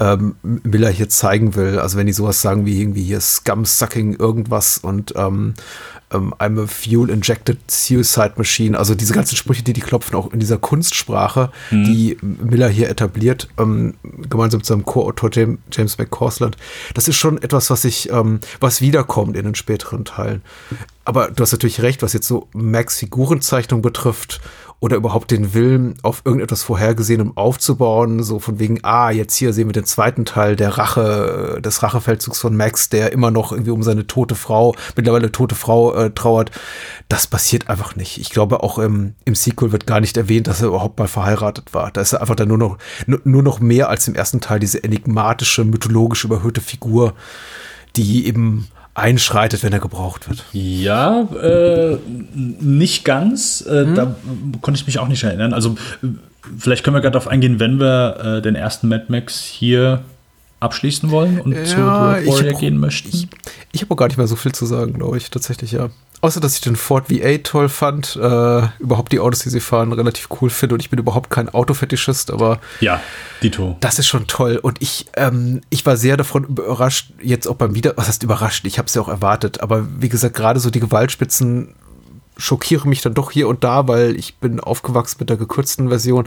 [0.00, 1.78] ähm, Miller hier zeigen will.
[1.78, 5.54] Also wenn die sowas sagen wie irgendwie hier Scum-Sucking irgendwas und ähm,
[6.12, 10.40] ähm, I'm a Fuel-Injected Suicide Machine, also diese ganzen Sprüche, die die klopfen, auch in
[10.40, 11.84] dieser Kunstsprache, mhm.
[11.84, 13.94] die Miller hier etabliert, ähm,
[14.28, 16.56] gemeinsam mit seinem Co-Autor James McCausland,
[16.94, 20.42] das ist schon etwas, was ich, ähm, was wiederkommt in den späteren Teilen.
[21.04, 24.40] Aber du hast natürlich recht, was jetzt so Max Figurenzeichnung betrifft
[24.80, 29.68] oder überhaupt den Willen, auf irgendetwas Vorhergesehenem aufzubauen, so von wegen, ah, jetzt hier sehen
[29.68, 33.82] wir den zweiten Teil der Rache, des Rachefeldzugs von Max, der immer noch irgendwie um
[33.82, 36.50] seine tote Frau, mittlerweile tote Frau äh, trauert.
[37.08, 38.18] Das passiert einfach nicht.
[38.18, 41.74] Ich glaube, auch im, im Sequel wird gar nicht erwähnt, dass er überhaupt mal verheiratet
[41.74, 41.90] war.
[41.90, 44.82] Da ist er einfach dann nur noch, nur noch mehr als im ersten Teil diese
[44.82, 47.12] enigmatische, mythologisch überhöhte Figur,
[47.96, 50.44] die eben einschreitet, wenn er gebraucht wird.
[50.52, 51.98] Ja, äh,
[52.34, 53.64] nicht ganz.
[53.66, 53.94] Äh, hm?
[53.94, 54.14] Da
[54.60, 55.52] konnte ich mich auch nicht erinnern.
[55.52, 55.76] Also
[56.58, 60.02] vielleicht können wir gerade darauf eingehen, wenn wir äh, den ersten Mad Max hier
[60.60, 63.08] abschließen wollen und ja, zu Road Warrior gehen möchten.
[63.08, 63.28] Ich,
[63.72, 65.88] ich habe auch gar nicht mehr so viel zu sagen, glaube ich, tatsächlich, ja.
[66.22, 69.90] Außer, dass ich den Ford V8 toll fand, äh, überhaupt die Autos, die sie fahren,
[69.94, 73.00] relativ cool finde und ich bin überhaupt kein Autofetischist, aber ja,
[73.42, 73.78] Dito.
[73.80, 77.74] Das ist schon toll und ich, ähm, ich war sehr davon überrascht, jetzt auch beim
[77.74, 80.68] Wieder, was heißt überrascht, ich habe es ja auch erwartet, aber wie gesagt, gerade so
[80.68, 81.74] die Gewaltspitzen
[82.40, 86.26] schockieren mich dann doch hier und da, weil ich bin aufgewachsen mit der gekürzten Version,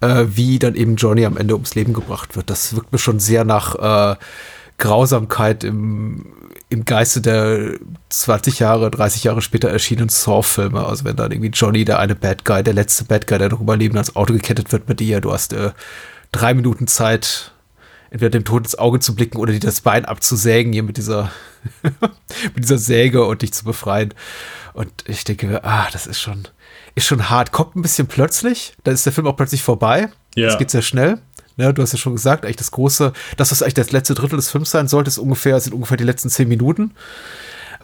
[0.00, 2.50] äh, wie dann eben Johnny am Ende ums Leben gebracht wird.
[2.50, 4.16] Das wirkt mir schon sehr nach äh,
[4.78, 6.26] Grausamkeit im
[6.74, 7.74] im Geiste der
[8.08, 10.84] 20 Jahre, 30 Jahre später erschienenen Saw-Filme.
[10.84, 13.60] Also wenn dann irgendwie Johnny, der eine Bad Guy, der letzte Bad Guy, der noch
[13.60, 15.70] überleben, ans Auto gekettet wird mit dir, du hast äh,
[16.32, 17.52] drei Minuten Zeit,
[18.10, 21.30] entweder dem Tod ins Auge zu blicken oder dir das Bein abzusägen hier mit dieser,
[21.82, 24.12] mit dieser Säge und dich zu befreien.
[24.74, 26.48] Und ich denke, ah, das ist schon,
[26.94, 27.52] ist schon hart.
[27.52, 30.10] Kommt ein bisschen plötzlich, dann ist der Film auch plötzlich vorbei.
[30.34, 30.48] Ja.
[30.48, 31.18] Das geht sehr schnell.
[31.56, 34.36] Ne, du hast ja schon gesagt, eigentlich das große, das, was eigentlich das letzte Drittel
[34.36, 36.90] des Films sein sollte, ist ungefähr, sind ungefähr die letzten zehn Minuten.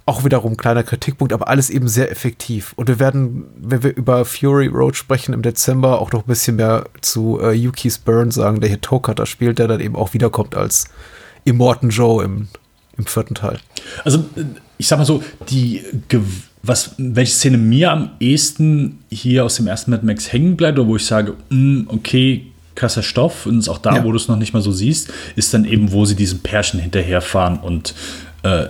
[0.07, 2.73] Auch wiederum kleiner Kritikpunkt, aber alles eben sehr effektiv.
[2.75, 6.57] Und wir werden, wenn wir über Fury Road sprechen im Dezember, auch noch ein bisschen
[6.57, 10.57] mehr zu äh, Yuki's Burn sagen, der hier Tokutter spielt, der dann eben auch wiederkommt
[10.57, 10.89] als
[11.45, 12.49] Immortan Joe im,
[12.97, 13.61] im vierten Teil.
[14.05, 14.25] Also,
[14.79, 15.85] ich sag mal so, die
[16.63, 20.89] was, welche Szene mir am ehesten hier aus dem ersten Mad Max hängen bleibt, oder
[20.89, 24.05] wo ich sage, mm, okay, krasser Stoff und auch da, ja.
[24.05, 26.81] wo du es noch nicht mal so siehst, ist dann eben, wo sie diesem Pärchen
[26.81, 27.95] hinterherfahren und
[28.43, 28.67] äh,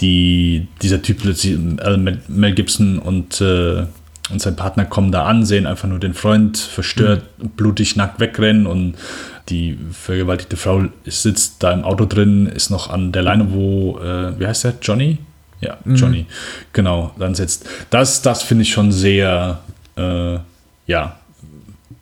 [0.00, 1.96] die, dieser Typ plötzlich, äh,
[2.28, 3.84] Mel Gibson und, äh,
[4.30, 7.50] und sein Partner kommen da an, sehen einfach nur den Freund verstört, mhm.
[7.50, 8.94] blutig nackt wegrennen und
[9.50, 14.38] die vergewaltigte Frau sitzt da im Auto drin, ist noch an der Leine, wo, äh,
[14.38, 15.18] wie heißt der, Johnny?
[15.60, 16.26] Ja, Johnny, mhm.
[16.72, 17.66] genau, dann sitzt.
[17.90, 19.60] Das, das finde ich schon sehr,
[19.96, 20.38] äh,
[20.86, 21.16] ja,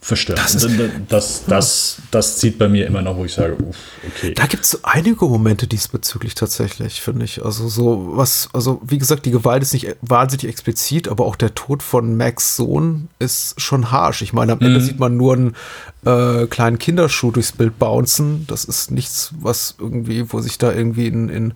[0.03, 0.40] verstört.
[0.40, 0.68] Das, ist,
[1.09, 4.34] das, das, das, zieht bei mir immer noch, wo ich sage, uff, okay.
[4.34, 7.44] Da gibt es einige Momente diesbezüglich tatsächlich, finde ich.
[7.44, 11.55] Also so was, also wie gesagt, die Gewalt ist nicht wahnsinnig explizit, aber auch der
[11.55, 14.22] Tod von Max Sohn ist schon harsh.
[14.22, 14.66] Ich meine, am mhm.
[14.66, 15.57] Ende sieht man nur einen
[16.05, 18.44] äh, kleinen Kinderschuh durchs Bild bouncen.
[18.48, 21.55] Das ist nichts, was irgendwie, wo sich da irgendwie in, in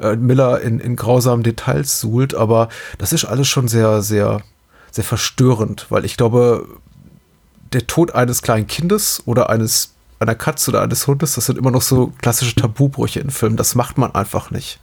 [0.00, 2.68] äh, Miller in, in grausamen Details suhlt, aber
[2.98, 4.42] das ist alles schon sehr, sehr,
[4.90, 6.66] sehr verstörend, weil ich glaube,
[7.72, 11.70] der Tod eines kleinen Kindes oder eines einer Katze oder eines Hundes, das sind immer
[11.70, 13.56] noch so klassische Tabubrüche in Filmen.
[13.56, 14.80] Das macht man einfach nicht.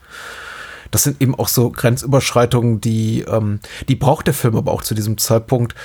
[0.92, 3.60] Das sind eben auch so Grenzüberschreitungen, die, ähm,
[3.90, 5.76] die braucht der Film aber auch zu diesem Zeitpunkt,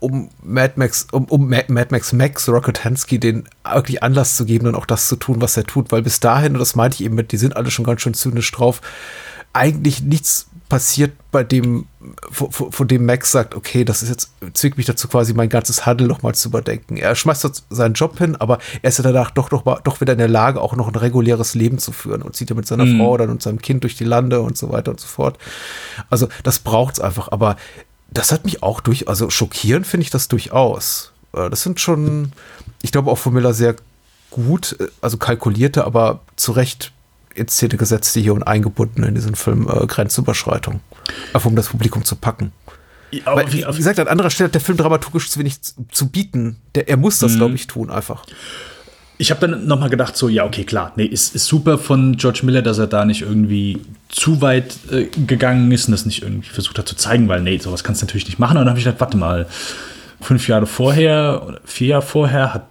[0.00, 4.66] um Mad Max, um, um Mad Max Max Rocket Hansky den wirklich Anlass zu geben
[4.66, 7.04] und auch das zu tun, was er tut, weil bis dahin, und das meinte ich
[7.04, 8.80] eben mit, die sind alle schon ganz schön zynisch drauf,
[9.52, 11.86] eigentlich nichts passiert, bei dem,
[12.30, 15.86] von, von, dem Max sagt, okay, das ist jetzt, zwingt mich dazu quasi mein ganzes
[15.86, 16.96] Handel nochmal zu überdenken.
[16.96, 20.18] Er schmeißt seinen Job hin, aber er ist ja danach doch, doch, doch wieder in
[20.18, 22.98] der Lage, auch noch ein reguläres Leben zu führen und zieht ja mit seiner mhm.
[22.98, 25.38] Frau dann und seinem Kind durch die Lande und so weiter und so fort.
[26.10, 27.56] Also, das braucht's einfach, aber
[28.16, 31.12] das hat mich auch durch, also schockierend finde ich das durchaus.
[31.32, 32.32] Äh, das sind schon,
[32.82, 33.76] ich glaube auch von Miller sehr
[34.30, 36.92] gut, äh, also kalkulierte, aber zu Recht
[37.34, 40.80] in Szene gesetzte hier und eingebunden in diesen Film äh, Grenzüberschreitung.
[41.32, 42.52] Einfach um das Publikum zu packen.
[43.10, 45.74] Ja, Weil, wie, wie, gesagt, an anderer Stelle hat der Film dramaturgisch zu wenig zu,
[45.92, 46.56] zu bieten.
[46.74, 47.36] Der, er muss das, mhm.
[47.36, 48.24] glaube ich, tun einfach.
[49.18, 52.40] Ich habe dann nochmal gedacht, so, ja, okay, klar, nee, ist, ist super von George
[52.42, 56.48] Miller, dass er da nicht irgendwie zu weit äh, gegangen ist und das nicht irgendwie
[56.48, 58.58] versucht hat zu zeigen, weil, nee, sowas kannst du natürlich nicht machen.
[58.58, 59.46] Und dann habe ich gedacht, warte mal,
[60.20, 62.64] fünf Jahre vorher oder vier Jahre vorher hat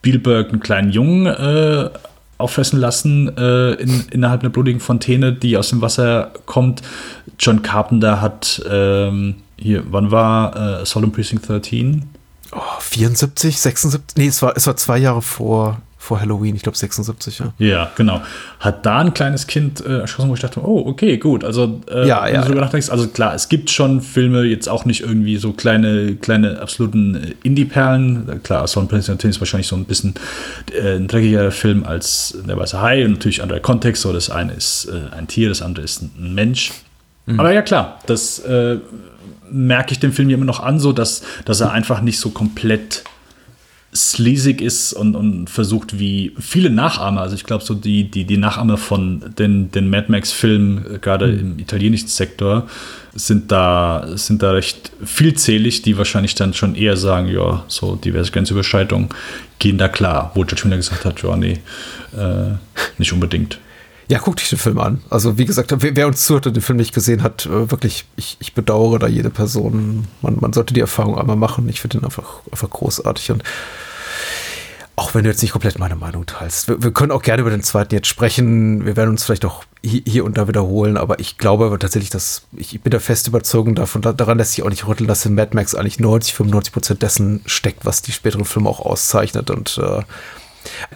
[0.00, 1.90] Spielberg einen kleinen Jungen äh,
[2.38, 6.82] auffressen lassen äh, in, innerhalb einer blutigen Fontäne, die aus dem Wasser kommt.
[7.38, 12.02] John Carpenter hat ähm, hier, wann war äh, Solemn Precinct 13?
[12.54, 14.16] Oh, 74, 76?
[14.16, 17.54] Nee, es war, es war zwei Jahre vor vor Halloween, ich glaube 76, ja.
[17.58, 18.20] Ja, genau.
[18.60, 21.44] Hat da ein kleines Kind äh, erschossen, wo ich dachte, oh, okay, gut.
[21.44, 22.66] Also, äh, ja, ja, so ja.
[22.66, 27.14] Denkst, also klar, es gibt schon Filme, jetzt auch nicht irgendwie so kleine, kleine absoluten
[27.14, 28.42] äh, Indie-Perlen.
[28.42, 30.14] Klar, Sound Prince ist wahrscheinlich so ein bisschen
[30.78, 34.02] äh, ein dreckiger Film als Der Weiße Hai und natürlich anderer Kontext.
[34.02, 36.72] So, das eine ist äh, ein Tier, das andere ist ein Mensch.
[37.24, 37.40] Mhm.
[37.40, 38.76] Aber ja, klar, das äh,
[39.50, 43.04] merke ich dem Film immer noch an, so dass, dass er einfach nicht so komplett
[43.94, 48.36] sleazig ist und, und versucht, wie viele Nachahmer, also ich glaube, so die, die, die
[48.36, 51.38] Nachahmer von den, den Mad Max-Filmen, gerade mhm.
[51.38, 52.66] im italienischen Sektor,
[53.14, 58.32] sind da, sind da recht vielzählig, die wahrscheinlich dann schon eher sagen, ja, so diverse
[58.32, 59.10] Grenzüberschreitungen
[59.60, 61.60] gehen da klar, wo Judge Miller gesagt hat, ja, nee,
[62.16, 62.56] äh,
[62.98, 63.60] nicht unbedingt.
[64.08, 65.02] Ja, guck dich den Film an.
[65.08, 68.04] Also, wie gesagt, wer, wer uns zuhört und den Film nicht gesehen hat, äh, wirklich,
[68.16, 70.06] ich, ich bedauere da jede Person.
[70.20, 71.68] Man, man sollte die Erfahrung einmal machen.
[71.68, 73.30] Ich finde ihn einfach, einfach großartig.
[73.30, 73.42] Und
[74.96, 76.68] auch wenn du jetzt nicht komplett meine Meinung teilst.
[76.68, 78.86] Wir, wir, können auch gerne über den zweiten jetzt sprechen.
[78.86, 82.74] Wir werden uns vielleicht auch hier, und da wiederholen, aber ich glaube tatsächlich, dass ich,
[82.74, 85.50] ich bin da fest überzogen davon, daran lässt sich auch nicht rütteln, dass in Mad
[85.54, 90.02] Max eigentlich 90, 95 Prozent dessen steckt, was die späteren Filme auch auszeichnet und äh,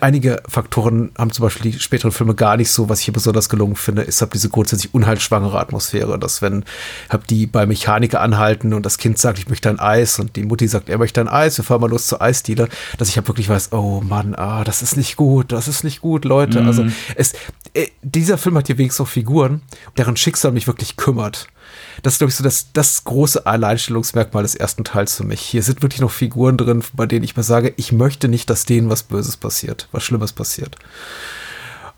[0.01, 3.49] Einige Faktoren haben zum Beispiel die späteren Filme gar nicht so, was ich hier besonders
[3.49, 6.64] gelungen finde, ist halt diese grundsätzlich unheilschwangere Atmosphäre, dass wenn
[7.11, 10.45] hab die bei Mechaniker anhalten und das Kind sagt, ich möchte ein Eis und die
[10.45, 13.29] Mutti sagt, er möchte ein Eis, wir fahren mal los zur Eisdiele, dass ich halt
[13.29, 16.61] wirklich weiß, oh Mann, ah, das ist nicht gut, das ist nicht gut, Leute.
[16.62, 16.79] Also mhm.
[16.79, 17.33] Also es,
[17.74, 19.62] äh, dieser Film hat hier wenigstens auch Figuren,
[19.97, 21.49] deren Schicksal mich wirklich kümmert.
[22.03, 25.41] Das ist, glaube ich, so das, das große Alleinstellungsmerkmal des ersten Teils für mich.
[25.41, 28.65] Hier sind wirklich noch Figuren drin, bei denen ich mir sage, ich möchte nicht, dass
[28.65, 30.77] denen was Böses passiert, was Schlimmes passiert.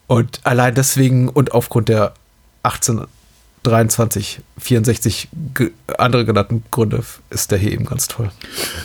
[0.06, 2.14] Und allein deswegen und aufgrund der
[2.62, 3.06] 18,
[3.62, 5.28] 23, 64
[5.98, 8.30] andere genannten Gründe ist der hier eben ganz toll.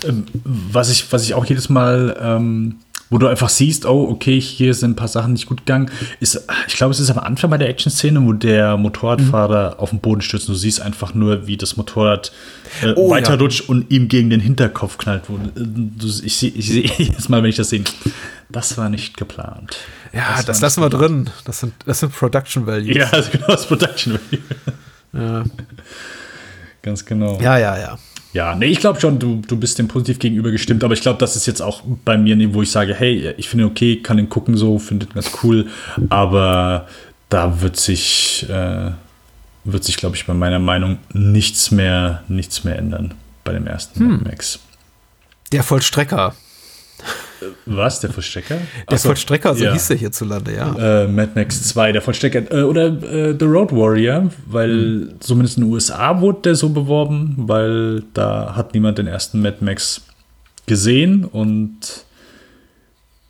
[0.03, 2.75] Ähm, was ich, was ich auch jedes Mal ähm,
[3.09, 5.91] wo du einfach siehst, oh, okay, hier sind ein paar Sachen nicht gut gegangen.
[6.19, 9.79] Ist, ich glaube, es ist am Anfang bei der Action-Szene, wo der Motorradfahrer mhm.
[9.79, 10.47] auf den Boden stürzt.
[10.47, 12.31] Du siehst einfach nur, wie das Motorrad
[12.81, 13.69] äh, oh, weiterrutscht ja.
[13.69, 15.23] und ihm gegen den Hinterkopf knallt.
[15.27, 16.51] Wo, du, ich sehe
[16.97, 17.83] jedes Mal, wenn ich das sehe,
[18.49, 19.77] das war nicht geplant.
[20.11, 21.29] Ja, das, das lassen wir drin.
[21.45, 22.97] Das sind, das sind Production Values.
[22.97, 24.43] Ja, genau, das Production Value.
[25.13, 25.43] ja.
[26.81, 27.39] Ganz genau.
[27.41, 27.97] Ja, ja, ja.
[28.35, 31.17] Ja, nee, ich glaube schon, du, du bist dem positiv gegenüber gestimmt, aber ich glaube,
[31.19, 34.27] das ist jetzt auch bei mir, wo ich sage, hey, ich finde okay, kann den
[34.27, 35.67] gucken so, finde den ganz cool,
[36.09, 36.85] aber
[37.29, 38.91] da wird sich, äh,
[39.63, 43.13] wird sich, glaube ich, bei meiner Meinung nichts mehr, nichts mehr ändern
[43.45, 44.23] bei dem ersten hm.
[44.25, 44.59] Max.
[45.53, 46.35] Der Vollstrecker.
[47.65, 48.59] Was, der Vollstrecker?
[48.89, 49.73] Der so, Vollstrecker, so ja.
[49.73, 51.03] hieß der hierzulande, ja.
[51.03, 52.51] Äh, Mad Max 2, der Vollstrecker.
[52.51, 55.15] Äh, oder äh, The Road Warrior, weil mhm.
[55.19, 59.57] zumindest in den USA wurde der so beworben, weil da hat niemand den ersten Mad
[59.61, 60.01] Max
[60.65, 61.25] gesehen.
[61.25, 62.05] Und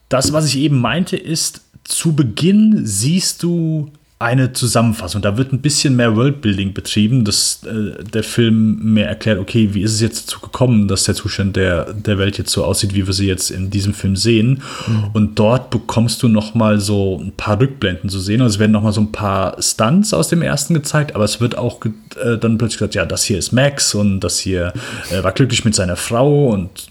[0.09, 3.91] das, was ich eben meinte, ist, zu Beginn siehst du
[4.25, 5.21] eine Zusammenfassung.
[5.21, 9.83] Da wird ein bisschen mehr Worldbuilding betrieben, dass äh, der Film mehr erklärt, okay, wie
[9.83, 13.05] ist es jetzt dazu gekommen, dass der Zustand der, der Welt jetzt so aussieht, wie
[13.05, 14.63] wir sie jetzt in diesem Film sehen.
[14.87, 15.09] Mhm.
[15.13, 18.41] Und dort bekommst du noch mal so ein paar Rückblenden zu sehen.
[18.41, 21.39] Also es werden noch mal so ein paar Stunts aus dem ersten gezeigt, aber es
[21.39, 24.73] wird auch äh, dann plötzlich gesagt, ja, das hier ist Max und das hier
[25.11, 26.87] äh, war glücklich mit seiner Frau und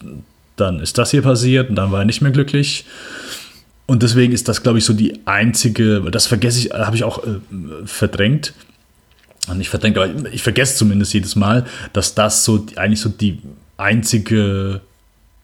[0.55, 2.85] dann ist das hier passiert und dann war er nicht mehr glücklich.
[3.87, 7.22] Und deswegen ist das, glaube ich, so die einzige, das vergesse ich, habe ich auch
[7.24, 7.41] äh,
[7.85, 8.55] verdrängt.
[9.55, 13.41] Nicht verdrängt, aber ich vergesse zumindest jedes Mal, dass das so eigentlich so die
[13.76, 14.80] einzige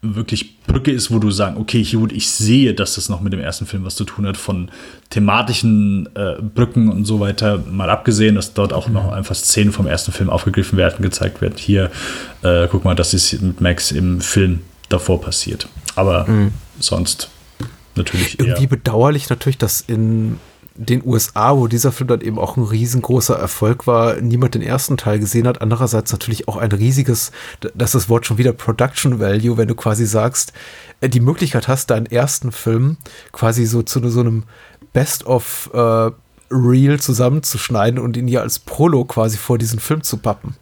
[0.03, 3.35] wirklich Brücke ist, wo du sagst, okay, hier gut, ich sehe, dass das noch mit
[3.35, 4.71] dem ersten Film was zu tun hat, von
[5.11, 9.87] thematischen äh, Brücken und so weiter, mal abgesehen, dass dort auch noch einfach Szenen vom
[9.87, 11.57] ersten Film aufgegriffen werden, gezeigt werden.
[11.59, 11.91] Hier,
[12.43, 15.69] äh, guck mal, das ist mit Max im Film davor passiert.
[15.97, 16.53] Aber mhm.
[16.79, 17.29] sonst
[17.97, 20.39] natürlich Irgendwie bedauerlich natürlich, dass in
[20.75, 24.97] den USA, wo dieser Film dann eben auch ein riesengroßer Erfolg war, niemand den ersten
[24.97, 25.61] Teil gesehen hat.
[25.61, 29.75] Andererseits natürlich auch ein riesiges, das ist das Wort schon wieder Production Value, wenn du
[29.75, 30.53] quasi sagst,
[31.01, 32.97] äh, die Möglichkeit hast, deinen ersten Film
[33.33, 34.45] quasi so zu so einem
[34.93, 36.11] Best of äh,
[36.51, 40.57] Reel zusammenzuschneiden und ihn ja als Prolo quasi vor diesen Film zu pappen.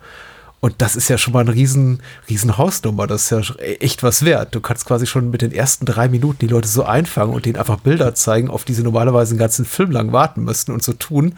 [0.60, 3.06] Und das ist ja schon mal eine riesen, riesen Hausnummer.
[3.06, 4.54] Das ist ja echt was wert.
[4.54, 7.56] Du kannst quasi schon mit den ersten drei Minuten die Leute so einfangen und denen
[7.56, 10.92] einfach Bilder zeigen, auf die sie normalerweise einen ganzen Film lang warten müssten und so
[10.94, 11.34] tun,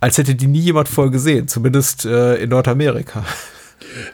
[0.00, 1.48] als hätte die nie jemand vorher gesehen.
[1.48, 3.24] Zumindest äh, in Nordamerika.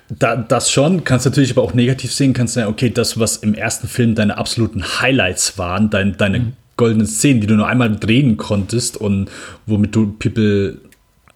[0.08, 3.54] Da, das schon, kannst natürlich aber auch negativ sehen, kannst sagen, okay, das, was im
[3.54, 6.52] ersten Film deine absoluten Highlights waren, dein, deine mhm.
[6.76, 9.30] goldenen Szenen, die du nur einmal drehen konntest und
[9.66, 10.78] womit du People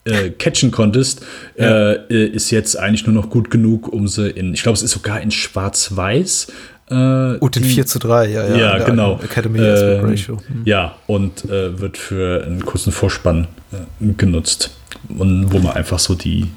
[0.05, 1.25] äh, catchen konntest,
[1.57, 1.93] ja.
[1.93, 4.93] äh, ist jetzt eigentlich nur noch gut genug, um sie in, ich glaube, es ist
[4.93, 6.49] sogar in Schwarz-Weiß.
[6.91, 8.57] Äh, und in 4 zu 3, ja, ja.
[8.57, 9.21] Ja, genau.
[9.23, 10.39] Academy äh, Ratio.
[10.47, 10.63] Hm.
[10.65, 14.77] Ja, und äh, wird für einen kurzen Vorspann äh, genutzt.
[15.09, 16.49] Und wo man einfach so die,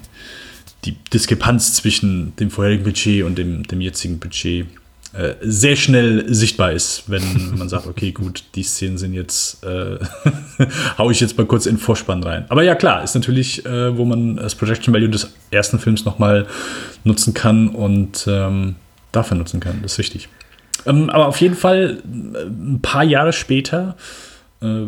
[0.84, 4.68] die Diskrepanz zwischen dem vorherigen Budget und dem, dem jetzigen Budget
[5.16, 7.24] äh, sehr schnell sichtbar ist, wenn
[7.58, 9.98] man sagt, okay, gut, die Szenen sind jetzt, äh,
[10.98, 12.46] hau ich jetzt mal kurz in Vorspann rein.
[12.50, 16.48] Aber ja, klar, ist natürlich, äh, wo man das Projection Value des ersten Films nochmal
[17.06, 18.76] nutzen kann und ähm,
[19.14, 20.28] dafür nutzen kann, das ist wichtig.
[20.86, 23.96] Ähm, aber auf jeden Fall, äh, ein paar Jahre später,
[24.62, 24.84] äh,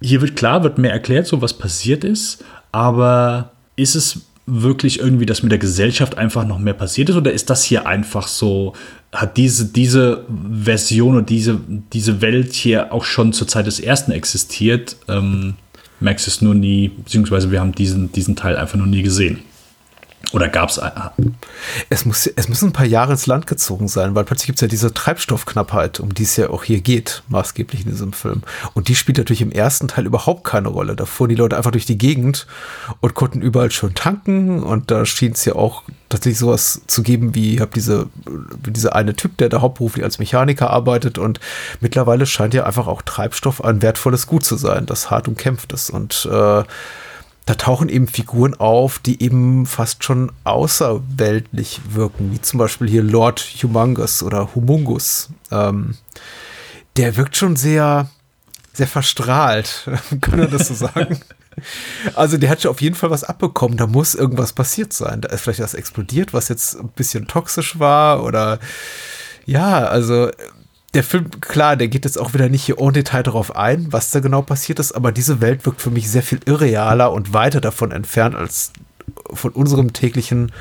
[0.00, 5.26] hier wird klar, wird mehr erklärt, so was passiert ist, aber ist es wirklich irgendwie,
[5.26, 7.16] dass mit der Gesellschaft einfach noch mehr passiert ist?
[7.16, 8.74] Oder ist das hier einfach so,
[9.12, 11.60] hat diese, diese Version und diese,
[11.92, 14.96] diese Welt hier auch schon zur Zeit des ersten existiert?
[15.06, 15.54] Ähm,
[16.00, 19.40] Max ist nur nie, beziehungsweise wir haben diesen, diesen Teil einfach nur nie gesehen.
[20.32, 20.80] Oder gab es
[21.90, 24.62] es muss Es müssen ein paar Jahre ins Land gezogen sein, weil plötzlich gibt es
[24.62, 28.42] ja diese Treibstoffknappheit, um die es ja auch hier geht, maßgeblich in diesem Film.
[28.74, 30.96] Und die spielt natürlich im ersten Teil überhaupt keine Rolle.
[30.96, 32.46] Da fuhren die Leute einfach durch die Gegend
[33.00, 34.62] und konnten überall schön tanken.
[34.62, 38.08] Und da schien es ja auch tatsächlich sowas zu geben, wie ich habe diese,
[38.66, 41.18] diese eine Typ, der da hauptberuflich als Mechaniker arbeitet.
[41.18, 41.40] Und
[41.80, 45.90] mittlerweile scheint ja einfach auch Treibstoff ein wertvolles Gut zu sein, das hart umkämpft ist.
[45.90, 46.64] Und äh,
[47.46, 53.02] da tauchen eben Figuren auf, die eben fast schon außerweltlich wirken, wie zum Beispiel hier
[53.02, 55.30] Lord Humongous oder Humungus.
[55.50, 55.96] Ähm,
[56.96, 58.08] der wirkt schon sehr,
[58.72, 59.88] sehr verstrahlt,
[60.20, 61.20] kann man das so sagen?
[62.14, 63.76] Also der hat schon auf jeden Fall was abbekommen.
[63.76, 65.20] Da muss irgendwas passiert sein.
[65.20, 68.58] Da ist vielleicht was explodiert, was jetzt ein bisschen toxisch war oder
[69.44, 70.30] ja, also
[70.94, 74.10] der Film, klar, der geht jetzt auch wieder nicht hier ohne Detail darauf ein, was
[74.10, 77.60] da genau passiert ist, aber diese Welt wirkt für mich sehr viel irrealer und weiter
[77.60, 78.72] davon entfernt als
[79.32, 80.52] von unserem täglichen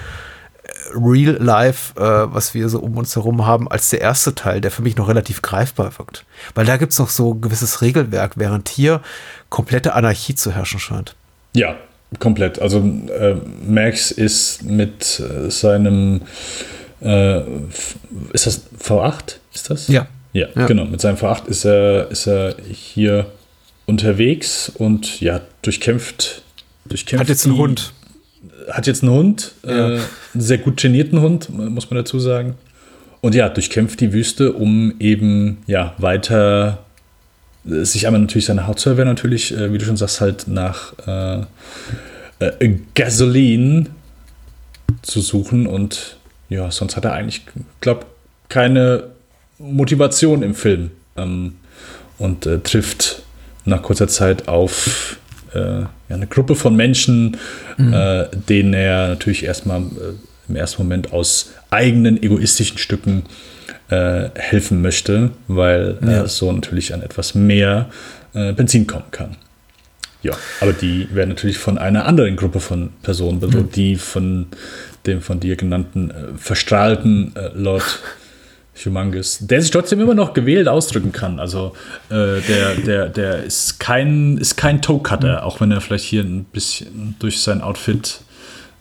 [0.64, 4.62] äh, Real Life, äh, was wir so um uns herum haben, als der erste Teil,
[4.62, 6.26] der für mich noch relativ greifbar wirkt.
[6.56, 9.02] Weil da gibt es noch so ein gewisses Regelwerk, während hier
[9.50, 11.16] komplette Anarchie zu herrschen scheint.
[11.54, 11.76] Ja,
[12.20, 12.60] komplett.
[12.60, 13.36] Also äh,
[13.68, 16.22] Max ist mit äh, seinem
[17.02, 17.42] äh,
[18.32, 19.36] ist das V8?
[19.54, 19.88] Ist das?
[19.90, 20.08] Ja.
[20.34, 20.86] Ja, ja, genau.
[20.86, 23.28] Mit seinem V8 ist er, ist er hier
[23.86, 26.44] unterwegs und ja, durchkämpft.
[26.86, 27.94] durchkämpft hat jetzt einen Hund.
[28.70, 29.72] Hat jetzt einen Hund, ja.
[29.72, 30.00] äh,
[30.34, 32.56] einen sehr gut genierten Hund, muss man dazu sagen.
[33.20, 36.80] Und ja, durchkämpft die Wüste, um eben ja weiter
[37.70, 41.42] äh, sich einmal natürlich seine Hauptserver natürlich, äh, wie du schon sagst, halt nach äh,
[42.40, 43.88] äh, Gasoline
[45.02, 46.18] zu suchen und
[46.50, 47.44] ja, sonst hat er eigentlich,
[47.80, 48.06] glaube
[48.50, 49.11] keine
[49.62, 50.91] Motivation im Film.
[51.18, 51.53] ähm,
[52.22, 53.24] und äh, trifft
[53.66, 55.18] nach kurzer Zeit auf
[55.53, 57.38] äh, ja, eine Gruppe von Menschen,
[57.78, 57.93] mhm.
[57.93, 60.14] äh, denen er natürlich erstmal äh,
[60.47, 63.24] im ersten Moment aus eigenen egoistischen Stücken
[63.89, 66.12] äh, helfen möchte, weil ja.
[66.12, 67.89] er so natürlich an etwas mehr
[68.34, 69.38] äh, Benzin kommen kann.
[70.24, 73.72] Ja, aber die werden natürlich von einer anderen Gruppe von Personen bedroht, mhm.
[73.72, 74.47] die von
[75.07, 77.99] dem von dir genannten äh, verstrahlten äh, Lord
[78.86, 81.39] Humongous, der sich trotzdem immer noch gewählt ausdrücken kann.
[81.39, 81.74] Also
[82.09, 86.45] äh, der, der, der ist kein, ist kein Toe-Cutter, auch wenn er vielleicht hier ein
[86.45, 88.22] bisschen durch sein Outfit,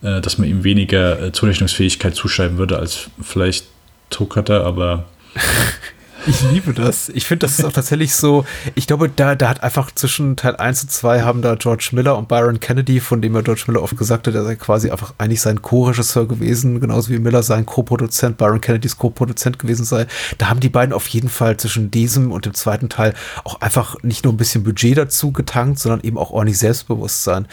[0.03, 3.67] äh, dass man ihm weniger äh, Zurechnungsfähigkeit zuschreiben würde als vielleicht
[4.11, 5.07] Toe-Cutter, aber
[6.27, 7.09] Ich liebe das.
[7.09, 8.45] Ich finde, das ist auch tatsächlich so.
[8.75, 12.17] Ich glaube, da, da hat einfach zwischen Teil 1 und 2 haben da George Miller
[12.19, 15.15] und Byron Kennedy, von dem ja George Miller oft gesagt hat, er sei quasi einfach
[15.19, 20.07] eigentlich sein Co-Regisseur gewesen, genauso wie Miller sein Co-Produzent, Byron Kennedys Co-Produzent gewesen sei.
[20.39, 23.15] Da haben die beiden auf jeden Fall zwischen diesem und dem zweiten Teil
[23.45, 27.47] auch einfach nicht nur ein bisschen Budget dazu getankt, sondern eben auch ordentlich Selbstbewusstsein.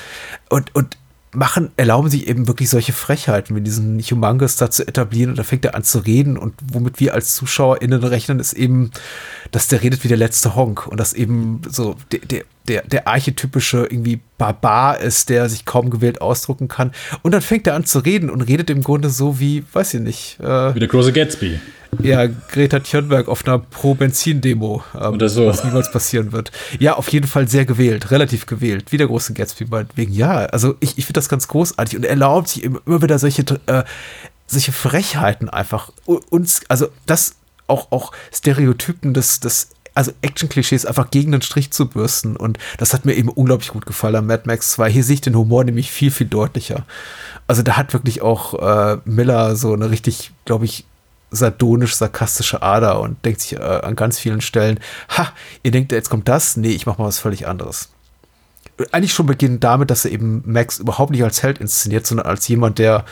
[0.49, 0.97] Und, und
[1.33, 5.43] machen, erlauben sich eben wirklich solche Frechheiten, wie diesen Humongous da zu etablieren und da
[5.43, 8.91] fängt er an zu reden und womit wir als ZuschauerInnen rechnen, ist eben,
[9.51, 13.07] dass der redet wie der letzte Honk und dass eben so der, der, der, der
[13.07, 16.91] archetypische irgendwie Barbar ist, der sich kaum gewählt ausdrucken kann
[17.23, 20.01] und dann fängt er an zu reden und redet im Grunde so wie, weiß ich
[20.01, 20.39] nicht.
[20.39, 21.59] Äh, wie der große Gatsby.
[22.01, 25.47] Ja, Greta Thunberg auf einer Pro-Benzin-Demo, ähm, Oder so.
[25.47, 26.51] was niemals passieren wird.
[26.79, 28.91] Ja, auf jeden Fall sehr gewählt, relativ gewählt.
[28.91, 30.13] Wie der große Gatsby meinetwegen.
[30.13, 33.43] Ja, also ich, ich finde das ganz großartig und er erlaubt sich immer wieder solche,
[33.67, 33.83] äh,
[34.47, 35.91] solche Frechheiten einfach.
[36.05, 37.35] Uns, also das
[37.67, 42.35] auch, auch Stereotypen des, des also Action-Klischees einfach gegen den Strich zu bürsten.
[42.35, 44.91] Und das hat mir eben unglaublich gut gefallen an Mad Max 2.
[44.91, 46.85] Hier sehe ich den Humor nämlich viel, viel deutlicher.
[47.47, 50.85] Also da hat wirklich auch äh, Miller so eine richtig, glaube ich,
[51.31, 54.79] sardonisch-sarkastische Ader und denkt sich äh, an ganz vielen Stellen,
[55.09, 55.33] ha,
[55.63, 56.57] ihr denkt, jetzt kommt das?
[56.57, 57.89] Nee, ich mache mal was völlig anderes.
[58.91, 62.47] Eigentlich schon beginnend damit, dass er eben Max überhaupt nicht als Held inszeniert, sondern als
[62.47, 63.03] jemand, der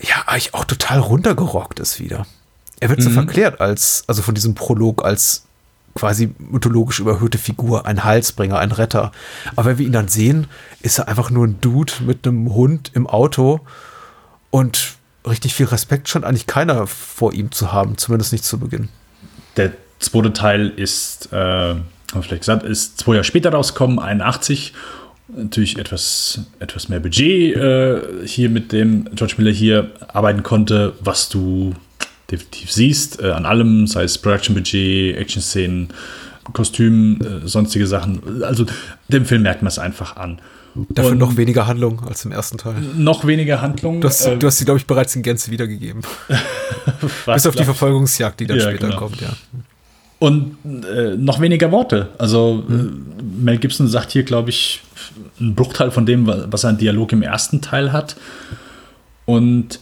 [0.00, 2.26] ja eigentlich auch total runtergerockt ist wieder.
[2.82, 3.04] Er wird mhm.
[3.04, 5.44] so verklärt als, also von diesem Prolog als
[5.94, 9.12] quasi mythologisch überhöhte Figur, ein Halsbringer, ein Retter.
[9.54, 10.48] Aber wenn wir ihn dann sehen,
[10.80, 13.60] ist er einfach nur ein Dude mit einem Hund im Auto
[14.50, 18.88] und richtig viel Respekt scheint eigentlich keiner vor ihm zu haben, zumindest nicht zu Beginn.
[19.56, 19.70] Der
[20.00, 24.72] zweite Teil ist, äh, haben wir vielleicht gesagt, ist zwei Jahre später rausgekommen, 81.
[25.28, 31.28] Natürlich etwas, etwas mehr Budget äh, hier mit dem George Miller hier arbeiten konnte, was
[31.28, 31.74] du
[32.32, 35.88] definitiv siehst, äh, an allem, sei es Production-Budget, Action-Szenen,
[36.52, 38.42] Kostüm, äh, sonstige Sachen.
[38.42, 38.66] Also
[39.08, 40.40] dem Film merkt man es einfach an.
[40.88, 42.80] Dafür und noch weniger Handlung als im ersten Teil.
[42.96, 44.00] Noch weniger Handlung.
[44.00, 46.02] Du hast, äh, du hast sie, glaube ich, bereits in Gänze wiedergegeben.
[47.26, 48.98] Bis auf die Verfolgungsjagd, die dann ja, später genau.
[48.98, 49.28] kommt, ja.
[50.18, 52.08] Und äh, noch weniger Worte.
[52.16, 53.06] Also mhm.
[53.42, 54.80] Mel Gibson sagt hier, glaube ich,
[55.38, 58.16] einen Bruchteil von dem, was er an Dialog im ersten Teil hat.
[59.26, 59.78] Und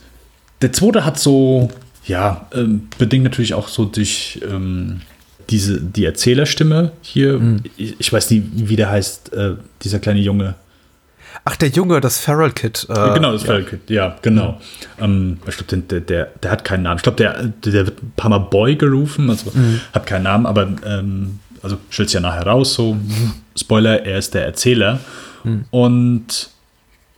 [0.62, 1.70] der zweite hat so,
[2.10, 5.00] ja, ähm, bedingt natürlich auch so durch ähm,
[5.48, 7.38] diese, die Erzählerstimme hier.
[7.38, 7.62] Mhm.
[7.76, 10.56] Ich, ich, weiß nicht, wie der heißt, äh, dieser kleine Junge.
[11.44, 12.84] Ach, der Junge, das Feral Kid.
[12.88, 13.46] Äh, genau, das ja.
[13.46, 14.60] Feral Kid, ja, genau.
[14.98, 15.04] Mhm.
[15.04, 16.96] Ähm, ich glaube, der, der, der hat keinen Namen.
[16.96, 19.80] Ich glaube, der, der wird ein paar Mal Boy gerufen, also mhm.
[19.92, 22.96] hat keinen Namen, aber ähm, also stellt sich ja nachher raus, so
[23.56, 24.98] Spoiler, er ist der Erzähler.
[25.44, 25.64] Mhm.
[25.70, 26.50] Und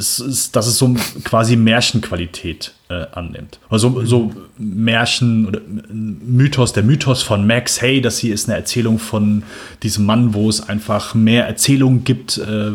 [0.02, 0.94] es ist, dass es so
[1.24, 3.58] quasi Märchenqualität äh, annimmt.
[3.70, 8.98] Also so Märchen oder Mythos, der Mythos von Max, hey, das hier ist eine Erzählung
[8.98, 9.44] von
[9.82, 12.72] diesem Mann, wo es einfach mehr Erzählungen gibt, äh,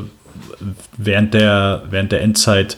[0.97, 2.77] während, der, während der Endzeit.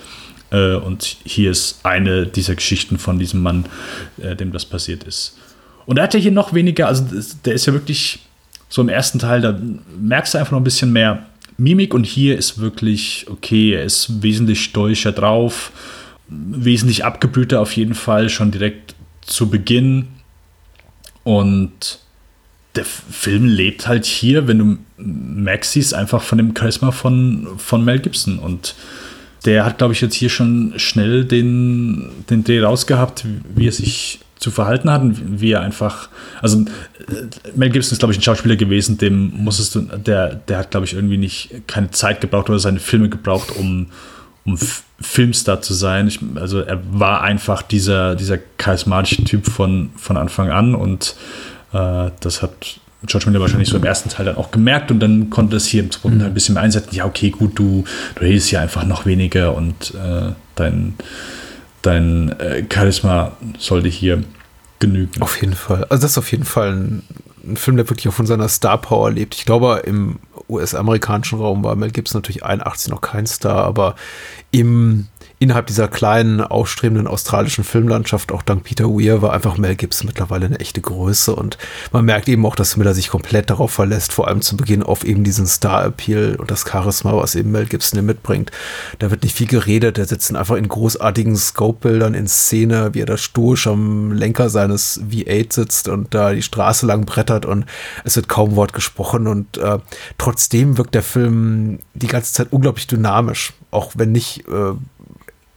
[0.52, 3.66] Äh, und hier ist eine dieser Geschichten von diesem Mann,
[4.18, 5.38] äh, dem das passiert ist.
[5.86, 7.06] Und er hat ja hier noch weniger, also
[7.45, 8.20] der ist ja wirklich
[8.68, 9.60] so im ersten Teil, da
[10.00, 11.26] merkst du einfach noch ein bisschen mehr
[11.60, 15.72] Mimik und hier ist wirklich, okay, er ist wesentlich stolzer drauf,
[16.28, 20.07] wesentlich abgeblühter auf jeden Fall, schon direkt zu Beginn.
[21.24, 21.99] Und
[22.76, 27.84] der Film lebt halt hier, wenn du Max siehst, einfach von dem Charisma von, von
[27.84, 28.39] Mel Gibson.
[28.39, 28.76] Und
[29.45, 34.20] der hat, glaube ich, jetzt hier schon schnell den, den Dreh rausgehabt, wie er sich
[34.40, 36.10] zu verhalten hat und wie er einfach,
[36.42, 36.66] also
[37.56, 40.86] Mel Gibson ist, glaube ich, ein Schauspieler gewesen, dem musstest du, der, der hat, glaube
[40.86, 43.88] ich, irgendwie nicht keine Zeit gebraucht oder seine Filme gebraucht, um,
[44.46, 44.58] um
[45.02, 46.08] Filmstar zu sein.
[46.08, 51.16] Ich, also er war einfach dieser, dieser charismatische Typ von, von Anfang an und
[51.74, 55.30] äh, das hat George Miller wahrscheinlich so im ersten Teil dann auch gemerkt und dann
[55.30, 56.20] konnte es hier im zweiten mhm.
[56.20, 56.96] Teil ein bisschen mehr einsetzen.
[56.96, 57.84] Ja, okay, gut, du,
[58.16, 60.96] du redest hier einfach noch weniger und äh, dein,
[61.82, 64.23] dein äh, Charisma sollte hier
[64.80, 65.21] genügen.
[65.21, 65.86] Auf jeden Fall.
[65.86, 67.03] Also das ist auf jeden Fall ein,
[67.45, 69.36] ein Film, der wirklich auch von seiner Star Power lebt.
[69.36, 73.95] Ich glaube, im US-amerikanischen Raum war Mel Gibson natürlich 81 noch kein Star, aber
[74.51, 75.07] im
[75.40, 80.46] innerhalb dieser kleinen, aufstrebenden australischen Filmlandschaft, auch dank Peter Weir, war einfach Mel Gibson mittlerweile
[80.46, 81.34] eine echte Größe.
[81.34, 81.58] Und
[81.94, 85.06] man merkt eben auch, dass Miller sich komplett darauf verlässt, vor allem zu Beginn auf
[85.06, 88.52] eben diesen Star-Appeal und das Charisma, was eben Mel Gibson mitbringt.
[89.00, 93.06] Da wird nicht viel geredet, der sitzt einfach in großartigen Scope-Bildern in Szene, wie er
[93.06, 97.66] da stoisch am Lenker seines V8 sitzt und da die Straße lang brettert und
[98.04, 99.80] es wird kaum Wort gesprochen und äh,
[100.18, 104.74] trotzdem wirkt der Film die ganze Zeit unglaublich dynamisch, auch wenn nicht äh,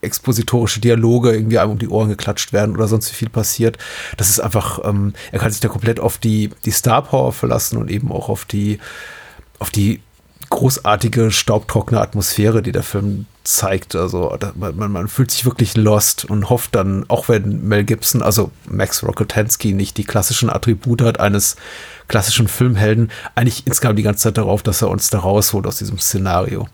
[0.02, 3.78] expositorische Dialoge irgendwie einem um die Ohren geklatscht werden oder sonst wie viel passiert.
[4.16, 7.78] Das ist einfach, ähm, er kann sich da komplett auf die, die Star Power verlassen
[7.78, 8.78] und eben auch auf die,
[9.58, 10.00] auf die
[10.50, 13.96] großartige, staubtrockene Atmosphäre, die der Film zeigt.
[13.96, 18.50] Also man, man, fühlt sich wirklich lost und hofft dann, auch wenn Mel Gibson, also
[18.68, 21.56] Max Rokotensky, nicht die klassischen Attribute hat eines
[22.08, 25.98] klassischen Filmhelden, eigentlich insgesamt die ganze Zeit darauf, dass er uns da rausholt aus diesem
[25.98, 26.68] Szenario.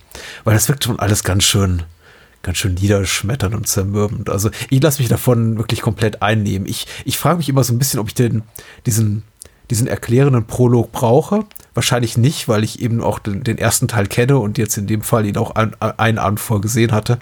[0.45, 1.85] Weil das wirkt schon alles ganz schön
[2.49, 4.31] ganz schön niederschmetternd und zermürbend.
[4.31, 6.67] Also ich lasse mich davon wirklich komplett einnehmen.
[6.67, 8.43] Ich, ich frage mich immer so ein bisschen, ob ich den,
[8.87, 9.23] diesen,
[9.69, 11.45] diesen erklärenden Prolog brauche.
[11.75, 15.03] Wahrscheinlich nicht, weil ich eben auch den, den ersten Teil kenne und jetzt in dem
[15.03, 17.19] Fall ihn auch ein, einen Abend vorgesehen hatte.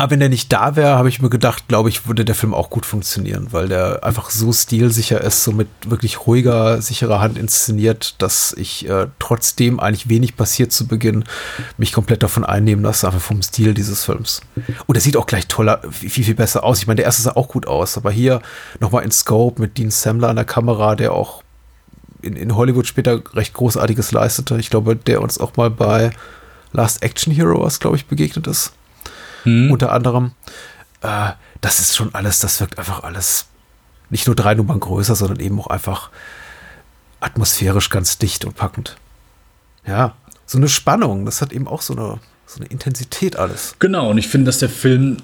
[0.00, 2.54] Aber wenn er nicht da wäre, habe ich mir gedacht, glaube ich, würde der Film
[2.54, 7.36] auch gut funktionieren, weil der einfach so stilsicher ist, so mit wirklich ruhiger, sicherer Hand
[7.36, 11.24] inszeniert, dass ich äh, trotzdem eigentlich wenig passiert zu Beginn,
[11.76, 14.40] mich komplett davon einnehmen lasse, einfach vom Stil dieses Films.
[14.86, 16.78] Und er sieht auch gleich toller, viel, viel besser aus.
[16.78, 18.40] Ich meine, der erste sah auch gut aus, aber hier
[18.80, 21.42] nochmal in Scope mit Dean Samler an der Kamera, der auch
[22.22, 24.58] in, in Hollywood später recht Großartiges leistete.
[24.58, 26.10] Ich glaube, der uns auch mal bei
[26.72, 28.72] Last Action Heroes, glaube ich, begegnet ist
[29.44, 29.70] mhm.
[29.70, 30.32] unter anderem.
[31.02, 33.46] Äh, das ist schon alles, das wirkt einfach alles
[34.10, 36.10] nicht nur drei Nummern größer, sondern eben auch einfach
[37.20, 38.96] atmosphärisch ganz dicht und packend.
[39.86, 40.14] Ja,
[40.46, 43.76] so eine Spannung, das hat eben auch so eine, so eine Intensität alles.
[43.78, 45.18] Genau, und ich finde, dass der Film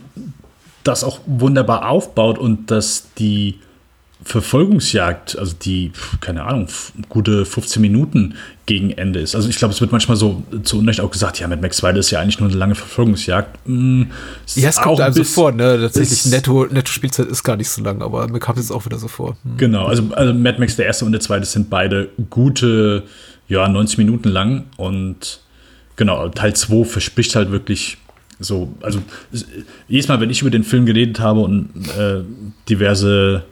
[0.84, 3.60] das auch wunderbar aufbaut und dass die
[4.22, 6.68] Verfolgungsjagd, also die, keine Ahnung,
[7.08, 9.34] gute 15 Minuten gegen Ende ist.
[9.34, 12.00] Also ich glaube, es wird manchmal so zu Unrecht auch gesagt, ja, mit Max Wilder
[12.00, 13.58] ist ja eigentlich nur eine lange Verfolgungsjagd.
[13.66, 14.10] Hm,
[14.54, 15.78] ja, es kommt einem so vor, ne?
[15.80, 18.86] Tatsächlich netto, netto Spielzeit ist gar nicht so lang, aber mir kam es jetzt auch
[18.86, 19.36] wieder so vor.
[19.44, 19.58] Hm.
[19.58, 23.02] Genau, also, also Mad Max, der erste und der zweite, sind beide gute,
[23.48, 25.40] ja, 90 Minuten lang und
[25.96, 27.98] genau, Teil 2 verspricht halt wirklich
[28.40, 29.00] so, also
[29.88, 32.22] jedes Mal, wenn ich über den Film geredet habe und äh,
[32.68, 33.44] diverse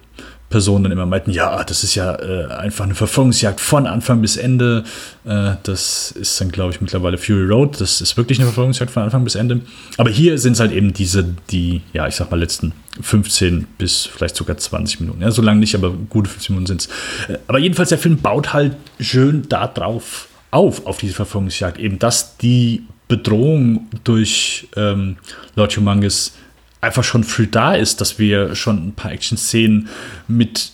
[0.54, 4.36] Personen dann immer meinten, ja, das ist ja äh, einfach eine Verfolgungsjagd von Anfang bis
[4.36, 4.84] Ende.
[5.24, 7.80] Äh, das ist dann, glaube ich, mittlerweile Fury Road.
[7.80, 9.62] Das ist wirklich eine Verfolgungsjagd von Anfang bis Ende.
[9.96, 14.06] Aber hier sind es halt eben diese, die, ja, ich sag mal, letzten 15 bis
[14.06, 15.22] vielleicht sogar 20 Minuten.
[15.22, 16.86] Ja, so lange nicht, aber gute 15 Minuten sind es.
[17.28, 21.80] Äh, aber jedenfalls, der Film baut halt schön darauf auf, auf diese Verfolgungsjagd.
[21.80, 25.16] Eben, dass die Bedrohung durch ähm,
[25.56, 26.32] Lord Humongous
[26.84, 29.88] einfach schon früh da ist, dass wir schon ein paar Action-Szenen
[30.28, 30.72] mit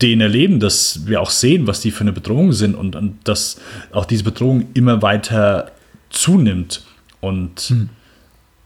[0.00, 3.60] denen erleben, dass wir auch sehen, was die für eine Bedrohung sind und, und dass
[3.92, 5.72] auch diese Bedrohung immer weiter
[6.10, 6.84] zunimmt.
[7.20, 7.88] Und hm.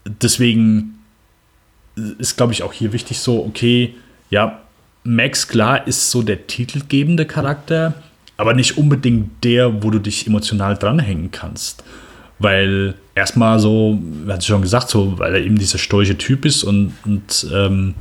[0.05, 0.99] deswegen
[2.17, 3.95] ist, glaube ich, auch hier wichtig so, okay,
[4.29, 4.61] ja,
[5.03, 7.95] Max, klar, ist so der titelgebende Charakter,
[8.37, 11.83] aber nicht unbedingt der, wo du dich emotional dranhängen kannst
[12.41, 16.93] weil erstmal so, hat schon gesagt, so, weil er eben dieser stoische Typ ist und,
[17.05, 17.95] und ähm,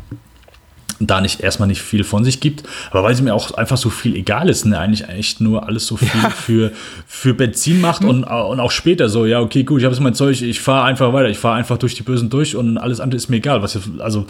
[1.01, 3.89] da nicht erstmal nicht viel von sich gibt, aber weil es mir auch einfach so
[3.89, 6.29] viel egal ist er eigentlich echt nur alles so viel ja.
[6.31, 6.73] für,
[7.07, 10.15] für Benzin macht und, und auch später so, ja, okay, gut, ich habe jetzt mein
[10.15, 13.17] Zeug, ich fahre einfach weiter, ich fahre einfach durch die Bösen durch und alles andere
[13.17, 14.27] ist mir egal, was also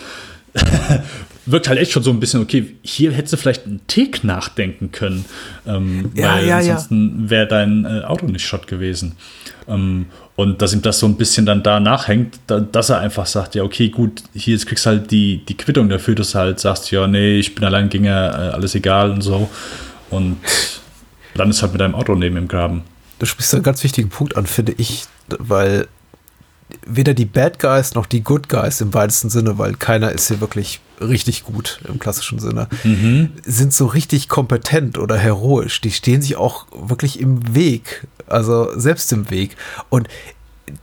[1.46, 4.92] wirkt halt echt schon so ein bisschen, okay, hier hättest du vielleicht einen Tick nachdenken
[4.92, 5.24] können,
[5.66, 9.16] ähm, ja, weil ja, ansonsten wäre dein äh, Auto nicht Schott gewesen.
[9.70, 10.06] Ähm,
[10.36, 13.54] und dass ihm das so ein bisschen dann da nachhängt, da, dass er einfach sagt,
[13.54, 16.60] ja, okay, gut, hier jetzt kriegst du halt die, die Quittung dafür, dass du halt
[16.60, 19.48] sagst, ja, nee, ich bin Alleingänger, äh, alles egal und so.
[20.10, 20.38] Und
[21.34, 22.82] dann ist halt mit deinem Auto neben im Graben.
[23.18, 25.04] Du sprichst einen ganz wichtigen Punkt an, finde ich,
[25.38, 25.86] weil
[26.86, 30.40] weder die Bad Guys noch die Good Guys im weitesten Sinne, weil keiner ist hier
[30.40, 33.32] wirklich richtig gut im klassischen Sinne, mhm.
[33.44, 35.80] sind so richtig kompetent oder heroisch.
[35.80, 39.56] Die stehen sich auch wirklich im Weg, also selbst im Weg.
[39.88, 40.08] Und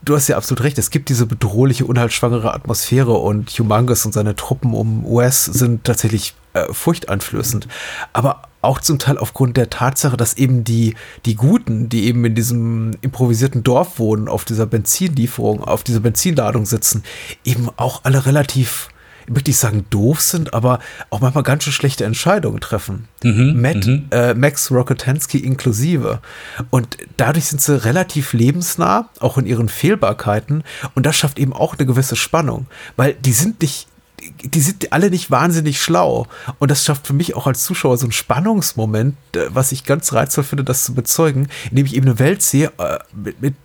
[0.03, 4.35] du hast ja absolut recht, es gibt diese bedrohliche, unheilschwangere Atmosphäre und Humongous und seine
[4.35, 7.67] Truppen um US sind tatsächlich äh, furchteinflößend.
[8.13, 10.95] Aber auch zum Teil aufgrund der Tatsache, dass eben die,
[11.25, 16.65] die Guten, die eben in diesem improvisierten Dorf wohnen, auf dieser Benzinlieferung, auf dieser Benzinladung
[16.65, 17.03] sitzen,
[17.43, 18.89] eben auch alle relativ
[19.27, 20.79] ich möchte nicht sagen doof sind, aber
[21.09, 23.09] auch manchmal ganz schön schlechte Entscheidungen treffen.
[23.23, 24.05] Mhm, Matt, mhm.
[24.09, 26.21] äh, Max Rokotensky inklusive.
[26.69, 30.63] Und dadurch sind sie relativ lebensnah, auch in ihren Fehlbarkeiten.
[30.95, 33.87] Und das schafft eben auch eine gewisse Spannung, weil die sind nicht
[34.19, 36.27] die sind alle nicht wahnsinnig schlau.
[36.59, 40.13] Und das schafft für mich auch als Zuschauer so einen Spannungsmoment, äh, was ich ganz
[40.13, 43.55] reizvoll finde, das zu bezeugen, indem ich eben eine Welt sehe äh, mit, mit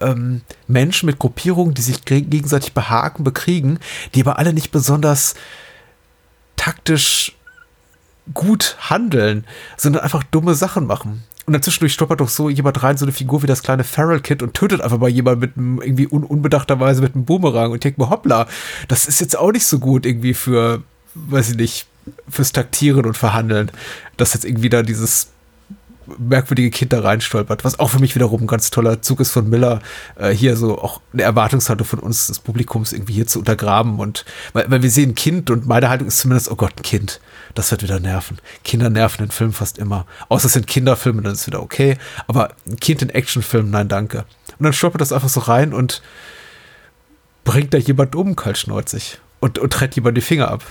[0.00, 3.78] ähm, Menschen, mit Gruppierungen, die sich gegenseitig behaken, bekriegen,
[4.14, 5.34] die aber alle nicht besonders
[6.56, 7.36] taktisch
[8.34, 9.44] gut handeln,
[9.76, 11.24] sondern einfach dumme Sachen machen.
[11.52, 14.20] Und dann zwischendurch stolpert doch so jemand rein, so eine Figur wie das kleine Feral
[14.20, 17.74] Kid und tötet einfach mal jemand mit einem, irgendwie un unbedachterweise mit einem Boomerang und
[17.74, 18.46] ich denke mir, hoppla,
[18.88, 20.82] das ist jetzt auch nicht so gut irgendwie für,
[21.14, 21.86] weiß ich nicht,
[22.26, 23.70] fürs Taktieren und Verhandeln,
[24.16, 25.31] dass jetzt irgendwie da dieses
[26.18, 29.48] merkwürdige Kind da reinstolpert, was auch für mich wiederum ein ganz toller Zug ist von
[29.48, 29.80] Miller,
[30.16, 34.24] äh, hier so auch eine Erwartungshaltung von uns, des Publikums irgendwie hier zu untergraben und
[34.52, 37.20] weil, weil wir sehen ein Kind und meine Haltung ist zumindest, oh Gott, ein Kind,
[37.54, 38.38] das wird wieder nerven.
[38.64, 40.06] Kinder nerven in Filmen fast immer.
[40.28, 43.88] Außer es sind Kinderfilme, dann ist es wieder okay, aber ein Kind in Actionfilmen, nein,
[43.88, 44.24] danke.
[44.58, 46.02] Und dann stolpert das einfach so rein und
[47.44, 50.64] bringt da jemand um, kaltschneuzig und, und trennt jemand die Finger ab.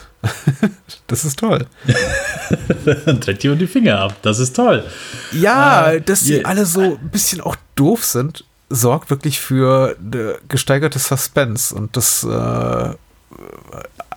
[1.07, 1.65] das ist toll.
[3.19, 4.15] trennt jemand die Finger ab.
[4.22, 4.86] Das ist toll.
[5.34, 10.38] Ja, äh, dass sie alle so ein bisschen auch doof sind, sorgt wirklich für eine
[10.47, 11.76] gesteigerte Suspense.
[11.76, 12.93] Und das äh,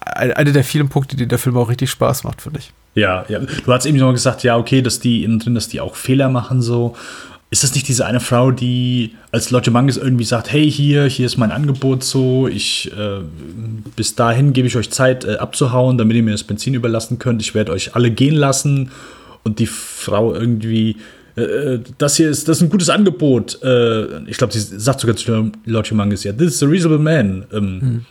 [0.04, 2.72] eine der vielen Punkte, die der Film auch richtig Spaß macht, finde ich.
[2.94, 3.40] Ja, ja.
[3.40, 6.28] Du hast eben noch gesagt, ja, okay, dass die innen drin, dass die auch Fehler
[6.28, 6.94] machen so.
[7.50, 11.26] Ist das nicht diese eine Frau, die als Lotte Manges irgendwie sagt, hey, hier, hier
[11.26, 13.20] ist mein Angebot so, ich äh,
[13.94, 17.42] bis dahin gebe ich euch Zeit äh, abzuhauen, damit ihr mir das Benzin überlassen könnt,
[17.42, 18.90] ich werde euch alle gehen lassen
[19.44, 20.96] und die Frau irgendwie
[21.36, 23.62] äh, äh das hier ist, das ist ein gutes Angebot.
[23.62, 27.46] Äh, ich glaube, sie sagt sogar zu Lotte Manges, ja, this is a reasonable man.
[27.52, 28.06] Ähm, mhm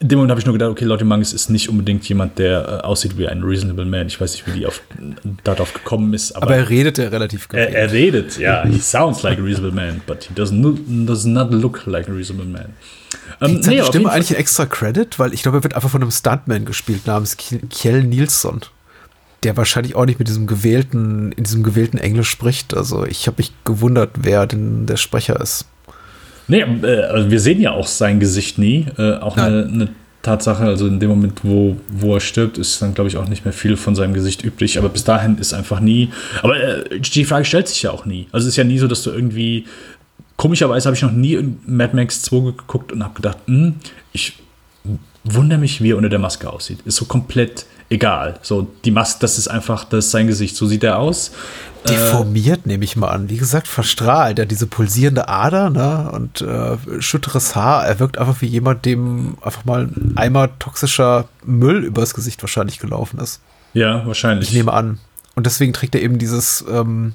[0.00, 2.80] in dem Moment habe ich nur gedacht, okay, Leute Mangus ist nicht unbedingt jemand, der
[2.82, 4.06] äh, aussieht wie ein Reasonable Man.
[4.06, 4.80] Ich weiß nicht, wie die auf,
[5.44, 6.32] darauf gekommen ist.
[6.32, 7.58] Aber, aber er redet ja relativ gut.
[7.58, 8.64] Er, er, redet, ja.
[8.64, 12.12] He sounds like a reasonable man, but he does not, does not look like a
[12.12, 12.74] reasonable man.
[13.42, 15.18] Ähm, nee, Stimme eigentlich einen extra Credit?
[15.18, 18.60] Weil ich glaube, er wird einfach von einem Stuntman gespielt namens Kjell Nilsson.
[19.42, 22.74] Der wahrscheinlich auch nicht mit diesem gewählten, in diesem gewählten Englisch spricht.
[22.74, 25.66] Also ich habe mich gewundert, wer denn der Sprecher ist.
[26.50, 28.86] Nee, äh, also wir sehen ja auch sein Gesicht nie.
[28.98, 29.88] Äh, auch eine, eine,
[30.22, 33.46] Tatsache, also in dem Moment, wo, wo er stirbt, ist dann, glaube ich, auch nicht
[33.46, 34.76] mehr viel von seinem Gesicht übrig.
[34.78, 36.10] Aber bis dahin ist einfach nie.
[36.42, 38.26] Aber äh, die Frage stellt sich ja auch nie.
[38.30, 39.64] Also es ist ja nie so, dass du irgendwie.
[40.36, 43.76] Komischerweise habe ich noch nie in Mad Max 2 geguckt und habe gedacht, hm,
[44.12, 44.34] ich
[45.24, 46.80] wundere mich, wie er unter der Maske aussieht.
[46.84, 48.38] Ist so komplett egal.
[48.40, 50.56] So, die Maske, das ist einfach, das ist sein Gesicht.
[50.56, 51.32] So sieht er aus.
[51.88, 53.28] Deformiert, äh, nehme ich mal an.
[53.28, 54.38] Wie gesagt, verstrahlt.
[54.38, 56.10] Er hat diese pulsierende Ader ne?
[56.12, 57.86] und äh, schütteres Haar.
[57.86, 62.78] Er wirkt einfach wie jemand, dem einfach mal ein Eimer toxischer Müll übers Gesicht wahrscheinlich
[62.78, 63.40] gelaufen ist.
[63.74, 64.48] Ja, wahrscheinlich.
[64.48, 64.98] Ich nehme an.
[65.34, 67.14] Und deswegen trägt er eben dieses ähm,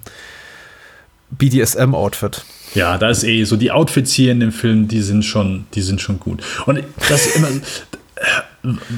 [1.32, 2.43] BDSM-Outfit.
[2.73, 5.82] Ja, da ist eh so die Outfits hier in dem Film, die sind schon, die
[5.82, 6.43] sind schon gut.
[6.65, 7.49] Und das ist immer,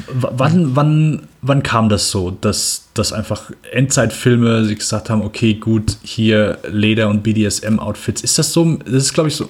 [0.07, 5.97] wann, wann, wann kam das so, dass, dass einfach Endzeitfilme sich gesagt haben, okay, gut,
[6.03, 8.21] hier Leder- und BDSM-Outfits.
[8.21, 9.47] Ist das so, das ist glaube ich so,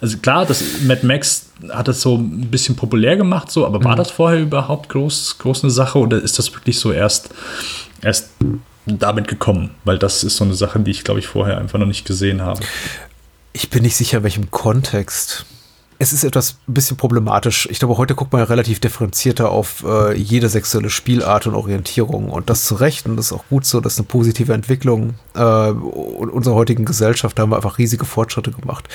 [0.00, 3.92] also klar, das Mad Max hat das so ein bisschen populär gemacht, so, aber war
[3.92, 3.98] mhm.
[3.98, 7.30] das vorher überhaupt groß, groß eine Sache oder ist das wirklich so erst,
[8.02, 8.30] erst
[8.86, 9.70] damit gekommen?
[9.84, 12.42] Weil das ist so eine Sache, die ich glaube ich vorher einfach noch nicht gesehen
[12.42, 12.60] habe.
[13.52, 15.46] Ich bin nicht sicher, welchem Kontext
[16.00, 17.68] es ist etwas ein bisschen problematisch.
[17.70, 22.30] Ich glaube, heute guckt man ja relativ differenzierter auf äh, jede sexuelle Spielart und Orientierung.
[22.30, 25.14] Und das zu Recht, und das ist auch gut so, das ist eine positive Entwicklung
[25.34, 27.38] äh, unserer heutigen Gesellschaft.
[27.38, 28.88] Da haben wir einfach riesige Fortschritte gemacht.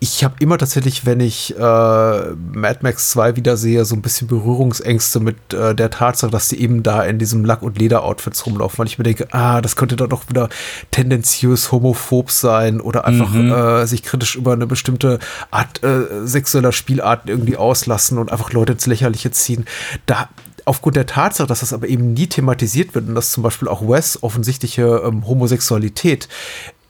[0.00, 5.20] Ich habe immer tatsächlich, wenn ich äh, Mad Max 2 wiedersehe, so ein bisschen Berührungsängste
[5.20, 8.86] mit äh, der Tatsache, dass die eben da in diesem Lack- und Leder-Outfits rumlaufen, weil
[8.86, 10.48] ich mir denke, ah, das könnte doch doch wieder
[10.90, 13.52] tendenziös homophob sein oder einfach mhm.
[13.52, 15.18] Äh, sich kritisch über eine bestimmte
[15.50, 19.64] Art äh, sexueller Spielarten irgendwie auslassen und einfach Leute ins Lächerliche ziehen.
[20.06, 20.28] Da,
[20.66, 23.82] aufgrund der Tatsache, dass das aber eben nie thematisiert wird und dass zum Beispiel auch
[23.88, 26.28] Wes offensichtliche ähm, Homosexualität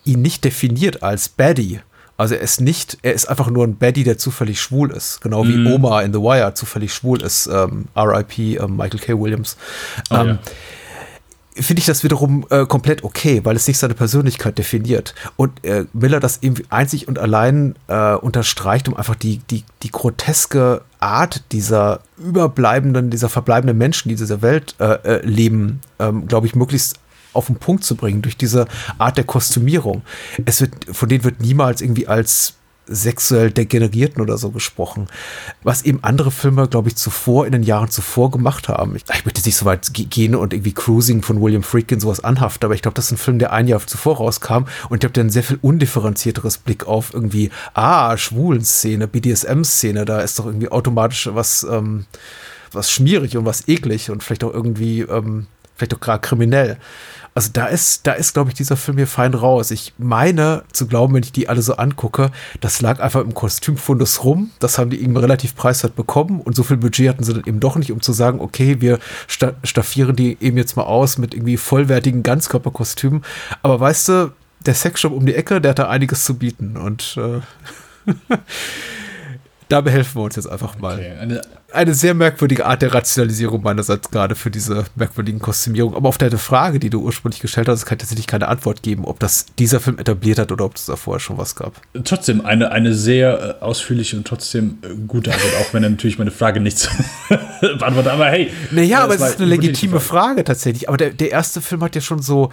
[0.05, 1.81] ihn nicht definiert als Baddie.
[2.17, 5.21] Also er ist nicht, er ist einfach nur ein Baddie, der zufällig schwul ist.
[5.21, 5.67] Genau wie mm.
[5.67, 7.47] Oma in The Wire zufällig schwul ist.
[7.47, 8.57] Ähm, R.I.P.
[8.57, 9.19] Ähm, Michael K.
[9.19, 9.57] Williams.
[10.11, 10.39] Oh, ähm, ja
[11.55, 15.15] finde ich das wiederum äh, komplett okay, weil es nicht seine Persönlichkeit definiert.
[15.37, 19.91] Und äh, Miller das irgendwie einzig und allein äh, unterstreicht, um einfach die, die, die
[19.91, 26.27] groteske Art dieser überbleibenden, dieser verbleibenden Menschen, die in dieser Welt äh, äh, leben, ähm,
[26.27, 26.99] glaube ich, möglichst
[27.33, 28.67] auf den Punkt zu bringen durch diese
[28.99, 30.03] Art der Kostümierung.
[30.45, 32.55] Es wird, von denen wird niemals irgendwie als
[32.87, 35.09] sexuell Degenerierten oder so gesprochen.
[35.63, 38.97] Was eben andere Filme, glaube ich, zuvor, in den Jahren zuvor gemacht haben.
[38.97, 42.67] Ich, ich möchte nicht so weit gehen und irgendwie Cruising von William Friedkin sowas anhaften,
[42.67, 45.13] aber ich glaube, das ist ein Film, der ein Jahr zuvor rauskam und ich habe
[45.13, 51.29] dann sehr viel undifferenzierteres Blick auf irgendwie, ah, Schwulen-Szene, BDSM-Szene, da ist doch irgendwie automatisch
[51.33, 52.07] was, ähm,
[52.73, 55.47] was schmierig und was eklig und vielleicht auch irgendwie, ähm,
[55.77, 56.79] vielleicht auch gerade kriminell.
[57.35, 59.73] Also da ist, da ist, glaube ich, dieser Film hier fein raus.
[59.73, 62.31] Ich meine zu glauben, wenn ich die alle so angucke,
[62.61, 64.51] das lag einfach im Kostümfundus rum.
[64.61, 67.59] Das haben die eben relativ preiswert bekommen und so viel Budget hatten sie dann eben
[67.59, 71.57] doch nicht, um zu sagen, okay, wir staffieren die eben jetzt mal aus mit irgendwie
[71.57, 73.25] vollwertigen Ganzkörperkostümen.
[73.63, 74.33] Aber weißt du,
[74.65, 77.41] der Sexshop um die Ecke, der hat da einiges zu bieten und äh,
[79.75, 80.95] da behelfen wir uns jetzt einfach mal.
[80.95, 81.41] Okay, eine,
[81.73, 85.97] eine, sehr merkwürdige Art der Rationalisierung meinerseits gerade für diese merkwürdigen Kostümierungen.
[85.97, 89.05] Aber auf deine Frage, die du ursprünglich gestellt hast, kann ich tatsächlich keine Antwort geben,
[89.05, 91.73] ob das dieser Film etabliert hat oder ob es da vorher schon was gab.
[92.05, 96.31] Trotzdem eine, eine sehr äh, ausführliche und trotzdem äh, gute Antwort, auch wenn natürlich meine
[96.31, 96.89] Frage nicht
[97.61, 98.13] beantwortet.
[98.13, 98.53] Aber hey.
[98.71, 100.27] Naja, aber es ist eine legitime Frage.
[100.27, 100.45] Frage.
[100.45, 100.89] tatsächlich.
[100.89, 102.51] Aber der, der erste Film hat ja schon so.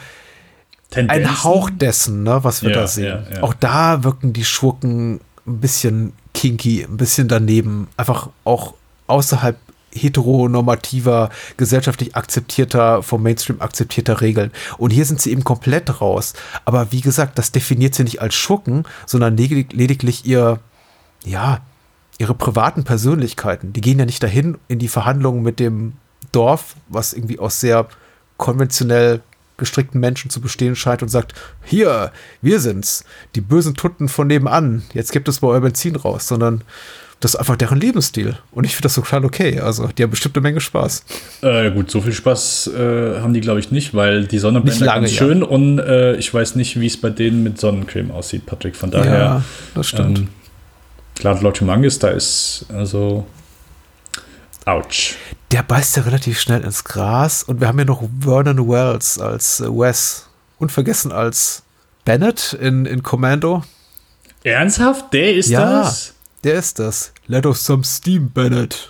[0.90, 1.24] Tendenzen?
[1.24, 3.24] Ein Hauch dessen, ne, was wir ja, da sehen.
[3.30, 3.44] Ja, ja.
[3.44, 8.74] Auch da wirken die Schurken ein bisschen kinky, ein bisschen daneben, einfach auch
[9.06, 9.58] außerhalb
[9.94, 14.52] heteronormativer, gesellschaftlich akzeptierter, vom Mainstream akzeptierter Regeln.
[14.80, 16.34] Und hier sind sie eben komplett raus.
[16.66, 20.60] Aber wie gesagt, das definiert sie nicht als Schurken, sondern lediglich ihr,
[21.26, 21.60] ja,
[22.18, 23.72] ihre privaten Persönlichkeiten.
[23.74, 25.94] Die gehen ja nicht dahin in die Verhandlungen mit dem
[26.32, 27.88] Dorf, was irgendwie aus sehr
[28.38, 29.22] konventionell
[29.62, 31.34] gestrickten Menschen zu bestehen scheint und sagt,
[31.64, 32.12] hier,
[32.42, 33.06] wir sind's,
[33.36, 36.64] die bösen Tutten von nebenan, jetzt gibt es mal euer Benzin raus, sondern
[37.22, 38.36] das ist einfach deren Lebensstil.
[38.52, 39.60] Und ich finde das klar okay.
[39.60, 41.06] Also, die haben bestimmt eine Menge Spaß.
[41.44, 44.82] Äh, gut, so viel Spaß äh, haben die, glaube ich, nicht, weil die Sonne brennt
[44.82, 45.46] ganz schön ja.
[45.46, 48.76] und äh, ich weiß nicht, wie es bei denen mit Sonnencreme aussieht, Patrick.
[48.76, 49.20] Von daher.
[49.20, 49.44] Ja,
[49.76, 50.18] das stimmt.
[50.18, 50.28] Ähm,
[51.16, 53.28] klar, Lotto Mangis, da ist also.
[54.66, 55.16] Ouch
[55.52, 57.44] der beißt ja relativ schnell ins Gras.
[57.44, 60.28] Und wir haben ja noch Vernon Wells als äh, Wes.
[60.60, 61.64] Unvergessen als
[62.06, 63.64] Bennett in, in Commando.
[64.44, 65.12] Ernsthaft?
[65.14, 66.14] Der ist ja, das?
[66.44, 67.14] Der ist das.
[67.28, 68.90] Let us some steam, Bennett.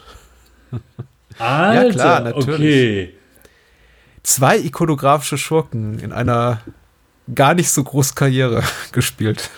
[1.40, 3.10] Alter, ja, klar, natürlich.
[3.10, 3.16] Okay.
[4.24, 6.62] Zwei ikonografische Schurken in einer
[7.34, 9.50] gar nicht so groß Karriere gespielt.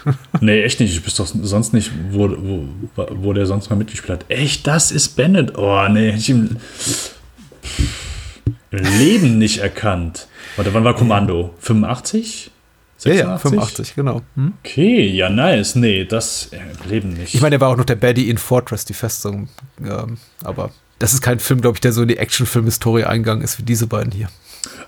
[0.42, 0.94] Nee, echt nicht.
[0.94, 4.26] Ich wüsste doch sonst nicht, wo, wo, wo der sonst mal mitgespielt hat.
[4.30, 5.58] Echt, das ist Bennett.
[5.58, 6.58] Oh, nee, hätte ich im
[8.72, 10.28] Leben nicht erkannt.
[10.56, 11.54] Warte, wann war Kommando?
[11.60, 12.52] 85?
[12.98, 13.06] 86?
[13.06, 14.22] Ja, ja, 85, genau.
[14.36, 14.54] Hm?
[14.64, 15.76] Okay, ja, nice.
[15.76, 17.34] Nee, das äh, im Leben nicht.
[17.34, 19.50] Ich meine, er war auch noch der Baddie in Fortress, die Festung.
[19.84, 23.60] Ähm, aber das ist kein Film, glaube ich, der so in die Actionfilm-Historie eingegangen ist
[23.60, 24.30] wie diese beiden hier.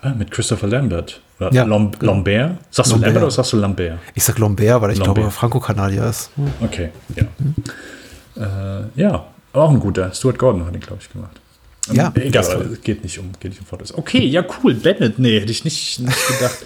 [0.02, 1.20] Ah, mit Christopher Lambert.
[1.38, 2.12] Oder ja, Lom genau.
[2.12, 2.58] Lambert?
[2.70, 2.92] Sagst Lambert.
[2.92, 3.98] du Lambert oder sagst du Lambert?
[4.14, 5.16] Ich sag Lambert, weil ich Lambert.
[5.16, 6.30] glaube, Franco-Kanadier ist.
[6.36, 6.50] Hm.
[6.62, 7.24] Okay, ja.
[7.38, 7.54] Hm.
[8.96, 10.12] Äh, ja, auch ein guter.
[10.12, 11.40] Stuart Gordon hat ihn, glaube ich, gemacht.
[11.92, 13.94] Ja, ähm, egal, aber es geht nicht um, geht nicht um Fotos.
[13.94, 14.74] Okay, ja, cool.
[14.74, 16.58] Bennett, nee, hätte ich nicht, nicht gedacht.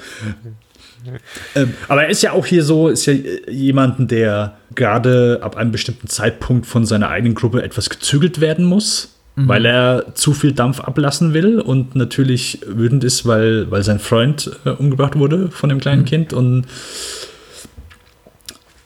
[1.55, 3.15] ähm, aber er ist ja auch hier so, ist ja
[3.49, 9.10] jemanden, der gerade ab einem bestimmten Zeitpunkt von seiner eigenen Gruppe etwas gezügelt werden muss
[9.37, 9.49] mhm.
[9.49, 14.51] weil er zu viel Dampf ablassen will und natürlich wütend ist, weil, weil sein Freund
[14.65, 16.07] äh, umgebracht wurde von dem kleinen mhm.
[16.07, 16.33] Kind.
[16.33, 16.67] Und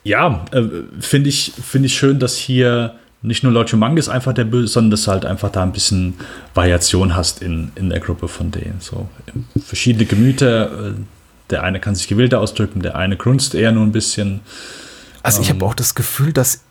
[0.02, 0.62] ja, äh,
[1.00, 4.90] finde ich, find ich schön, dass hier nicht nur Lord Humongous einfach der Böse, sondern
[4.90, 6.14] dass du halt einfach da ein bisschen
[6.52, 8.76] Variation hast in, in der Gruppe von denen.
[8.80, 9.08] So
[9.64, 10.88] verschiedene Gemüter.
[10.88, 10.92] Äh,
[11.50, 14.40] der eine kann sich gewillter ausdrücken, der eine grunzt eher nur ein bisschen.
[15.22, 16.62] Also ich habe ähm, auch das Gefühl, dass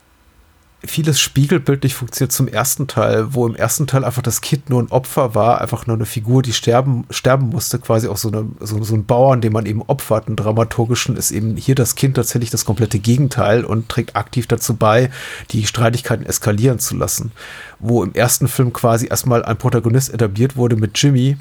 [0.86, 4.92] vieles spiegelbildlich funktioniert zum ersten Teil, wo im ersten Teil einfach das Kind nur ein
[4.92, 8.84] Opfer war, einfach nur eine Figur, die sterben, sterben musste, quasi auch so, eine, so,
[8.84, 10.28] so ein Bauern, den man eben opfert.
[10.28, 14.76] Ein dramaturgischen ist eben hier das Kind tatsächlich das komplette Gegenteil und trägt aktiv dazu
[14.76, 15.10] bei,
[15.52, 17.32] die Streitigkeiten eskalieren zu lassen.
[17.80, 21.38] Wo im ersten Film quasi erstmal ein Protagonist etabliert wurde mit Jimmy,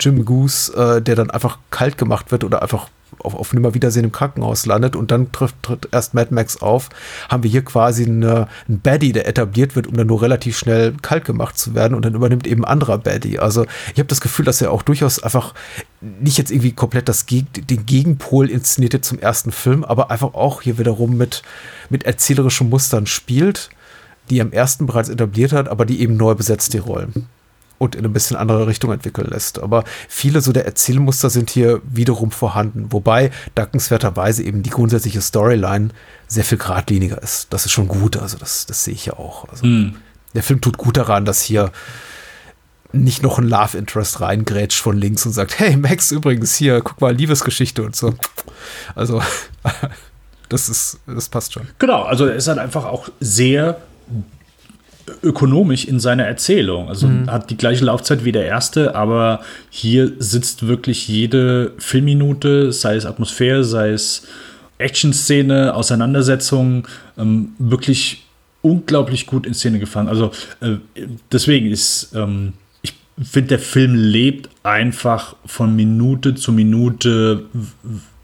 [0.00, 2.88] Jim Goose, äh, der dann einfach kalt gemacht wird oder einfach
[3.24, 6.88] auf, auf Nimmerwiedersehen im Krankenhaus landet und dann trifft, tritt erst Mad Max auf,
[7.28, 10.94] haben wir hier quasi eine, einen Baddie, der etabliert wird, um dann nur relativ schnell
[11.02, 13.38] kalt gemacht zu werden und dann übernimmt eben anderer Baddie.
[13.38, 15.54] Also ich habe das Gefühl, dass er auch durchaus einfach
[16.00, 20.78] nicht jetzt irgendwie komplett das den Gegenpol inszenierte zum ersten Film, aber einfach auch hier
[20.78, 21.42] wiederum mit,
[21.90, 23.70] mit erzählerischen Mustern spielt,
[24.30, 27.28] die er im ersten bereits etabliert hat, aber die eben neu besetzt, die Rollen
[27.82, 29.60] und in ein bisschen andere Richtung entwickeln lässt.
[29.60, 35.88] Aber viele so der Erzählmuster sind hier wiederum vorhanden, wobei dankenswerterweise eben die grundsätzliche Storyline
[36.28, 37.52] sehr viel geradliniger ist.
[37.52, 39.48] Das ist schon gut, also das, das sehe ich ja auch.
[39.48, 39.96] Also mm.
[40.34, 41.70] Der Film tut gut daran, dass hier
[42.92, 47.00] nicht noch ein Love Interest reingrätscht von links und sagt, hey Max, übrigens hier, guck
[47.00, 48.14] mal, Liebesgeschichte und so.
[48.94, 49.20] Also
[50.52, 51.66] Das ist, das passt schon.
[51.78, 53.80] Genau, also er ist halt einfach auch sehr
[55.22, 56.88] ökonomisch in seiner Erzählung.
[56.88, 57.30] Also mhm.
[57.30, 63.06] hat die gleiche Laufzeit wie der erste, aber hier sitzt wirklich jede Filmminute, sei es
[63.06, 64.26] Atmosphäre, sei es
[64.78, 68.24] Action-Szene, Auseinandersetzung, ähm, wirklich
[68.62, 70.08] unglaublich gut in Szene gefangen.
[70.08, 70.30] Also
[70.60, 70.76] äh,
[71.30, 77.44] deswegen ist, ähm, ich finde, der Film lebt einfach von Minute zu Minute,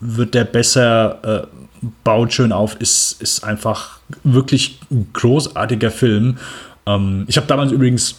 [0.01, 1.58] wird der besser, äh,
[2.05, 6.39] baut schön auf, ist, ist einfach wirklich ein großartiger Film.
[6.87, 8.17] Ähm, ich habe damals übrigens,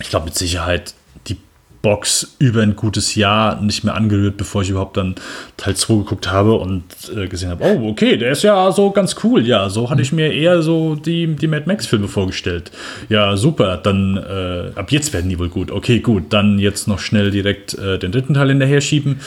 [0.00, 0.94] ich glaube mit Sicherheit,
[1.26, 1.36] die
[1.80, 5.14] Box über ein gutes Jahr nicht mehr angerührt, bevor ich überhaupt dann
[5.56, 6.82] Teil 2 geguckt habe und
[7.16, 9.46] äh, gesehen habe, oh, okay, der ist ja so ganz cool.
[9.46, 12.72] Ja, so hatte ich mir eher so die, die Mad Max-Filme vorgestellt.
[13.08, 15.70] Ja, super, dann äh, ab jetzt werden die wohl gut.
[15.70, 19.20] Okay, gut, dann jetzt noch schnell direkt äh, den dritten Teil hinterher schieben.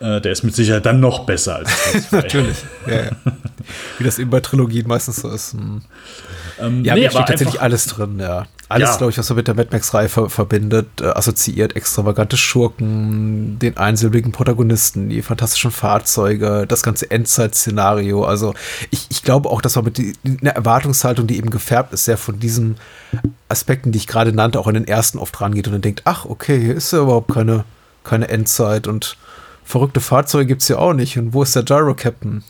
[0.00, 2.16] Äh, der ist mit Sicherheit dann noch besser als Teil 2.
[2.16, 2.56] Natürlich,
[2.86, 3.10] ja, ja.
[3.98, 5.52] Wie das eben bei Trilogien meistens so ist.
[5.52, 5.82] Hm.
[6.58, 8.46] Ähm, ja, nee, mir steht tatsächlich alles drin, ja.
[8.68, 8.96] Alles, ja.
[8.96, 13.76] glaube ich, was man mit der Mad Max-Reihe ver verbindet, äh, assoziiert, extravagante Schurken, den
[13.76, 18.24] einsilbigen Protagonisten, die fantastischen Fahrzeuge, das ganze Endzeit-Szenario.
[18.24, 18.54] Also
[18.90, 22.40] ich, ich glaube auch, dass man mit einer Erwartungshaltung, die eben gefärbt ist, sehr von
[22.40, 22.76] diesen
[23.48, 26.24] Aspekten, die ich gerade nannte, auch in den ersten oft rangeht und dann denkt, ach,
[26.24, 27.64] okay, hier ist ja überhaupt keine,
[28.02, 29.18] keine Endzeit und
[29.64, 31.18] verrückte Fahrzeuge gibt es ja auch nicht.
[31.18, 32.44] Und wo ist der Gyro-Captain?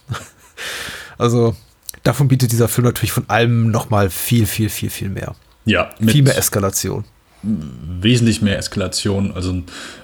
[1.19, 1.55] also
[2.03, 5.35] davon bietet dieser Film natürlich von allem nochmal viel, viel, viel, viel mehr.
[5.65, 7.05] Ja, viel mehr Eskalation.
[7.43, 9.32] Wesentlich mehr Eskalation.
[9.35, 9.62] Also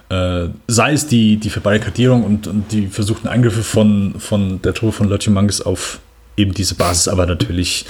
[0.08, 4.92] äh, sei es die, die Verbarrikadierung und, und die versuchten Angriffe von, von der Truppe
[4.92, 6.00] von Lottimangus auf
[6.36, 7.84] eben diese Basis, aber natürlich,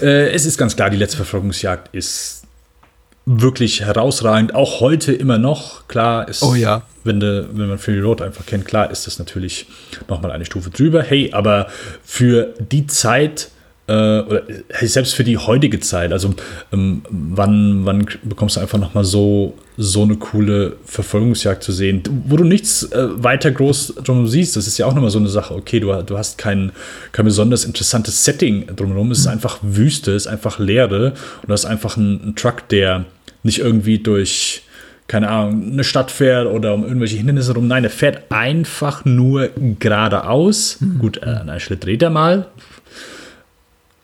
[0.00, 2.41] äh, es ist ganz klar, die letzte Verfolgungsjagd ist
[3.24, 5.86] wirklich herausragend, auch heute immer noch.
[5.88, 6.82] Klar ist, oh ja.
[7.04, 9.66] wenn, de, wenn man Fury Road einfach kennt, klar ist das natürlich
[10.08, 11.02] nochmal eine Stufe drüber.
[11.02, 11.68] Hey, aber
[12.04, 13.50] für die Zeit,
[13.92, 16.34] oder hey, selbst für die heutige Zeit, also
[16.72, 22.36] ähm, wann, wann bekommst du einfach nochmal so, so eine coole Verfolgungsjagd zu sehen, wo
[22.36, 24.56] du nichts äh, weiter groß drum siehst.
[24.56, 25.54] Das ist ja auch nochmal so eine Sache.
[25.54, 26.72] Okay, du, du hast kein,
[27.12, 29.10] kein besonders interessantes Setting drumherum.
[29.10, 31.12] Es ist einfach Wüste, es ist einfach Leere
[31.42, 33.04] und du hast einfach einen, einen Truck, der
[33.42, 34.62] nicht irgendwie durch,
[35.08, 37.66] keine Ahnung, eine Stadt fährt oder um irgendwelche Hindernisse rum.
[37.66, 40.78] Nein, er fährt einfach nur geradeaus.
[40.80, 40.98] Mhm.
[40.98, 42.46] Gut, äh, an einer Stelle dreht er mal.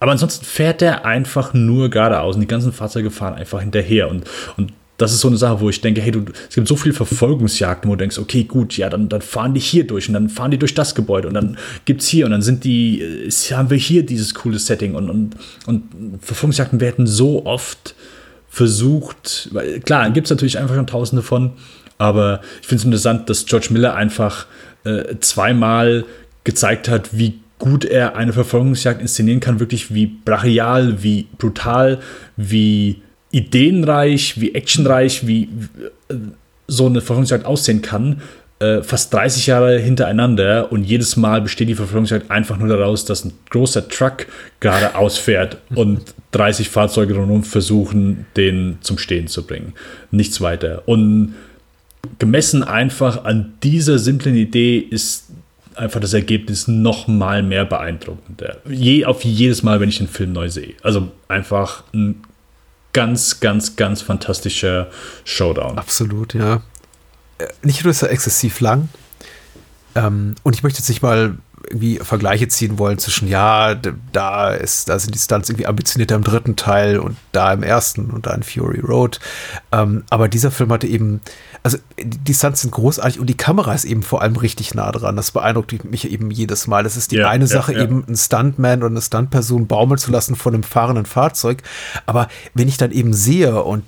[0.01, 4.09] Aber ansonsten fährt er einfach nur geradeaus und die ganzen Fahrzeuge fahren einfach hinterher.
[4.09, 4.25] Und,
[4.57, 6.95] und das ist so eine Sache, wo ich denke, hey, du, es gibt so viele
[6.95, 10.29] Verfolgungsjagden, wo du denkst, okay, gut, ja, dann, dann fahren die hier durch und dann
[10.29, 13.51] fahren die durch das Gebäude und dann gibt es hier und dann sind die, ist,
[13.53, 15.85] haben wir hier dieses coole Setting und, und, und
[16.21, 17.95] Verfolgungsjagden werden so oft
[18.49, 21.53] versucht, weil klar, gibt es natürlich einfach schon tausende von,
[21.99, 24.47] aber ich finde es interessant, dass George Miller einfach
[24.85, 26.07] äh, zweimal
[26.43, 31.99] gezeigt hat, wie gut er eine Verfolgungsjagd inszenieren kann, wirklich wie brachial, wie brutal,
[32.37, 35.49] wie ideenreich, wie actionreich, wie
[36.09, 36.15] äh,
[36.67, 38.23] so eine Verfolgungsjagd aussehen kann
[38.61, 43.25] äh, fast 30 Jahre hintereinander und jedes Mal besteht die Verfolgungsjagd einfach nur daraus, dass
[43.25, 44.27] ein großer Truck
[44.59, 46.01] gerade ausfährt und
[46.33, 49.75] 30 Fahrzeuge rundherum versuchen, den zum Stehen zu bringen.
[50.11, 50.83] Nichts weiter.
[50.87, 51.35] Und
[52.19, 55.27] gemessen einfach an dieser simplen Idee ist
[55.79, 58.59] einfach das Ergebnis noch mal mehr beeindruckender.
[58.69, 60.75] Je, auf jedes Mal, wenn ich den Film neu sehe.
[60.83, 62.23] Also einfach ein
[62.93, 64.89] ganz, ganz, ganz fantastischer
[65.25, 65.79] Showdown.
[65.79, 66.63] Absolut, ja.
[67.39, 68.89] Äh, nicht nur ist er exzessiv lang.
[69.95, 73.75] Ähm, und ich möchte jetzt nicht mal irgendwie Vergleiche ziehen wollen zwischen, ja,
[74.13, 78.11] da ist, da sind die Stunts irgendwie ambitionierter im dritten Teil und da im ersten
[78.11, 79.19] und da in Fury Road.
[79.73, 81.21] Ähm, aber dieser Film hatte eben,
[81.63, 85.17] also die Stunts sind großartig und die Kamera ist eben vor allem richtig nah dran.
[85.17, 86.85] Das beeindruckt mich eben jedes Mal.
[86.85, 87.83] Das ist die ja, eine ja, Sache, ja.
[87.83, 91.63] eben einen Stuntman oder eine Stuntperson baumeln zu lassen von einem fahrenden Fahrzeug.
[92.07, 93.83] Aber wenn ich dann eben sehe und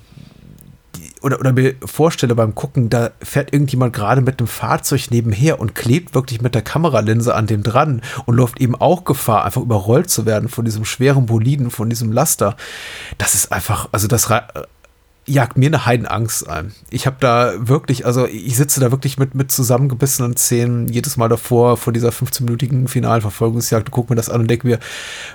[1.21, 5.75] oder, oder mir vorstelle beim Gucken, da fährt irgendjemand gerade mit einem Fahrzeug nebenher und
[5.75, 10.09] klebt wirklich mit der Kameralinse an dem dran und läuft eben auch Gefahr, einfach überrollt
[10.09, 12.55] zu werden von diesem schweren Boliden, von diesem Laster.
[13.17, 14.29] Das ist einfach, also das
[15.31, 16.73] jagt mir eine Heidenangst ein.
[16.89, 21.29] Ich habe da wirklich, also ich sitze da wirklich mit, mit zusammengebissenen Zähnen jedes Mal
[21.29, 24.79] davor, vor dieser 15-minütigen finalen Verfolgungsjagd, gucke mir das an und denke mir,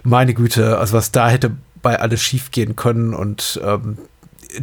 [0.03, 1.53] meine Güte, also was da hätte
[1.83, 3.99] bei alles schief gehen können und ähm,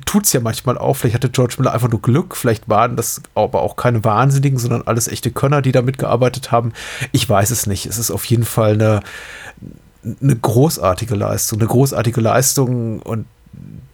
[0.06, 0.96] tut es ja manchmal auch.
[0.96, 2.36] Vielleicht hatte George Miller einfach nur Glück.
[2.36, 6.74] Vielleicht waren das aber auch keine Wahnsinnigen, sondern alles echte Könner, die da mitgearbeitet haben.
[7.12, 7.86] Ich weiß es nicht.
[7.86, 9.02] Es ist auf jeden Fall eine,
[10.22, 11.60] eine großartige Leistung.
[11.60, 13.26] Eine großartige Leistung und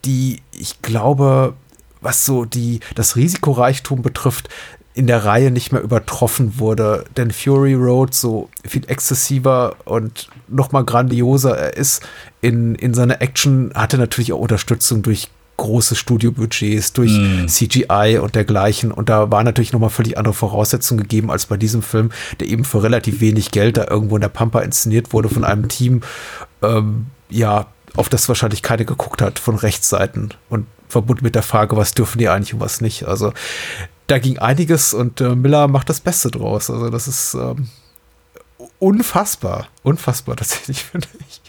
[0.06, 1.54] die, ich glaube,
[2.02, 4.50] was so die, das Risikoreichtum betrifft,
[4.94, 7.06] in der Reihe nicht mehr übertroffen wurde.
[7.16, 12.04] Denn Fury Road so viel exzessiver und noch mal grandioser er ist
[12.42, 17.48] in, in seiner Action, hatte natürlich auch Unterstützung durch große Studiobudgets, durch mm.
[17.48, 18.92] CGI und dergleichen.
[18.92, 22.64] Und da war natürlich nochmal völlig andere Voraussetzungen gegeben als bei diesem Film, der eben
[22.64, 26.02] für relativ wenig Geld da irgendwo in der Pampa inszeniert wurde von einem Team,
[26.62, 31.76] ähm, ja, auf das wahrscheinlich keine geguckt hat von Rechtsseiten und verbunden mit der Frage,
[31.78, 33.06] was dürfen die eigentlich und was nicht.
[33.06, 33.34] Also
[34.08, 36.70] da ging einiges und äh, Miller macht das Beste draus.
[36.70, 37.70] Also das ist ähm,
[38.80, 41.42] unfassbar, unfassbar tatsächlich, finde ich.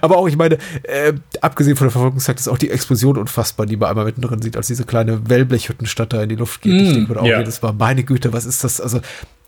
[0.00, 3.76] Aber auch, ich meine, äh, abgesehen von der Verfolgungszeit ist auch die Explosion unfassbar, die
[3.76, 6.74] man einmal mittendrin sieht, als diese kleine Wellblechhüttenstadt da in die Luft geht.
[6.74, 7.38] Mm, ich denke mir auch ja.
[7.38, 8.80] jedes Mal, meine Güte, was ist das?
[8.80, 9.00] Also,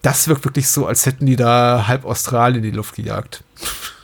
[0.03, 3.45] das wirkt wirklich so, als hätten die da halb Australien in die Luft gejagt.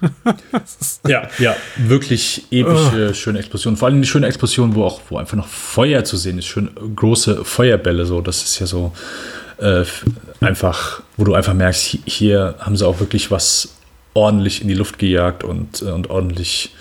[1.08, 3.14] ja, ja, wirklich epische, oh.
[3.14, 3.76] schöne Explosion.
[3.76, 6.46] Vor allem eine schöne Explosion, wo auch, wo einfach noch Feuer zu sehen ist.
[6.46, 8.20] Schön große Feuerbälle, so.
[8.20, 8.92] Das ist ja so
[9.58, 9.84] äh,
[10.40, 13.70] einfach, wo du einfach merkst, hier haben sie auch wirklich was
[14.14, 16.72] ordentlich in die Luft gejagt und, äh, und ordentlich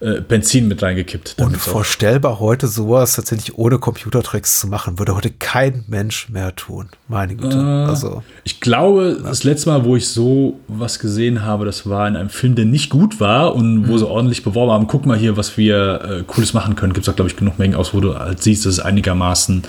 [0.00, 1.36] äh, Benzin mit reingekippt.
[1.38, 6.88] Unvorstellbar heute sowas tatsächlich ohne Computertricks zu machen, würde heute kein Mensch mehr tun.
[7.06, 7.58] Meine Güte.
[7.58, 9.28] Äh, also, ich glaube, ja.
[9.28, 12.64] das letzte Mal, wo ich so was gesehen habe, das war in einem Film, der
[12.64, 13.98] nicht gut war und wo mhm.
[13.98, 16.94] sie ordentlich beworben haben, guck mal hier, was wir äh, Cooles machen können.
[16.94, 19.64] Gibt es auch, glaube ich, genug Mengen aus, wo du halt siehst, dass es einigermaßen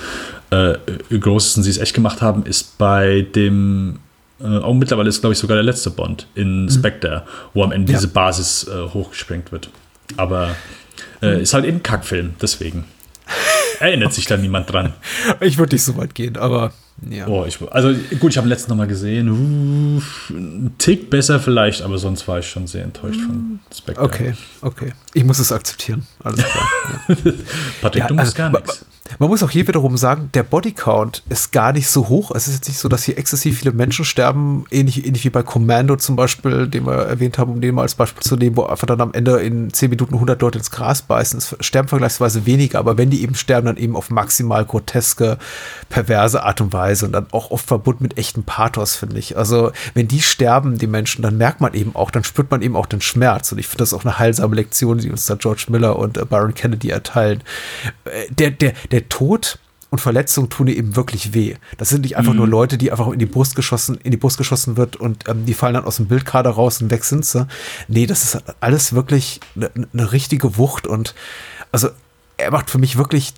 [0.52, 0.76] äh,
[1.10, 3.99] groß ist und sie es echt gemacht haben, ist bei dem
[4.40, 6.70] äh, auch mittlerweile ist, glaube ich, sogar der letzte Bond in mhm.
[6.70, 7.98] Spectre, wo am Ende ja.
[7.98, 9.70] diese Basis äh, hochgesprengt wird.
[10.18, 10.56] Aber
[11.22, 11.42] äh, mhm.
[11.42, 12.86] ist halt eben ein Kackfilm, deswegen.
[13.80, 14.94] Erinnert sich da niemand dran.
[15.40, 16.74] Ich würde nicht so weit gehen, aber
[17.10, 17.28] ja.
[17.28, 19.30] Oh, ich, also gut, ich habe letzten noch mal gesehen.
[19.30, 24.04] Uh, ein Tick besser vielleicht, aber sonst war ich schon sehr enttäuscht von Spectre.
[24.04, 24.94] Okay, okay.
[25.14, 26.06] Ich muss es akzeptieren.
[26.24, 26.70] Alles klar.
[27.08, 27.16] Ja.
[27.82, 28.86] Patrick, ja, du musst also, gar nichts.
[29.20, 32.32] Man muss auch hier wiederum sagen, der Bodycount ist gar nicht so hoch.
[32.32, 35.44] Es ist jetzt nicht so, dass hier exzessiv viele Menschen sterben, ähnlich, ähnlich wie bei
[35.44, 38.64] Commando zum Beispiel, den wir erwähnt haben, um den mal als Beispiel zu nehmen, wo
[38.64, 41.38] einfach dann am Ende in 10 Minuten 100 Leute ins Gras beißen.
[41.38, 45.38] Es sterben vergleichsweise weniger, aber wenn die eben sterben, dann eben auf maximal groteske,
[45.90, 49.38] perverse Art und Weise und dann auch oft verbunden mit echtem Pathos, finde ich.
[49.38, 52.76] Also, wenn die sterben, die Menschen, dann merkt man eben auch, dann spürt man eben
[52.76, 53.52] auch den Schmerz.
[53.52, 56.26] Und ich finde das auch eine heilsame Lektion, die uns da George Miller und äh,
[56.26, 57.44] Byron Kennedy erteilen.
[58.06, 59.60] Äh, der, der, der Tod
[59.90, 61.56] und Verletzungen tun dir eben wirklich weh.
[61.78, 62.40] Das sind nicht einfach mhm.
[62.40, 65.45] nur Leute, die einfach in die Brust geschossen, in die Brust geschossen wird und ähm,
[65.45, 67.45] die fallen dann aus dem Bildkader raus und weg sind sie.
[67.90, 71.14] Nee, das ist alles wirklich eine ne richtige Wucht und
[71.72, 71.90] also
[72.38, 73.34] er macht für mich wirklich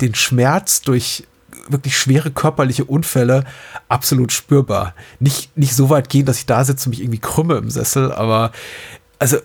[0.00, 1.24] den Schmerz durch
[1.68, 3.44] wirklich schwere körperliche Unfälle
[3.88, 4.94] absolut spürbar.
[5.20, 8.12] Nicht, nicht so weit gehen, dass ich da sitze und mich irgendwie krümme im Sessel,
[8.12, 8.52] aber
[9.18, 9.38] also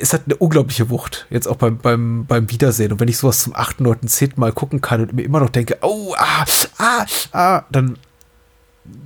[0.00, 2.92] es hat eine unglaubliche Wucht, jetzt auch beim, beim, beim Wiedersehen.
[2.92, 5.50] Und wenn ich sowas zum achten oder zehnten Mal gucken kann und mir immer noch
[5.50, 6.44] denke, oh, ah,
[6.78, 7.98] ah, ah, dann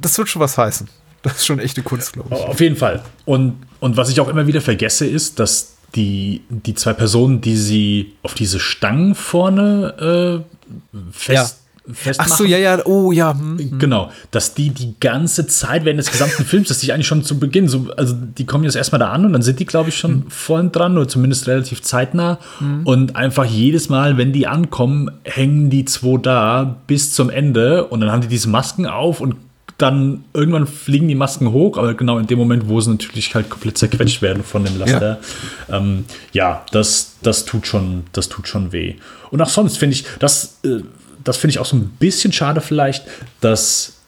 [0.01, 0.89] das wird schon was heißen.
[1.23, 2.41] Das ist schon echte Kunst, glaube ich.
[2.41, 3.03] Auf jeden Fall.
[3.25, 7.57] Und, und was ich auch immer wieder vergesse, ist, dass die, die zwei Personen, die
[7.57, 11.61] sie auf diese Stangen vorne äh, fest
[11.93, 12.33] festmachen.
[12.33, 13.33] Ach so, ja, ja, oh ja.
[13.33, 13.79] Hm, hm.
[13.79, 17.39] Genau, dass die die ganze Zeit während des gesamten Films, dass die eigentlich schon zu
[17.39, 19.99] Beginn, so, also die kommen jetzt erstmal da an und dann sind die, glaube ich,
[19.99, 20.25] schon hm.
[20.31, 22.39] vorn dran oder zumindest relativ zeitnah.
[22.59, 22.83] Hm.
[22.85, 28.01] Und einfach jedes Mal, wenn die ankommen, hängen die zwei da bis zum Ende und
[28.01, 29.37] dann haben die diese Masken auf und
[29.79, 33.49] dann irgendwann fliegen die Masken hoch, aber genau in dem Moment, wo sie natürlich halt
[33.49, 35.21] komplett zerquetscht werden von dem Laster.
[35.69, 38.97] Ja, ähm, ja das, das, tut schon, das tut schon weh.
[39.31, 40.81] Und auch sonst finde ich, das äh,
[41.29, 43.05] das finde ich auch so ein bisschen schade vielleicht,
[43.41, 43.99] dass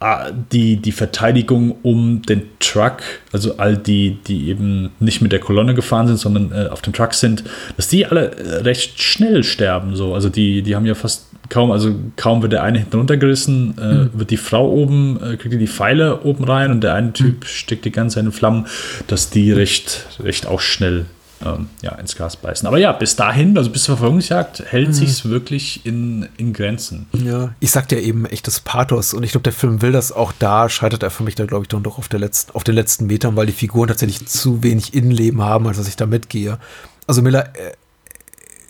[0.00, 3.02] ah, die, die Verteidigung um den Truck,
[3.32, 6.92] also all die, die eben nicht mit der Kolonne gefahren sind, sondern äh, auf dem
[6.92, 7.44] Truck sind,
[7.76, 9.94] dass die alle äh, recht schnell sterben.
[9.96, 10.14] So.
[10.14, 13.94] Also die, die haben ja fast kaum, also kaum wird der eine hinten runtergerissen, äh,
[13.94, 14.10] mhm.
[14.14, 17.40] wird die Frau oben, äh, kriegt die, die Pfeile oben rein und der eine Typ
[17.40, 17.46] mhm.
[17.46, 18.66] steckt die ganze Zeit in Flammen,
[19.08, 21.04] dass die recht, recht auch schnell
[21.44, 22.66] ähm, ja, ins Gas beißen.
[22.66, 24.92] Aber ja, bis dahin, also bis zur Verfolgungsjagd, hält mhm.
[24.92, 27.06] sich wirklich in, in Grenzen.
[27.12, 30.32] Ja, ich sagte ja eben echtes Pathos und ich glaube, der Film will das auch
[30.38, 32.74] da, scheitert er für mich da, glaube ich, dann doch auf, der letzten, auf den
[32.74, 36.58] letzten Metern, weil die Figuren tatsächlich zu wenig Innenleben haben, als dass ich da mitgehe.
[37.06, 37.72] Also Miller äh,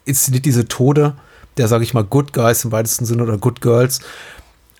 [0.05, 1.15] inszeniert diese Tode
[1.57, 4.01] der, sage ich mal, Good Guys im weitesten Sinne oder Good Girls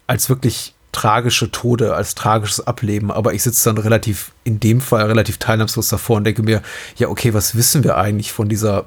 [0.07, 5.07] als wirklich tragische Tode, als tragisches Ableben, aber ich sitze dann relativ, in dem Fall
[5.07, 6.63] relativ teilnahmslos davor und denke mir,
[6.97, 8.87] ja, okay, was wissen wir eigentlich von dieser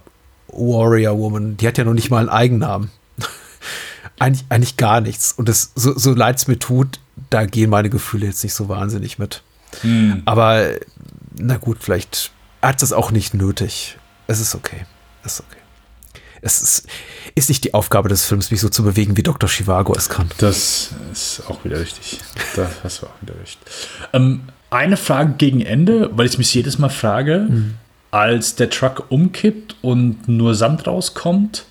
[0.49, 1.57] Warrior Woman?
[1.57, 2.91] Die hat ja noch nicht mal einen Eigennamen.
[4.19, 5.31] eigentlich, eigentlich gar nichts.
[5.31, 6.99] Und das, so, so leid es mir tut,
[7.29, 9.41] da gehen meine Gefühle jetzt nicht so wahnsinnig mit.
[9.81, 10.21] Hm.
[10.25, 10.69] Aber
[11.35, 12.31] na gut, vielleicht
[12.61, 13.97] hat es auch nicht nötig.
[14.27, 14.85] Es ist okay.
[15.23, 15.62] Es ist okay.
[16.43, 16.87] Es ist,
[17.35, 19.49] ist nicht die Aufgabe des Films, mich so zu bewegen, wie Dr.
[19.49, 20.29] Chivago es kann.
[20.37, 22.19] Das ist auch wieder richtig.
[22.55, 23.57] Da hast du auch wieder recht.
[24.11, 27.75] Ähm, eine Frage gegen Ende, weil ich mich jedes Mal frage, mhm.
[28.11, 31.65] als der Truck umkippt und nur Sand rauskommt,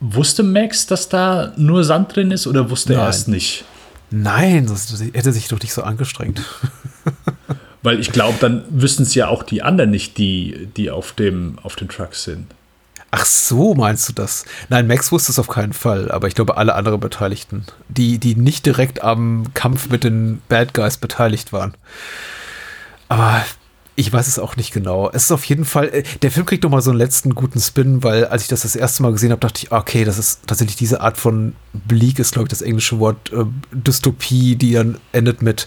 [0.00, 3.64] wusste Max, dass da nur Sand drin ist oder wusste er es nicht?
[4.10, 6.42] Nein, sonst hätte er sich doch nicht so angestrengt.
[7.82, 11.58] Weil ich glaube, dann wüssten es ja auch die anderen nicht, die, die auf, dem,
[11.62, 12.46] auf dem Truck sind.
[13.16, 14.44] Ach so, meinst du das?
[14.70, 18.34] Nein, Max wusste es auf keinen Fall, aber ich glaube, alle anderen Beteiligten, die, die
[18.34, 21.74] nicht direkt am Kampf mit den Bad Guys beteiligt waren.
[23.08, 23.44] Aber
[23.96, 25.08] ich weiß es auch nicht genau.
[25.12, 27.60] Es ist auf jeden Fall, äh, der Film kriegt noch mal so einen letzten guten
[27.60, 30.40] Spin, weil als ich das das erste Mal gesehen habe, dachte ich, okay, das ist
[30.46, 34.98] tatsächlich diese Art von Bleak, ist glaube ich das englische Wort äh, Dystopie, die dann
[35.12, 35.66] endet mit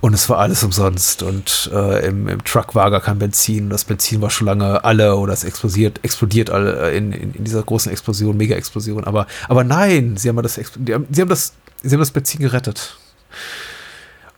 [0.00, 3.84] und es war alles umsonst und äh, im, im, Truck war gar kein Benzin, das
[3.84, 7.90] Benzin war schon lange alle oder es explodiert, explodiert alle in, in, in dieser großen
[7.90, 9.04] Explosion, Mega-Explosion.
[9.04, 10.62] Aber, aber nein, sie haben das, sie
[10.94, 12.96] haben das, sie haben das Benzin gerettet.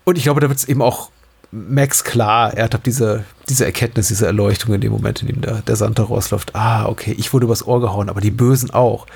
[0.04, 1.10] Und ich glaube, da wird es eben auch
[1.50, 5.62] Max klar, er hat diese, diese Erkenntnis, diese Erleuchtung in dem Moment, in dem der,
[5.62, 6.54] der Sand rausläuft.
[6.54, 9.06] Ah, okay, ich wurde übers Ohr gehauen, aber die Bösen auch.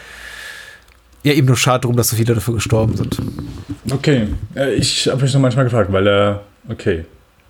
[1.22, 3.18] Ja, eben nur schade drum, dass so viele dafür gestorben sind.
[3.90, 7.04] Okay, äh, ich habe mich noch manchmal gefragt, weil er, äh, okay.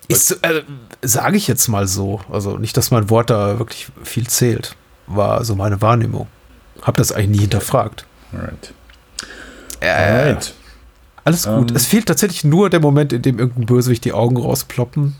[0.08, 0.62] Ist, äh,
[1.00, 2.20] sage ich jetzt mal so.
[2.30, 4.74] Also nicht, dass mein Wort da wirklich viel zählt.
[5.06, 6.26] War so meine Wahrnehmung.
[6.82, 8.04] Hab das eigentlich nie hinterfragt.
[8.32, 8.74] Alright.
[9.80, 10.54] Äh, Alright.
[11.24, 11.70] Alles gut.
[11.70, 15.14] Ähm, es fehlt tatsächlich nur der Moment, in dem irgendein Bösewicht die Augen rausploppen.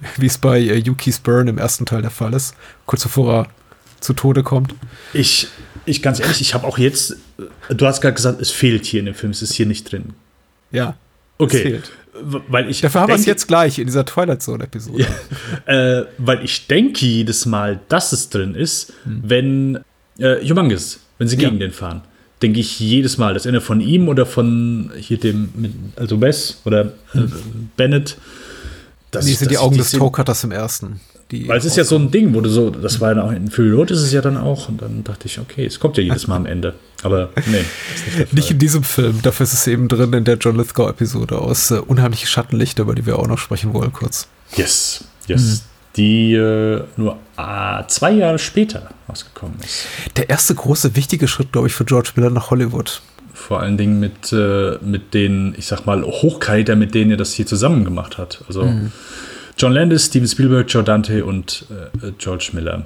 [0.16, 2.54] Wie es bei äh, Yuki's Burn im ersten Teil der Fall ist.
[2.86, 3.46] Kurz bevor er
[4.00, 4.74] zu Tode kommt.
[5.12, 5.48] Ich,
[5.84, 7.16] ich ganz ehrlich, ich habe auch jetzt,
[7.68, 9.90] äh, du hast gerade gesagt, es fehlt hier in dem Film, es ist hier nicht
[9.90, 10.14] drin.
[10.70, 10.96] Ja.
[11.38, 11.80] Okay.
[12.20, 15.06] Weil ich Dafür haben wir es jetzt gleich in dieser Twilight Zone-Episode.
[15.66, 19.22] Ja, äh, weil ich denke jedes Mal, dass es drin ist, hm.
[19.24, 19.78] wenn
[20.18, 21.66] äh, Humongous, wenn sie gegen ja.
[21.66, 22.02] den fahren
[22.42, 25.48] denke ich jedes Mal, das Ende von ihm oder von hier dem,
[25.96, 27.20] also Wes oder äh,
[27.76, 28.16] Bennett.
[29.10, 31.00] Das, die sind die Augen die des Toe-Cutters im ersten.
[31.30, 33.50] Weil es ist ja so ein Ding, wo du so, das war ja auch in
[33.50, 36.02] Fury Road ist es ja dann auch und dann dachte ich, okay, es kommt ja
[36.02, 36.74] jedes Mal am Ende.
[37.02, 37.64] Aber nee,
[38.16, 41.70] nicht, nicht, in diesem Film, dafür ist es eben drin in der John Lithgow-Episode aus
[41.70, 44.26] äh, Unheimliche Schattenlichter, über die wir auch noch sprechen wollen, kurz.
[44.56, 45.42] Yes, yes.
[45.42, 45.60] Mhm
[45.96, 49.86] die äh, nur äh, zwei Jahre später rausgekommen ist.
[50.16, 53.02] Der erste große, wichtige Schritt, glaube ich, für George Miller nach Hollywood.
[53.34, 57.32] Vor allen Dingen mit, äh, mit den, ich sag mal, Hochkaräter, mit denen er das
[57.32, 58.44] hier zusammen gemacht hat.
[58.48, 58.92] Also mhm.
[59.56, 62.84] John Landis, Steven Spielberg, Joe Dante und äh, George Miller.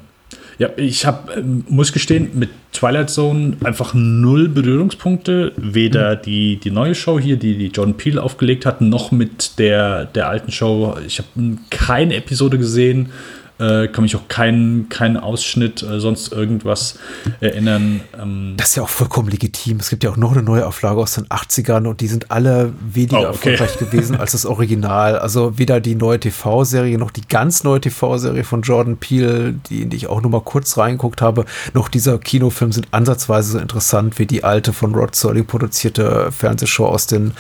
[0.63, 5.51] Ja, ich habe, ähm, muss gestehen, mit Twilight Zone einfach null Berührungspunkte.
[5.57, 6.23] Weder mhm.
[6.23, 10.29] die, die neue Show hier, die, die John Peel aufgelegt hat, noch mit der, der
[10.29, 10.95] alten Show.
[11.05, 13.09] Ich habe keine Episode gesehen.
[13.59, 16.99] Äh, kann mich auch keinen kein Ausschnitt, äh, sonst irgendwas
[17.41, 18.01] erinnern.
[18.21, 19.79] Ähm das ist ja auch vollkommen legitim.
[19.79, 22.73] Es gibt ja auch noch eine neue Auflage aus den 80ern und die sind alle
[22.81, 23.53] weniger oh, okay.
[23.53, 25.19] erfolgreich gewesen als das Original.
[25.19, 29.91] Also weder die neue TV-Serie noch die ganz neue TV-Serie von Jordan Peele, die, in
[29.91, 34.19] die ich auch nur mal kurz reingeguckt habe, noch dieser Kinofilm sind ansatzweise so interessant
[34.19, 37.35] wie die alte von Rod Serling produzierte Fernsehshow aus den,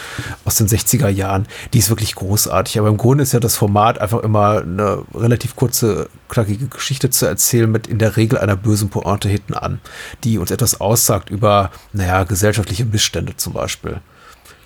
[0.44, 1.46] aus den 60er Jahren.
[1.72, 2.78] Die ist wirklich großartig.
[2.78, 7.26] Aber im Grunde ist ja das Format einfach immer eine relativ kurze knackige Geschichte zu
[7.26, 9.80] erzählen mit in der Regel einer bösen Pointe hinten an,
[10.24, 14.00] die uns etwas aussagt über, naja, gesellschaftliche Missstände zum Beispiel.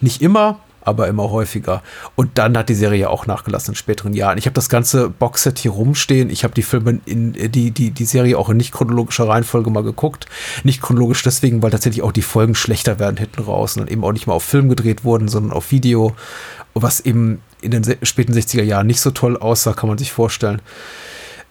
[0.00, 1.82] Nicht immer, aber immer häufiger.
[2.14, 4.38] Und dann hat die Serie auch nachgelassen in späteren Jahren.
[4.38, 6.30] Ich habe das ganze Boxset hier rumstehen.
[6.30, 9.82] Ich habe die Filme in die, die, die Serie auch in nicht chronologischer Reihenfolge mal
[9.82, 10.26] geguckt.
[10.62, 14.12] Nicht chronologisch deswegen, weil tatsächlich auch die Folgen schlechter werden hinten raus und eben auch
[14.12, 16.14] nicht mal auf Film gedreht wurden, sondern auf Video.
[16.72, 20.62] Was eben in den späten 60er Jahren nicht so toll aussah, kann man sich vorstellen.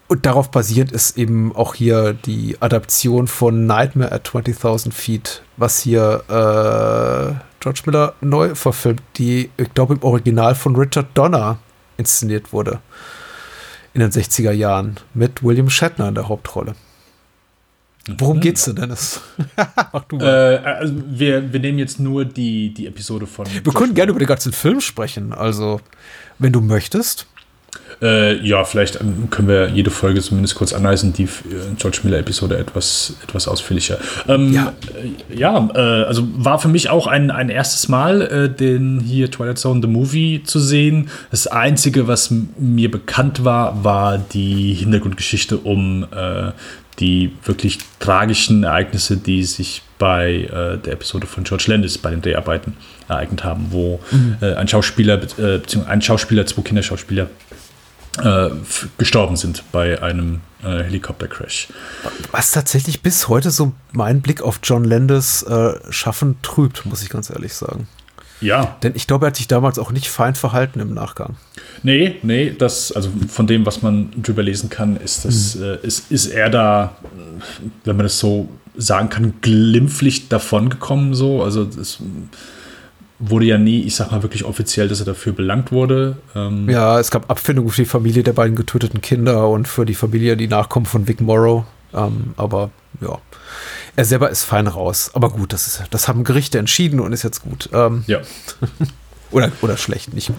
[0.08, 5.80] Und darauf basierend ist eben auch hier die Adaption von Nightmare at 20.000 Feet, was
[5.80, 11.58] hier äh, George Miller neu verfilmt, die, ich glaube, im Original von Richard Donner
[11.96, 12.80] inszeniert wurde.
[13.94, 16.76] In den 60er Jahren mit William Shatner in der Hauptrolle.
[18.18, 19.20] Worum geht's denn, Dennis?
[19.92, 20.62] Mach du mal.
[20.64, 23.46] Äh, also wir, wir nehmen jetzt nur die, die Episode von.
[23.46, 25.32] Wir George können gerne über den ganzen Film sprechen.
[25.32, 25.80] Also,
[26.38, 27.26] wenn du möchtest.
[28.02, 31.28] Äh, ja, vielleicht ähm, können wir jede Folge zumindest kurz anreißen, die äh,
[31.78, 33.98] George Miller-Episode etwas, etwas ausführlicher.
[34.28, 34.74] Ähm, ja,
[35.30, 39.30] äh, ja äh, also war für mich auch ein, ein erstes Mal, äh, den hier
[39.30, 41.08] Twilight Zone The Movie zu sehen.
[41.30, 46.52] Das Einzige, was mir bekannt war, war die Hintergrundgeschichte um äh,
[46.98, 52.74] die wirklich tragischen Ereignisse, die sich bei der Episode von George Landis bei den Dreharbeiten
[53.06, 54.36] ereignet haben, wo mhm.
[54.40, 57.28] ein Schauspieler, beziehungsweise ein Schauspieler, zwei Kinderschauspieler
[58.22, 58.50] äh,
[58.98, 61.68] gestorben sind bei einem äh, Helikoptercrash.
[62.32, 67.08] Was tatsächlich bis heute so meinen Blick auf John Landis äh, Schaffen trübt, muss ich
[67.08, 67.88] ganz ehrlich sagen.
[68.40, 68.76] Ja.
[68.82, 71.36] Denn ich glaube, er hat sich damals auch nicht fein verhalten im Nachgang.
[71.82, 75.62] Nee, nee, das, also von dem, was man drüber lesen kann, ist das, mhm.
[75.62, 76.96] äh, ist, ist er da,
[77.84, 81.42] wenn man das so sagen kann, glimpflich davongekommen so.
[81.42, 81.98] Also das
[83.18, 86.16] wurde ja nie, ich sag mal wirklich offiziell, dass er dafür belangt wurde.
[86.34, 89.94] Ähm ja, es gab Abfindungen für die Familie der beiden getöteten Kinder und für die
[89.94, 91.64] Familie, die Nachkommen von Vic Morrow.
[91.94, 92.70] Ähm, aber
[93.00, 93.18] ja,
[93.96, 95.10] er selber ist fein raus.
[95.14, 97.70] Aber gut, das, ist, das haben Gerichte entschieden und ist jetzt gut.
[97.72, 98.20] Ähm, ja.
[99.30, 100.30] oder, oder schlecht, nicht.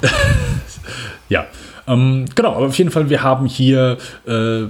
[1.30, 1.48] ja,
[1.88, 3.98] ähm, genau, aber auf jeden Fall, wir haben hier
[4.28, 4.66] äh,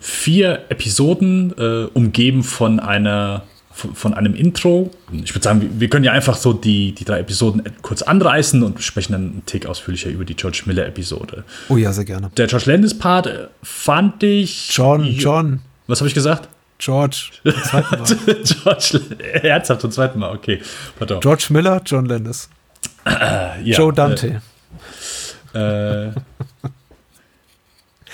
[0.00, 3.42] vier Episoden äh, umgeben von einer
[3.94, 4.90] von einem Intro.
[5.12, 8.82] Ich würde sagen, wir können ja einfach so die, die drei Episoden kurz anreißen und
[8.82, 11.44] sprechen dann einen Tick ausführlicher über die George Miller-Episode.
[11.68, 12.30] Oh ja, sehr gerne.
[12.36, 14.74] Der George Landis-Part äh, fand ich.
[14.76, 15.60] John, John.
[15.86, 16.48] Was habe ich gesagt?
[16.78, 17.30] George.
[17.44, 19.00] George,
[19.42, 20.60] herzhaft zum zweiten Mal, okay.
[20.98, 21.20] Pardon.
[21.20, 22.48] George Miller, John Landis.
[23.04, 24.42] Äh, ja, Joe Dante.
[25.54, 26.12] Äh, äh,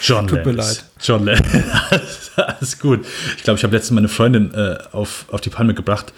[0.05, 0.55] John Tut Landis.
[0.55, 0.85] mir leid.
[1.01, 2.31] John Landis.
[2.37, 3.07] Alles gut.
[3.37, 6.13] Ich glaube, ich habe letztens meine Freundin äh, auf, auf die Palme gebracht,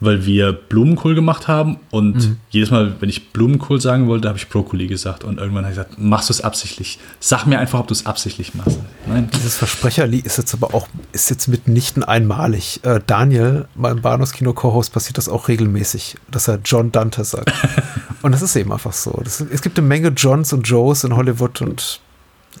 [0.00, 1.78] weil wir Blumenkohl gemacht haben.
[1.90, 2.36] Und mhm.
[2.50, 5.24] jedes Mal, wenn ich Blumenkohl sagen wollte, habe ich Brokkoli gesagt.
[5.24, 6.98] Und irgendwann habe ich gesagt, machst du es absichtlich?
[7.20, 8.78] Sag mir einfach, ob du es absichtlich machst.
[9.06, 9.30] Nein.
[9.34, 12.80] Dieses Versprecherlied ist jetzt aber auch, ist jetzt mitnichten einmalig.
[12.82, 17.52] Äh, Daniel, meinem Bahnhofskino Co-Host, passiert das auch regelmäßig, dass er John Dante sagt.
[18.22, 19.20] und das ist eben einfach so.
[19.22, 22.00] Das, es gibt eine Menge Johns und Joes in Hollywood und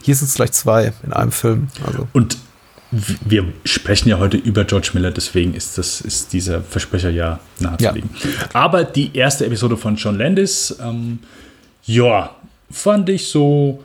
[0.00, 1.68] hier sind es gleich zwei in einem Film.
[1.84, 2.08] Also.
[2.12, 2.38] Und
[2.90, 8.10] wir sprechen ja heute über George Miller, deswegen ist, das, ist dieser Versprecher ja nahezulegen.
[8.22, 8.30] Ja.
[8.52, 11.20] Aber die erste Episode von John Landis, ähm,
[11.84, 12.36] ja,
[12.70, 13.82] fand ich so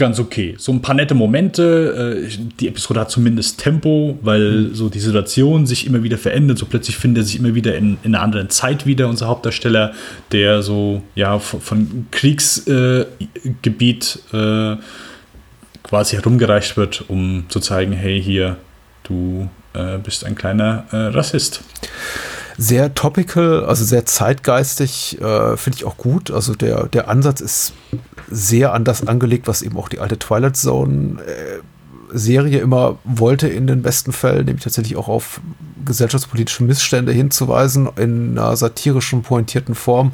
[0.00, 0.56] ganz okay.
[0.58, 2.26] So ein paar nette Momente.
[2.26, 2.28] Äh,
[2.58, 4.74] die Episode hat zumindest Tempo, weil mhm.
[4.74, 6.58] so die Situation sich immer wieder verändert.
[6.58, 9.92] So plötzlich findet er sich immer wieder in, in einer anderen Zeit wieder, unser Hauptdarsteller,
[10.32, 14.76] der so ja von, von Kriegsgebiet äh, äh,
[15.82, 18.56] quasi herumgereicht wird, um zu zeigen, hey, hier,
[19.02, 21.62] du äh, bist ein kleiner äh, Rassist.
[22.58, 26.30] Sehr topical, also sehr zeitgeistig, äh, finde ich auch gut.
[26.30, 27.72] Also der, der Ansatz ist
[28.30, 31.60] sehr an das angelegt, was eben auch die alte Twilight Zone äh,
[32.12, 35.40] Serie immer wollte in den besten Fällen, nämlich tatsächlich auch auf
[35.84, 40.12] gesellschaftspolitische Missstände hinzuweisen in einer satirischen, pointierten Form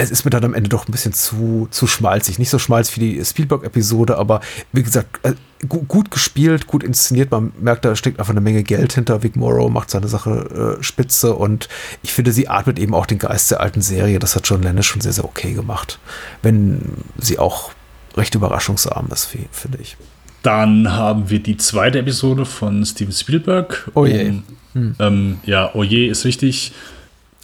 [0.00, 2.38] es ist mir dann am Ende doch ein bisschen zu, zu schmalzig.
[2.38, 4.40] Nicht so schmalzig wie die Spielberg-Episode, aber
[4.72, 5.34] wie gesagt, äh,
[5.68, 7.30] gut gespielt, gut inszeniert.
[7.30, 9.22] Man merkt, da steckt einfach eine Menge Geld hinter.
[9.22, 11.68] Vic Morrow macht seine Sache äh, spitze und
[12.02, 14.18] ich finde, sie atmet eben auch den Geist der alten Serie.
[14.18, 15.98] Das hat John Lennon schon sehr, sehr okay gemacht.
[16.40, 16.80] Wenn
[17.18, 17.72] sie auch
[18.16, 19.98] recht überraschungsarm ist, finde ich.
[20.42, 23.90] Dann haben wir die zweite Episode von Steven Spielberg.
[23.92, 24.30] Oh je.
[24.30, 24.94] Um, hm.
[24.98, 26.72] ähm, ja, oh je ist richtig.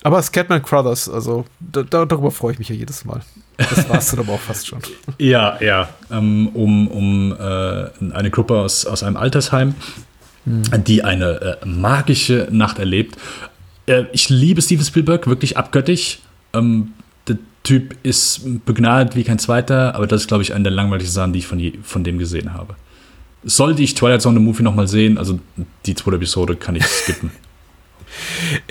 [0.02, 3.22] Aber Scatman Crothers, also da, darüber freue ich mich ja jedes Mal.
[3.56, 4.80] Das war es dann aber auch fast schon.
[5.18, 5.88] Ja, ja.
[6.10, 9.74] Ähm, um um äh, eine Gruppe aus, aus einem Altersheim,
[10.44, 10.84] hm.
[10.84, 13.16] die eine äh, magische Nacht erlebt.
[13.86, 16.20] Äh, ich liebe Steven Spielberg, wirklich abgöttig.
[16.52, 16.92] Ähm,
[17.26, 21.14] der Typ ist begnadet wie kein zweiter, aber das ist, glaube ich, eine der langweiligsten
[21.14, 22.76] Sachen, die ich von, je, von dem gesehen habe.
[23.42, 25.38] Sollte ich Twilight Zone Movie nochmal sehen, also
[25.86, 27.30] die zweite Episode kann ich skippen.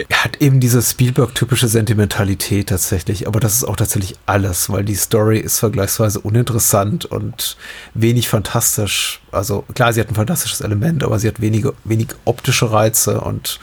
[0.09, 4.95] Er hat eben diese Spielberg-typische Sentimentalität tatsächlich, aber das ist auch tatsächlich alles, weil die
[4.95, 7.57] Story ist vergleichsweise uninteressant und
[7.93, 9.21] wenig fantastisch.
[9.31, 13.59] Also klar, sie hat ein fantastisches Element, aber sie hat wenige, wenig optische Reize und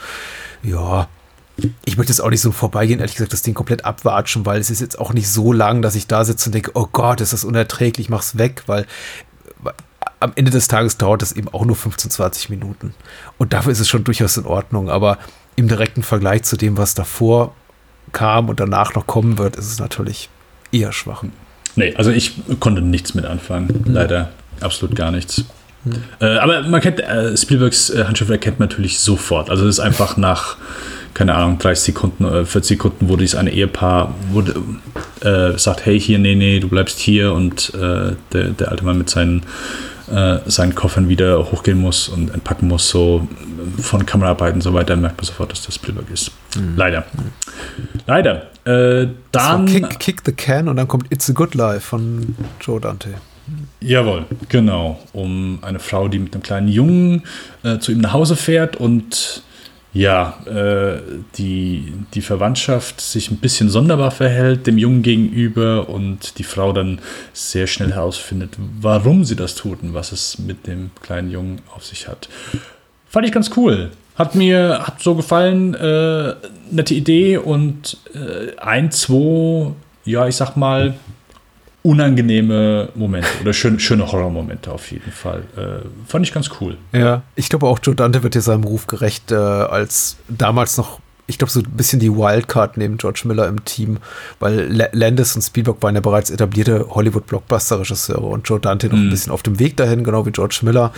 [0.61, 1.07] ja,
[1.85, 4.69] ich möchte jetzt auch nicht so vorbeigehen, ehrlich gesagt, das Ding komplett abwatschen, weil es
[4.69, 7.33] ist jetzt auch nicht so lang, dass ich da sitze und denke, oh Gott, ist
[7.33, 8.87] das unerträglich, mach's weg, weil
[10.19, 12.95] am Ende des Tages dauert das eben auch nur 15, 20 Minuten.
[13.37, 15.17] Und dafür ist es schon durchaus in Ordnung, aber
[15.55, 17.53] im direkten Vergleich zu dem, was davor
[18.11, 20.29] kam und danach noch kommen wird, ist es natürlich
[20.71, 21.23] eher schwach.
[21.75, 23.83] Nee, also ich konnte nichts mit anfangen.
[23.85, 23.93] Mhm.
[23.93, 24.29] Leider
[24.61, 25.43] absolut gar nichts.
[25.83, 26.03] Mhm.
[26.19, 29.49] Äh, aber man kennt äh, Spielbergs äh, Handschrift erkennt man natürlich sofort.
[29.49, 30.57] Also es ist einfach nach,
[31.13, 34.55] keine Ahnung, 30 Sekunden, oder 40 Sekunden, wo dieses eine Ehepaar wurde,
[35.21, 38.97] äh, sagt, hey, hier, nee, nee, du bleibst hier und äh, der, der alte Mann
[38.97, 39.43] mit seinen
[40.11, 43.27] äh, seinen Koffern wieder hochgehen muss und entpacken muss, so
[43.79, 46.31] von Kameraarbeiten und so weiter, merkt man sofort, dass das Spielberg ist.
[46.55, 46.73] Mhm.
[46.75, 47.05] Leider.
[48.07, 48.47] Leider.
[48.65, 49.65] Äh, dann.
[49.65, 53.15] Kick, Kick, the Can und dann kommt It's a Good Life von Joe Dante.
[53.81, 54.99] Jawohl, genau.
[55.11, 57.23] Um eine Frau, die mit einem kleinen Jungen
[57.63, 59.43] äh, zu ihm nach Hause fährt und
[59.93, 61.01] ja, äh,
[61.37, 66.99] die, die Verwandtschaft sich ein bisschen sonderbar verhält dem Jungen gegenüber und die Frau dann
[67.31, 71.85] sehr schnell herausfindet, warum sie das tut und was es mit dem kleinen Jungen auf
[71.85, 72.27] sich hat.
[73.07, 73.91] Fand ich ganz cool.
[74.15, 76.33] Hat mir hat so gefallen, äh,
[76.71, 79.73] nette Idee und äh, ein, zwei,
[80.05, 80.95] ja, ich sag mal,
[81.83, 85.43] unangenehme Momente oder schön, schöne Horrormomente auf jeden Fall.
[85.57, 86.77] Äh, fand ich ganz cool.
[86.93, 90.99] Ja, ich glaube auch Joe Dante wird dir seinem Ruf gerecht, äh, als damals noch,
[91.27, 93.97] ich glaube, so ein bisschen die Wildcard neben George Miller im Team,
[94.39, 98.99] weil Landis und Spielberg waren ja bereits etablierte Hollywood-Blockbuster-Regisseure und Joe Dante noch mm.
[98.99, 99.09] ein mhm.
[99.09, 100.91] bisschen auf dem Weg dahin, genau wie George Miller.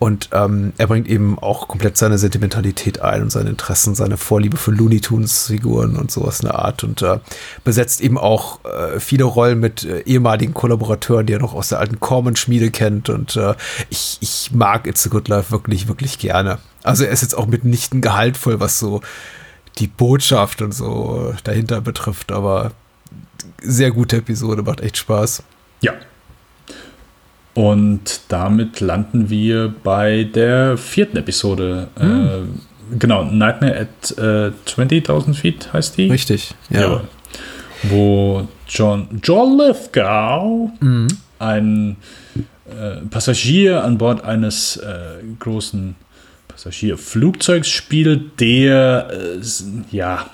[0.00, 4.56] Und ähm, er bringt eben auch komplett seine Sentimentalität ein und seine Interessen, seine Vorliebe
[4.56, 6.84] für Looney Tunes-Figuren und sowas in der Art.
[6.84, 7.20] Und äh,
[7.62, 11.78] besetzt eben auch äh, viele Rollen mit äh, ehemaligen Kollaborateuren, die er noch aus der
[11.78, 13.08] alten Corman-Schmiede kennt.
[13.08, 13.54] Und äh,
[13.88, 16.58] ich, ich mag It's a Good Life wirklich, wirklich gerne.
[16.82, 19.00] Also er ist jetzt auch mitnichten gehaltvoll, was so
[19.78, 22.32] die Botschaft und so dahinter betrifft.
[22.32, 22.72] Aber
[23.62, 25.42] sehr gute Episode, macht echt Spaß.
[25.80, 25.94] Ja,
[27.54, 31.88] und damit landen wir bei der vierten Episode.
[31.96, 32.26] Hm.
[32.26, 36.10] Äh, genau, Nightmare at äh, 20.000 Feet heißt die.
[36.10, 36.80] Richtig, ja.
[36.80, 37.00] ja.
[37.84, 41.06] Wo John, John Lithgow, mhm.
[41.38, 41.96] ein
[42.66, 44.80] äh, Passagier an Bord eines
[46.54, 49.40] äh, großen Passagierflugzeugs spielt, der äh,
[49.90, 50.30] ja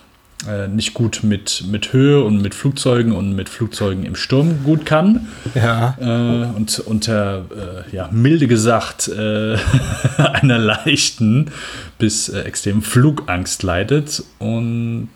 [0.48, 4.86] äh, nicht gut mit, mit Höhe und mit Flugzeugen und mit Flugzeugen im Sturm gut
[4.86, 5.28] kann.
[5.54, 5.96] Ja.
[6.00, 9.56] Äh, und unter, äh, ja, milde gesagt, äh,
[10.16, 11.50] einer leichten
[11.98, 14.22] bis äh, extremen Flugangst leidet.
[14.38, 15.10] Und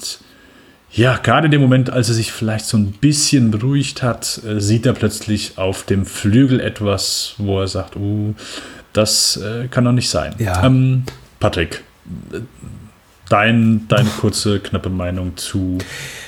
[0.92, 4.86] ja, gerade in dem Moment, als er sich vielleicht so ein bisschen beruhigt hat, sieht
[4.86, 8.34] er plötzlich auf dem Flügel etwas, wo er sagt, uh,
[8.94, 9.38] das
[9.70, 10.34] kann doch nicht sein.
[10.38, 10.64] Ja.
[10.64, 11.04] Ähm,
[11.40, 11.84] Patrick,
[13.28, 15.78] dein, deine kurze, knappe Meinung zu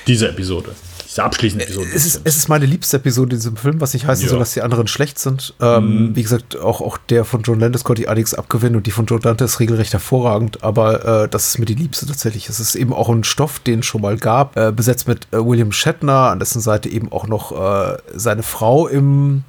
[0.05, 0.71] dieser Episode.
[1.07, 1.87] Diese abschließende Episode.
[1.95, 4.29] Es ist, es ist meine liebste Episode in diesem Film, was nicht heißen ja.
[4.29, 5.55] soll, dass die anderen schlecht sind.
[5.61, 6.15] Ähm, mhm.
[6.15, 9.05] Wie gesagt, auch, auch der von John Landis konnte ich einiges abgewinnen und die von
[9.05, 12.49] Joe Dante ist regelrecht hervorragend, aber äh, das ist mir die liebste tatsächlich.
[12.49, 15.43] Es ist eben auch ein Stoff, den es schon mal gab, äh, besetzt mit äh,
[15.43, 19.43] William Shatner, an dessen Seite eben auch noch äh, seine Frau im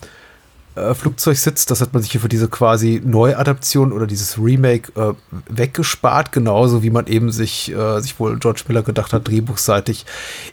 [0.78, 1.70] äh, Flugzeug sitzt.
[1.70, 5.14] Das hat man sich hier für diese quasi Neuadaption oder dieses Remake äh,
[5.48, 10.06] weggespart, genauso wie man eben sich, äh, sich wohl George Miller gedacht hat, drehbuchseitig.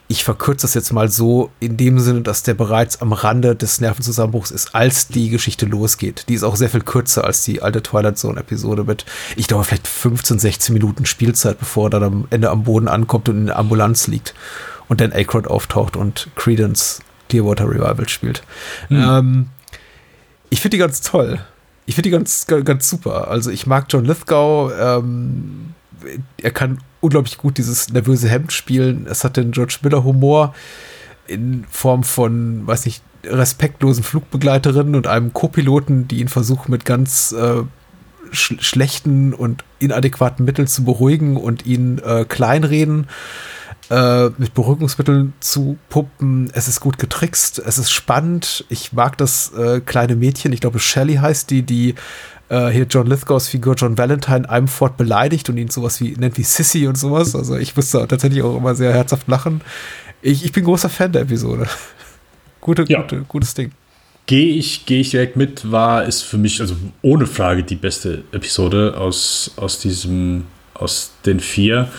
[0.07, 3.81] Ich verkürze das jetzt mal so in dem Sinne, dass der bereits am Rande des
[3.81, 6.25] Nervenzusammenbruchs ist, als die Geschichte losgeht.
[6.29, 9.63] Die ist auch sehr viel kürzer als die alte Twilight Zone Episode mit, ich glaube,
[9.63, 13.45] vielleicht 15, 16 Minuten Spielzeit, bevor er dann am Ende am Boden ankommt und in
[13.47, 14.33] der Ambulanz liegt
[14.87, 18.43] und dann Aykroyd auftaucht und Credence Clearwater Revival spielt.
[18.89, 18.97] Mhm.
[18.97, 19.49] Ähm,
[20.49, 21.39] ich finde die ganz toll.
[21.85, 23.29] Ich finde die ganz, ganz super.
[23.29, 24.71] Also ich mag John Lithgow.
[24.79, 25.73] Ähm,
[26.41, 29.05] er kann unglaublich gut dieses nervöse Hemd spielen.
[29.09, 30.53] Es hat den George Miller Humor
[31.27, 37.31] in Form von, weiß nicht, respektlosen Flugbegleiterinnen und einem Co-Piloten, die ihn versuchen mit ganz
[37.31, 37.63] äh,
[38.31, 43.07] sch schlechten und inadäquaten Mitteln zu beruhigen und ihn äh, kleinreden
[43.89, 46.49] äh, mit Beruhigungsmitteln zu puppen.
[46.53, 48.65] Es ist gut getrickst, es ist spannend.
[48.69, 51.95] Ich mag das äh, kleine Mädchen, ich glaube Shelly heißt die, die
[52.49, 56.37] äh, hier John Lithgows Figur John Valentine einem fort beleidigt und ihn sowas wie nennt
[56.37, 57.35] wie Sissy und sowas.
[57.35, 59.61] Also ich musste tatsächlich auch immer sehr herzhaft lachen.
[60.21, 61.67] Ich, ich bin großer Fan der Episode.
[62.61, 63.01] Gute, ja.
[63.01, 63.71] gute, gutes Ding.
[64.25, 68.23] Gehe ich, geh ich direkt mit, war, ist für mich, also ohne Frage, die beste
[68.31, 71.89] Episode aus, aus diesem, aus den vier.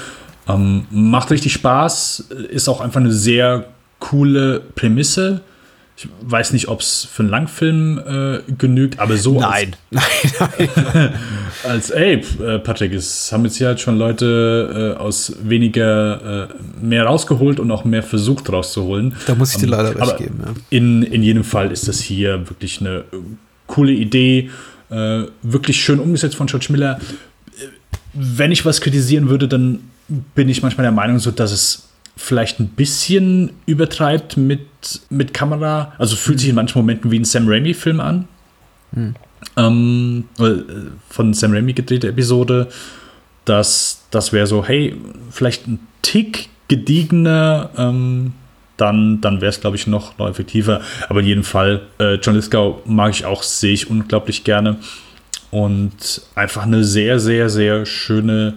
[0.49, 3.67] Ähm, macht richtig Spaß, ist auch einfach eine sehr
[3.99, 5.41] coole Prämisse.
[5.99, 9.41] Ich weiß nicht, ob es für einen Langfilm äh, genügt, aber so.
[9.41, 10.05] Nein, als,
[10.39, 11.15] nein, nein.
[11.65, 16.85] als, ey, äh, Patrick, es haben jetzt hier halt schon Leute äh, aus weniger äh,
[16.85, 19.17] mehr rausgeholt und auch mehr versucht rauszuholen.
[19.27, 20.41] Da muss ich dir ähm, leider recht geben.
[20.45, 20.53] Ja.
[20.69, 23.05] In, in jedem Fall ist das hier wirklich eine
[23.67, 24.51] coole Idee,
[24.91, 27.01] äh, wirklich schön umgesetzt von George Miller.
[28.13, 32.61] Wenn ich was kritisieren würde, dann bin ich manchmal der Meinung, so dass es vielleicht
[32.61, 34.67] ein bisschen übertreibt mit,
[35.11, 35.93] mit Kamera.
[35.99, 38.29] Also fühlt sich in manchen Momenten wie ein Sam Raimi-Film an.
[38.93, 39.15] Mhm.
[39.57, 40.63] Ähm, äh,
[41.11, 42.69] von Sam Raimi gedrehte Episode.
[43.45, 44.97] Das, das wäre so, hey,
[45.31, 48.33] vielleicht ein Tick gediegener, ähm,
[48.77, 50.81] dann, dann wäre es, glaube ich, noch, noch effektiver.
[51.09, 54.77] Aber in jedem Fall, äh, John Lithgow mag ich auch, sehe ich unglaublich gerne.
[55.51, 58.55] Und einfach eine sehr, sehr, sehr schöne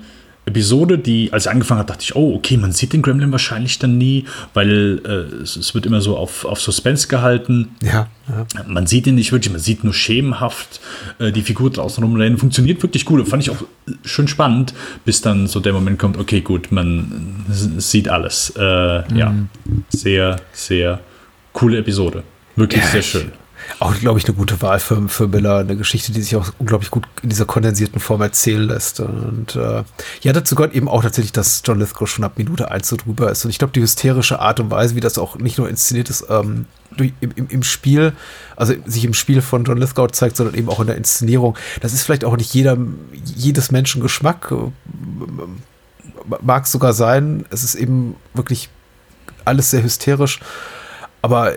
[0.49, 3.79] Episode, die, als ich angefangen habe, dachte ich, oh, okay, man sieht den Gremlin wahrscheinlich
[3.79, 7.69] dann nie, weil äh, es, es, wird immer so auf, auf Suspense gehalten.
[7.81, 8.45] Ja, ja.
[8.67, 10.81] Man sieht ihn nicht wirklich, man sieht nur schemenhaft
[11.19, 12.37] äh, die Figur draußen rumrennen.
[12.37, 13.27] Funktioniert wirklich gut.
[13.27, 13.63] Fand ich auch
[14.03, 14.73] schön spannend,
[15.05, 18.53] bis dann so der Moment kommt, okay, gut, man sieht alles.
[18.57, 19.17] Äh, mhm.
[19.17, 19.33] Ja,
[19.89, 20.99] sehr, sehr
[21.53, 22.23] coole Episode.
[22.55, 23.31] Wirklich ja, sehr schön.
[23.77, 25.57] Auch, glaube ich, eine gute Wahl für, für Miller.
[25.57, 28.99] Eine Geschichte, die sich auch unglaublich gut in dieser kondensierten Form erzählen lässt.
[28.99, 29.83] Und äh,
[30.21, 33.31] ja, dazu gehört eben auch tatsächlich, dass John Lithgow schon ab Minute 1 so drüber
[33.31, 33.45] ist.
[33.45, 36.25] Und ich glaube, die hysterische Art und Weise, wie das auch nicht nur inszeniert ist,
[36.29, 36.65] ähm,
[36.97, 38.13] durch, im, im, im, Spiel,
[38.55, 41.57] also sich im Spiel von John Lithgow zeigt, sondern eben auch in der Inszenierung.
[41.81, 42.77] Das ist vielleicht auch nicht jeder,
[43.23, 44.53] jedes Menschen Geschmack.
[46.41, 47.45] Mag sogar sein.
[47.49, 48.69] Es ist eben wirklich
[49.45, 50.39] alles sehr hysterisch.
[51.21, 51.53] Aber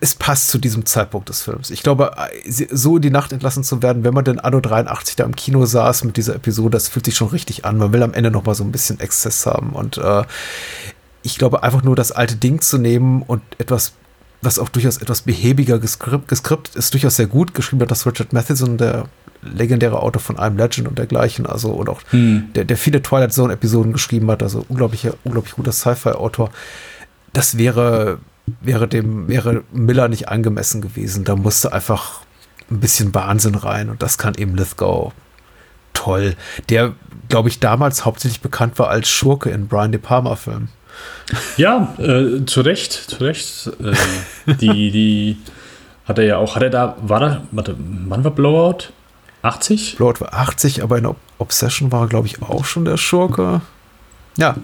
[0.00, 1.70] es passt zu diesem Zeitpunkt des Films.
[1.70, 2.12] Ich glaube,
[2.46, 5.66] so in die Nacht entlassen zu werden, wenn man denn Anno 83 da im Kino
[5.66, 7.78] saß mit dieser Episode, das fühlt sich schon richtig an.
[7.78, 9.70] Man will am Ende noch mal so ein bisschen Exzess haben.
[9.70, 10.22] Und äh,
[11.22, 13.92] ich glaube, einfach nur das alte Ding zu nehmen und etwas,
[14.40, 17.54] was auch durchaus etwas behäbiger geskript, geskript ist, durchaus sehr gut.
[17.54, 19.06] Geschrieben hat das Richard Matheson, der
[19.42, 22.48] legendäre Autor von I'm Legend und dergleichen, also und auch hm.
[22.54, 26.50] der, der viele Twilight Zone Episoden geschrieben hat, also unglaublicher, unglaublich guter Sci-Fi-Autor.
[27.32, 28.18] Das wäre
[28.60, 31.24] wäre dem, wäre Miller nicht angemessen gewesen.
[31.24, 32.20] Da musste einfach
[32.70, 35.12] ein bisschen Wahnsinn rein und das kann eben Lithgow
[35.94, 36.36] toll.
[36.68, 36.92] Der,
[37.28, 40.68] glaube ich, damals hauptsächlich bekannt war als Schurke in Brian De Palma-Filmen.
[41.56, 43.70] Ja, äh, zu Recht, zu Recht.
[43.82, 45.36] Äh, die, die
[46.06, 48.90] hat er ja auch, hat er da, war da, warte, wann war Blowout?
[49.42, 49.96] 80?
[49.96, 51.08] Blowout war 80, aber in
[51.38, 53.60] Obsession war er, glaube ich, auch schon der Schurke.
[54.38, 54.54] Ja.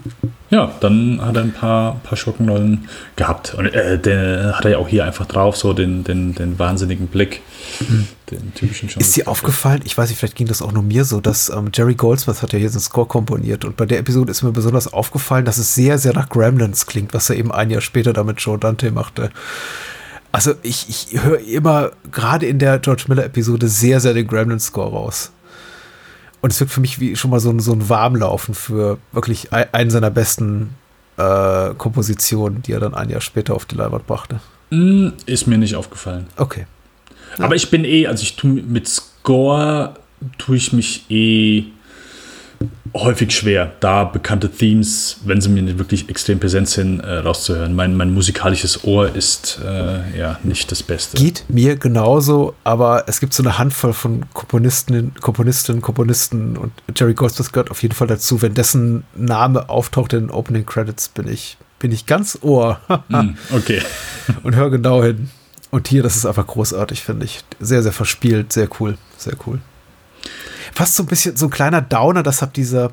[0.51, 2.87] Ja, dann hat er ein paar, paar Schurkenrollen
[3.17, 3.55] gehabt.
[3.55, 7.07] Und äh, den hat er ja auch hier einfach drauf, so den, den, den wahnsinnigen
[7.07, 7.41] Blick.
[7.79, 8.07] Hm.
[8.31, 11.19] Den typischen Ist dir aufgefallen, ich weiß nicht, vielleicht ging das auch nur mir so,
[11.19, 14.31] dass ähm, Jerry Goldsmith hat ja hier so einen Score komponiert und bei der Episode
[14.31, 17.69] ist mir besonders aufgefallen, dass es sehr, sehr nach Gremlins klingt, was er eben ein
[17.69, 19.29] Jahr später damit Joe Dante machte.
[20.31, 25.31] Also ich, ich höre immer, gerade in der George Miller-Episode, sehr, sehr den Gremlins-Score raus.
[26.45, 29.51] Und es wirkt für mich wie schon mal so ein, so ein Warmlaufen für wirklich
[29.51, 30.75] einen seiner besten
[31.17, 34.39] äh, Kompositionen, die er dann ein Jahr später auf die Leinwand brachte.
[34.69, 36.27] Mm, ist mir nicht aufgefallen.
[36.37, 36.67] Okay.
[37.39, 37.45] Ja.
[37.45, 39.95] Aber ich bin eh, also ich tue mit Score
[40.37, 41.63] tue ich mich eh
[42.95, 47.75] häufig schwer, da bekannte Themes, wenn sie mir nicht wirklich extrem präsent sind, äh, rauszuhören.
[47.75, 51.17] Mein, mein musikalisches Ohr ist äh, ja nicht das Beste.
[51.17, 57.13] Geht mir genauso, aber es gibt so eine Handvoll von Komponisten, Komponistinnen, Komponisten und Jerry
[57.13, 58.41] Goldsmith gehört auf jeden Fall dazu.
[58.41, 62.79] Wenn dessen Name auftaucht in den Opening Credits, bin ich, bin ich ganz Ohr.
[63.09, 63.81] mm, okay.
[64.43, 65.29] und hör genau hin.
[65.69, 67.41] Und hier, das ist einfach großartig, finde ich.
[67.59, 69.59] Sehr, sehr verspielt, sehr cool, sehr cool
[70.75, 72.91] fast so ein bisschen so ein kleiner Downer, das hat dieser,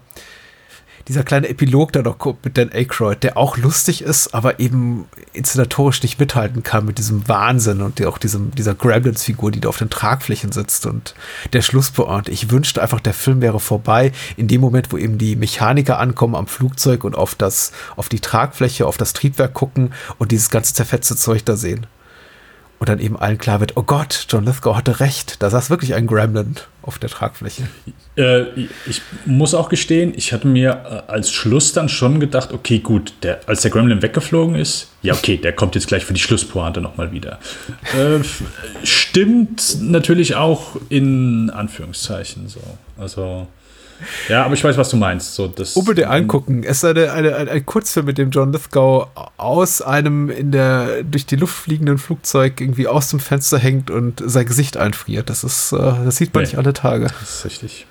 [1.09, 6.01] dieser kleine Epilog da noch mit Dan Aykroyd, der auch lustig ist, aber eben inszenatorisch
[6.05, 9.91] nicht mithalten kann mit diesem Wahnsinn und auch diesem, dieser Gremlins-Figur, die da auf den
[9.91, 11.15] Tragflächen sitzt und
[11.53, 12.29] der Schlussbeort.
[12.29, 16.37] Ich wünschte einfach, der Film wäre vorbei in dem Moment, wo eben die Mechaniker ankommen
[16.37, 20.73] am Flugzeug und auf das, auf die Tragfläche, auf das Triebwerk gucken und dieses ganze
[20.73, 21.89] zerfetzte Zeug da sehen.
[22.79, 25.95] Und dann eben allen klar wird, oh Gott, John Lithgow hatte recht, da saß wirklich
[25.95, 27.63] ein Gremlin auf der Tragfläche.
[28.17, 28.43] Äh,
[28.87, 33.15] ich muss auch gestehen, ich hatte mir äh, als Schluss dann schon gedacht, okay, gut,
[33.23, 36.81] der, als der Gremlin weggeflogen ist, ja, okay, der kommt jetzt gleich für die Schlusspointe
[36.81, 37.39] nochmal wieder.
[37.97, 38.23] Äh,
[38.85, 42.61] stimmt natürlich auch in Anführungszeichen so.
[42.99, 43.47] Also.
[44.29, 45.35] Ja, aber ich weiß, was du meinst.
[45.35, 46.63] So, das, Unbedingt angucken.
[46.65, 51.03] Es ist eine, eine, ein, ein Kurzfilm mit dem John Lithgow aus einem in der
[51.05, 55.31] durch die Luft fliegenden Flugzeug irgendwie aus dem Fenster hängt und sein Gesicht einfriert.
[55.31, 57.07] Das ist, äh, das sieht man nee, nicht alle Tage.
[57.21, 57.87] Das ist richtig.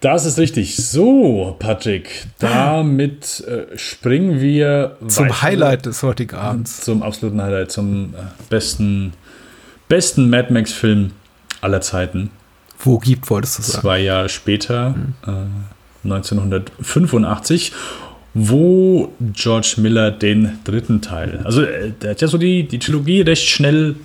[0.00, 0.76] Das ist richtig.
[0.76, 6.82] So, Patrick, damit äh, springen wir zum Highlight des heutigen Abends.
[6.82, 8.18] Zum absoluten Highlight, zum äh,
[8.48, 9.12] besten,
[9.88, 11.10] besten Mad Max-Film
[11.62, 12.30] aller Zeiten.
[12.80, 13.82] Wo gibt, wolltest du sagen?
[13.82, 15.14] Zwei Jahre später, mhm.
[15.26, 17.72] äh, 1985,
[18.34, 23.22] wo George Miller den dritten Teil, also äh, der hat ja so die, die Trilogie
[23.22, 23.96] recht schnell,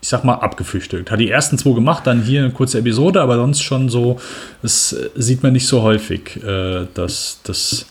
[0.00, 1.10] ich sag mal, abgefrühstückt.
[1.10, 4.18] Hat die ersten zwei gemacht, dann hier eine kurze Episode, aber sonst schon so,
[4.62, 7.86] das äh, sieht man nicht so häufig, äh, dass, dass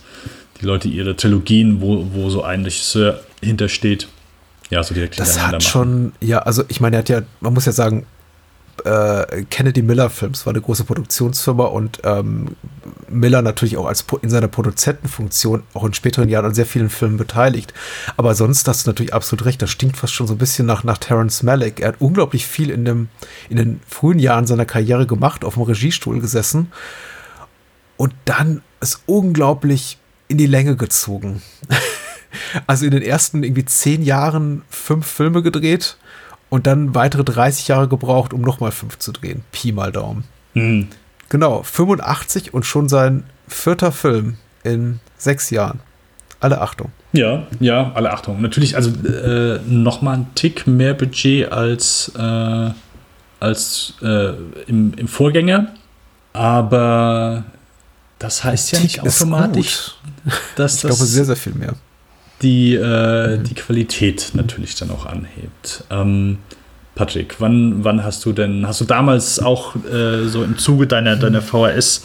[0.59, 4.07] die Leute ihre Trilogien, wo, wo so ein Regisseur hintersteht,
[4.69, 5.61] ja, so direkt Das hat machen.
[5.61, 8.05] schon, ja, also ich meine, er hat ja, man muss ja sagen,
[8.85, 12.55] äh, Kennedy Miller Films war eine große Produktionsfirma und ähm,
[13.09, 17.17] Miller natürlich auch als in seiner Produzentenfunktion auch in späteren Jahren an sehr vielen Filmen
[17.17, 17.73] beteiligt.
[18.17, 20.83] Aber sonst hast du natürlich absolut recht, das stinkt fast schon so ein bisschen nach,
[20.83, 21.79] nach Terence Malick.
[21.79, 23.09] Er hat unglaublich viel in, dem,
[23.49, 26.71] in den frühen Jahren seiner Karriere gemacht, auf dem Regiestuhl gesessen
[27.97, 29.97] und dann ist unglaublich
[30.27, 31.41] in die Länge gezogen.
[32.67, 35.97] also in den ersten irgendwie zehn Jahren fünf Filme gedreht
[36.49, 39.43] und dann weitere 30 Jahre gebraucht, um nochmal fünf zu drehen.
[39.51, 40.23] Pi mal Daumen.
[40.53, 40.87] Mhm.
[41.29, 45.79] Genau, 85 und schon sein vierter Film in sechs Jahren.
[46.39, 46.91] Alle Achtung.
[47.11, 48.41] Ja, ja, alle Achtung.
[48.41, 52.69] Natürlich, also äh, nochmal ein Tick mehr Budget als, äh,
[53.39, 54.33] als äh,
[54.67, 55.73] im, im Vorgänger.
[56.33, 57.43] Aber
[58.19, 59.95] das heißt ja nicht automatisch,
[60.55, 60.91] dass ich das.
[60.91, 61.73] Ich glaube, sehr, sehr viel mehr.
[62.41, 65.83] Die, äh, die Qualität natürlich dann auch anhebt.
[65.89, 66.37] Ähm,
[66.95, 71.15] Patrick, wann, wann hast du denn, hast du damals auch äh, so im Zuge deiner,
[71.15, 72.03] deiner VHS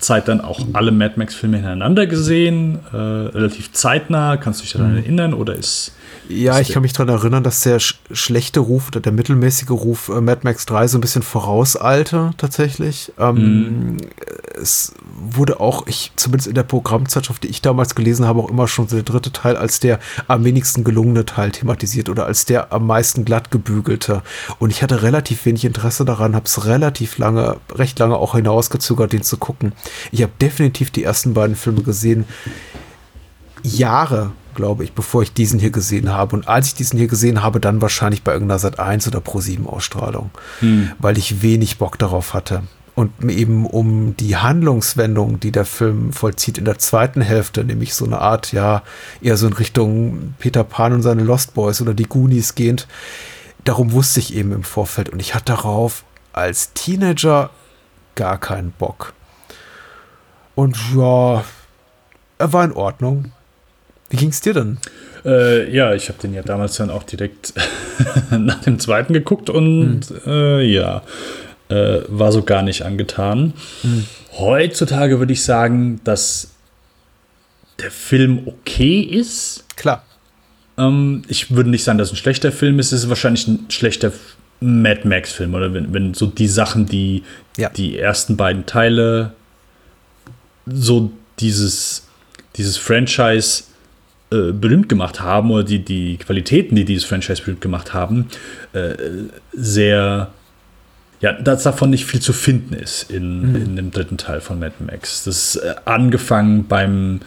[0.00, 4.36] Zeit dann auch alle Mad Max-Filme hintereinander gesehen, äh, relativ zeitnah.
[4.36, 4.98] Kannst du dich daran mhm.
[4.98, 5.92] erinnern oder ist
[6.30, 10.08] ja, ich kann mich daran erinnern, dass der sch schlechte Ruf oder der mittelmäßige Ruf
[10.08, 13.12] äh, Mad Max 3 so ein bisschen vorausalte, tatsächlich.
[13.18, 13.96] Ähm, mm.
[14.60, 18.68] Es wurde auch, ich, zumindest in der Programmzeitschrift, die ich damals gelesen habe, auch immer
[18.68, 19.98] schon so der dritte Teil als der
[20.28, 24.22] am wenigsten gelungene Teil thematisiert oder als der am meisten glatt gebügelte.
[24.58, 29.12] Und ich hatte relativ wenig Interesse daran, habe es relativ lange, recht lange auch hinausgezögert,
[29.12, 29.72] den zu gucken.
[30.12, 32.24] Ich habe definitiv die ersten beiden Filme gesehen.
[33.62, 36.36] Jahre glaube ich, bevor ich diesen hier gesehen habe.
[36.36, 39.40] Und als ich diesen hier gesehen habe, dann wahrscheinlich bei irgendeiner Sat 1 oder Pro
[39.40, 40.92] 7 Ausstrahlung, hm.
[40.98, 42.62] weil ich wenig Bock darauf hatte.
[42.94, 48.04] Und eben um die Handlungswendung, die der Film vollzieht in der zweiten Hälfte, nämlich so
[48.04, 48.82] eine Art, ja,
[49.22, 52.86] eher so in Richtung Peter Pan und seine Lost Boys oder die Goonies gehend,
[53.64, 55.08] darum wusste ich eben im Vorfeld.
[55.08, 56.04] Und ich hatte darauf
[56.34, 57.48] als Teenager
[58.14, 59.14] gar keinen Bock.
[60.54, 61.42] Und ja,
[62.36, 63.32] er war in Ordnung.
[64.10, 64.78] Wie ging es dir denn?
[65.24, 67.54] Äh, ja, ich habe den ja damals dann auch direkt
[68.30, 70.20] nach dem zweiten geguckt und hm.
[70.26, 71.02] äh, ja,
[71.68, 73.54] äh, war so gar nicht angetan.
[73.82, 74.04] Hm.
[74.32, 76.50] Heutzutage würde ich sagen, dass
[77.78, 79.64] der Film okay ist.
[79.76, 80.04] Klar.
[80.76, 82.92] Ähm, ich würde nicht sagen, dass es ein schlechter Film ist.
[82.92, 84.12] Es ist wahrscheinlich ein schlechter
[84.60, 87.22] Mad Max-Film oder wenn, wenn so die Sachen, die
[87.56, 87.70] ja.
[87.70, 89.32] die ersten beiden Teile
[90.66, 92.06] so dieses,
[92.56, 93.64] dieses Franchise
[94.32, 98.26] äh, berühmt gemacht haben oder die, die Qualitäten, die dieses Franchise berühmt gemacht haben,
[98.72, 98.94] äh,
[99.52, 100.30] sehr,
[101.20, 103.56] ja, dass davon nicht viel zu finden ist in, mhm.
[103.56, 105.24] in dem dritten Teil von Mad Max.
[105.24, 107.20] Das ist äh, angefangen beim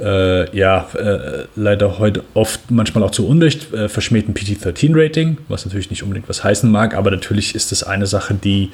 [0.00, 5.90] äh, ja, äh, leider heute oft manchmal auch zu Unrecht äh, verschmähten PT-13-Rating, was natürlich
[5.90, 8.70] nicht unbedingt was heißen mag, aber natürlich ist das eine Sache, die,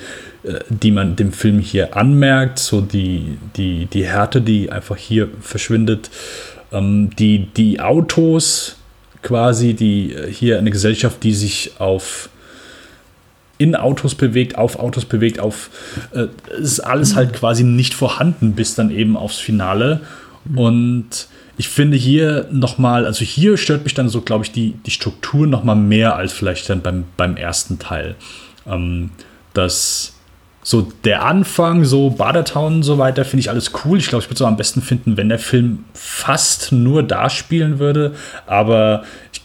[0.68, 6.10] die man dem Film hier anmerkt, so die, die, die Härte, die einfach hier verschwindet.
[6.72, 8.76] Ähm, die, die Autos
[9.22, 12.28] quasi, die äh, hier eine Gesellschaft, die sich auf
[13.58, 15.70] in Autos bewegt, auf Autos bewegt, auf
[16.12, 16.26] äh,
[16.58, 20.00] ist alles halt quasi nicht vorhanden bis dann eben aufs Finale.
[20.54, 24.90] Und ich finde hier nochmal, also hier stört mich dann so, glaube ich, die, die
[24.90, 28.14] Struktur nochmal mehr als vielleicht dann beim, beim ersten Teil.
[28.66, 29.10] Ähm,
[29.54, 30.15] dass
[30.68, 33.98] so der Anfang, so Badertown und so weiter, finde ich alles cool.
[33.98, 37.78] Ich glaube, ich würde es am besten finden, wenn der Film fast nur da spielen
[37.78, 38.16] würde.
[38.48, 39.42] Aber ich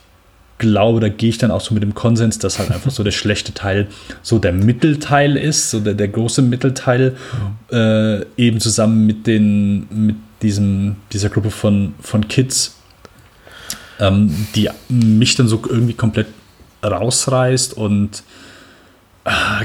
[0.57, 3.11] glaube, da gehe ich dann auch so mit dem Konsens, dass halt einfach so der
[3.11, 3.87] schlechte Teil
[4.23, 7.11] so der Mittelteil ist, so der, der große Mittelteil,
[7.69, 7.77] mhm.
[7.77, 12.79] äh, eben zusammen mit den, mit diesem, dieser Gruppe von, von Kids,
[13.99, 16.29] ähm, die mich dann so irgendwie komplett
[16.83, 18.23] rausreißt und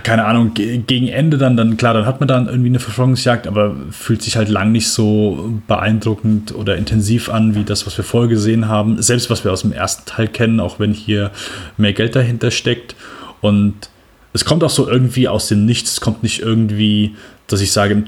[0.02, 3.74] keine Ahnung, gegen Ende dann, dann klar, dann hat man dann irgendwie eine Verfolgungsjagd, aber
[3.90, 8.28] fühlt sich halt lang nicht so beeindruckend oder intensiv an, wie das, was wir vorher
[8.28, 9.00] gesehen haben.
[9.00, 11.30] Selbst was wir aus dem ersten Teil kennen, auch wenn hier
[11.78, 12.96] mehr Geld dahinter steckt.
[13.40, 13.88] Und
[14.34, 15.92] es kommt auch so irgendwie aus dem Nichts.
[15.92, 17.14] Es kommt nicht irgendwie,
[17.46, 18.04] dass ich sage,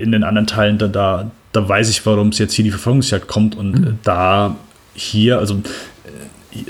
[0.00, 3.28] in den anderen Teilen, da, da, da weiß ich, warum es jetzt hier die Verfolgungsjagd
[3.28, 3.98] kommt und mhm.
[4.02, 4.56] da
[4.94, 5.60] hier, also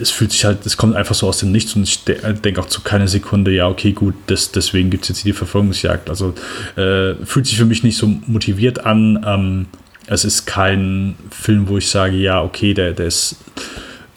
[0.00, 2.66] es fühlt sich halt, es kommt einfach so aus dem Nichts und ich denke auch
[2.66, 6.08] zu keiner Sekunde, ja, okay, gut, das, deswegen gibt es jetzt die Verfolgungsjagd.
[6.08, 6.34] Also
[6.76, 9.24] äh, fühlt sich für mich nicht so motiviert an.
[9.26, 9.66] Ähm,
[10.06, 13.36] es ist kein Film, wo ich sage, ja, okay, der, der ist.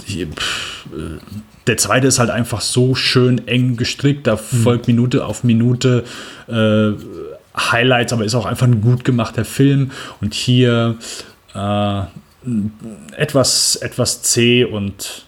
[0.07, 1.19] Die, pff, äh,
[1.67, 4.63] der zweite ist halt einfach so schön eng gestrickt, da mhm.
[4.63, 6.03] folgt Minute auf Minute
[6.47, 6.91] äh,
[7.55, 9.91] Highlights, aber ist auch einfach ein gut gemachter Film.
[10.19, 10.97] Und hier
[11.53, 12.01] äh,
[13.15, 15.25] etwas, etwas zäh und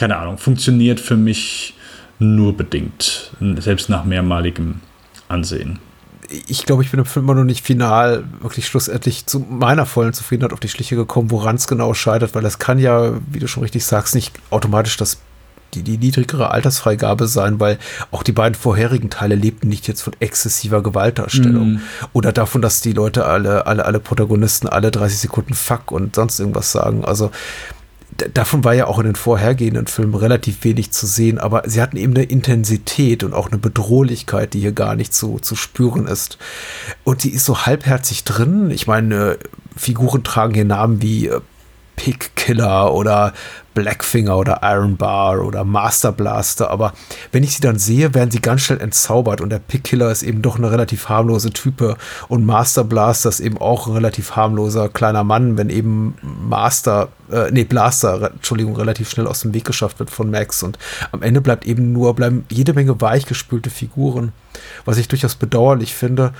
[0.00, 1.74] keine Ahnung, funktioniert für mich
[2.18, 4.80] nur bedingt, selbst nach mehrmaligem
[5.28, 5.78] Ansehen.
[6.48, 10.14] Ich glaube, ich bin im Film immer noch nicht final wirklich schlussendlich zu meiner vollen
[10.14, 13.46] Zufriedenheit auf die Schliche gekommen, woran es genau scheitert, weil das kann ja, wie du
[13.46, 15.18] schon richtig sagst, nicht automatisch das
[15.74, 17.78] die, die niedrigere Altersfreigabe sein, weil
[18.10, 21.80] auch die beiden vorherigen Teile lebten nicht jetzt von exzessiver Gewaltdarstellung mm.
[22.12, 26.40] oder davon, dass die Leute alle, alle, alle Protagonisten alle 30 Sekunden Fuck und sonst
[26.40, 27.04] irgendwas sagen.
[27.04, 27.30] Also
[28.16, 31.96] davon war ja auch in den vorhergehenden Filmen relativ wenig zu sehen, aber sie hatten
[31.96, 36.38] eben eine Intensität und auch eine Bedrohlichkeit, die hier gar nicht so zu spüren ist.
[37.04, 38.70] Und die ist so halbherzig drin.
[38.70, 39.38] Ich meine,
[39.76, 41.40] Figuren tragen hier Namen wie äh,
[41.96, 43.34] Pig Killer oder
[43.74, 46.92] Blackfinger oder Iron Bar oder Master Blaster, aber
[47.32, 50.22] wenn ich sie dann sehe, werden sie ganz schnell entzaubert und der Pig Killer ist
[50.22, 51.96] eben doch eine relativ harmlose Type
[52.28, 57.50] und Master Blaster ist eben auch ein relativ harmloser kleiner Mann, wenn eben Master, äh,
[57.50, 60.78] nee, Blaster, Entschuldigung, relativ schnell aus dem Weg geschafft wird von Max und
[61.12, 64.32] am Ende bleibt eben nur, bleiben jede Menge weichgespülte Figuren,
[64.84, 66.32] was ich durchaus bedauerlich finde.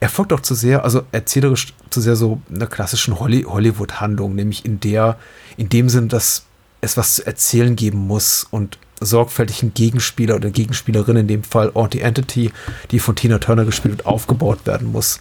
[0.00, 4.80] Er folgt auch zu sehr, also erzählerisch zu sehr so einer klassischen Hollywood-Handlung, nämlich in
[4.80, 5.16] der,
[5.56, 6.44] in dem Sinn, dass
[6.84, 11.72] es was zu erzählen geben muss und sorgfältig ein Gegenspieler oder Gegenspielerin, in dem Fall
[11.74, 12.52] Anti-Entity,
[12.90, 15.20] die von Tina Turner gespielt und aufgebaut werden muss.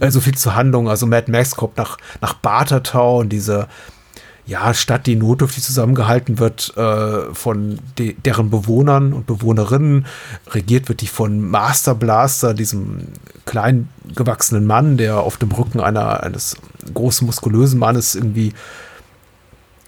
[0.00, 0.88] Also viel zur Handlung.
[0.88, 3.68] Also Mad Max kommt nach, nach Bartertown, diese
[4.46, 10.04] ja, Stadt, die notdürftig zusammengehalten wird äh, von de deren Bewohnern und Bewohnerinnen.
[10.50, 13.08] Regiert wird die von Master Blaster, diesem
[13.46, 16.56] klein gewachsenen Mann, der auf dem Rücken einer, eines
[16.92, 18.52] großen, muskulösen Mannes irgendwie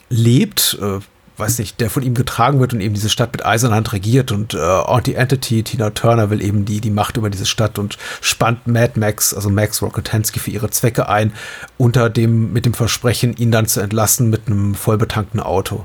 [0.08, 1.00] lebt, äh,
[1.38, 4.54] weiß nicht, der von ihm getragen wird und eben diese Stadt mit Eisenhand regiert und
[4.54, 8.98] äh, Anti-Entity, Tina Turner will eben die, die Macht über diese Stadt und spannt Mad
[8.98, 11.32] Max, also Max Rocketansky für ihre Zwecke ein,
[11.76, 15.84] unter dem, mit dem Versprechen, ihn dann zu entlassen mit einem vollbetankten Auto.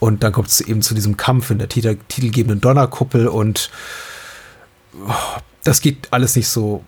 [0.00, 3.70] Und dann kommt es eben zu diesem Kampf in der titel titelgebenden Donnerkuppel und
[5.06, 6.84] oh, das geht alles nicht so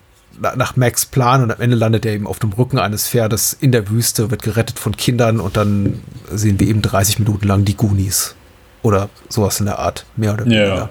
[0.56, 3.73] nach Max Plan und am Ende landet er eben auf dem Rücken eines Pferdes in
[3.73, 6.01] der Wüste, wird gerettet von Kindern und dann
[6.31, 8.35] sehen wir eben 30 Minuten lang die Goonies.
[8.82, 10.77] Oder sowas in der Art, mehr oder weniger.
[10.77, 10.90] Ja.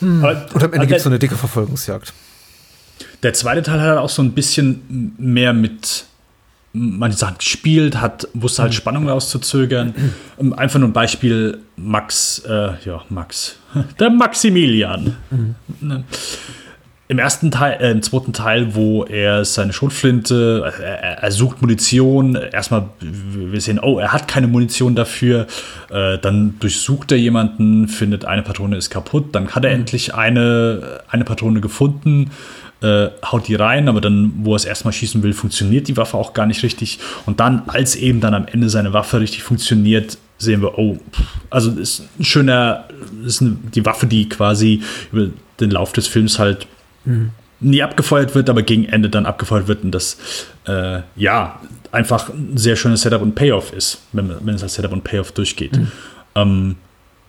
[0.00, 0.24] Hm.
[0.24, 2.12] Und am Ende gibt es so eine dicke Verfolgungsjagd.
[3.22, 6.06] Der zweite Teil hat auch so ein bisschen mehr mit
[6.72, 8.76] manche Sachen gespielt, hat, wusste halt hm.
[8.76, 9.94] Spannung auszuzögern.
[10.56, 13.56] Einfach nur ein Beispiel, Max, äh, ja, Max,
[14.00, 15.16] der Maximilian.
[15.30, 16.04] Mhm
[17.08, 21.62] im ersten Teil, äh, im zweiten Teil, wo er seine Schrotflinte, äh, er, er, sucht
[21.62, 25.46] Munition, erstmal, wir sehen, oh, er hat keine Munition dafür,
[25.90, 29.80] äh, dann durchsucht er jemanden, findet eine Patrone ist kaputt, dann hat er mhm.
[29.80, 32.30] endlich eine, eine Patrone gefunden,
[32.82, 36.18] äh, haut die rein, aber dann, wo er es erstmal schießen will, funktioniert die Waffe
[36.18, 36.98] auch gar nicht richtig.
[37.24, 40.98] Und dann, als eben dann am Ende seine Waffe richtig funktioniert, sehen wir, oh,
[41.48, 42.84] also ist ein schöner,
[43.24, 45.28] ist eine, die Waffe, die quasi über
[45.58, 46.68] den Lauf des Films halt
[47.08, 47.30] mhm.
[47.60, 50.18] nie abgefeuert wird, aber gegen Ende dann abgefeuert wird und das
[50.66, 51.60] äh, ja
[51.90, 55.32] einfach ein sehr schönes Setup und Payoff ist, wenn, wenn es als Setup und Payoff
[55.32, 55.76] durchgeht.
[55.76, 55.92] Mhm.
[56.34, 56.76] Ähm,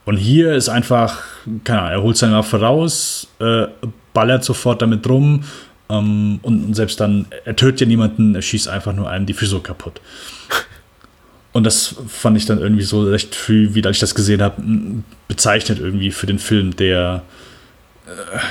[0.05, 1.21] und hier ist einfach,
[1.63, 3.67] keine Ahnung, er holt seine Waffe raus, äh,
[4.13, 5.43] ballert sofort damit rum
[5.89, 9.65] ähm, und selbst dann, er tötet ja niemanden, er schießt einfach nur einem die Physik
[9.65, 10.01] kaputt.
[11.51, 14.61] Und das fand ich dann irgendwie so recht früh, wie ich das gesehen habe,
[15.27, 17.23] bezeichnet irgendwie für den Film, der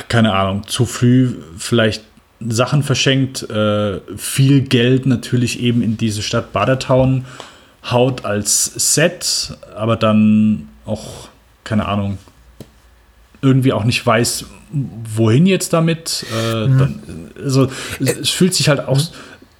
[0.09, 2.05] keine Ahnung, zu früh vielleicht
[2.41, 7.25] Sachen verschenkt, äh, viel Geld natürlich eben in diese Stadt Badertown
[7.91, 11.29] haut als Set, aber dann auch,
[11.65, 12.19] keine Ahnung,
[13.43, 16.27] irgendwie auch nicht weiß, wohin jetzt damit.
[16.33, 16.79] Äh, mhm.
[16.79, 17.71] dann, also
[18.01, 19.01] es fühlt sich halt auch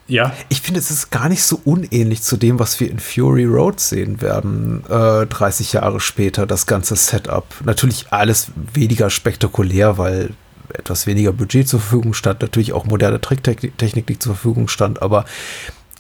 [0.09, 0.33] ja.
[0.49, 3.79] Ich finde, es ist gar nicht so unähnlich zu dem, was wir in Fury Road
[3.79, 7.45] sehen werden, äh, 30 Jahre später, das ganze Setup.
[7.65, 10.31] Natürlich alles weniger spektakulär, weil
[10.73, 15.25] etwas weniger Budget zur Verfügung stand, natürlich auch moderne Tricktechnik, die zur Verfügung stand, aber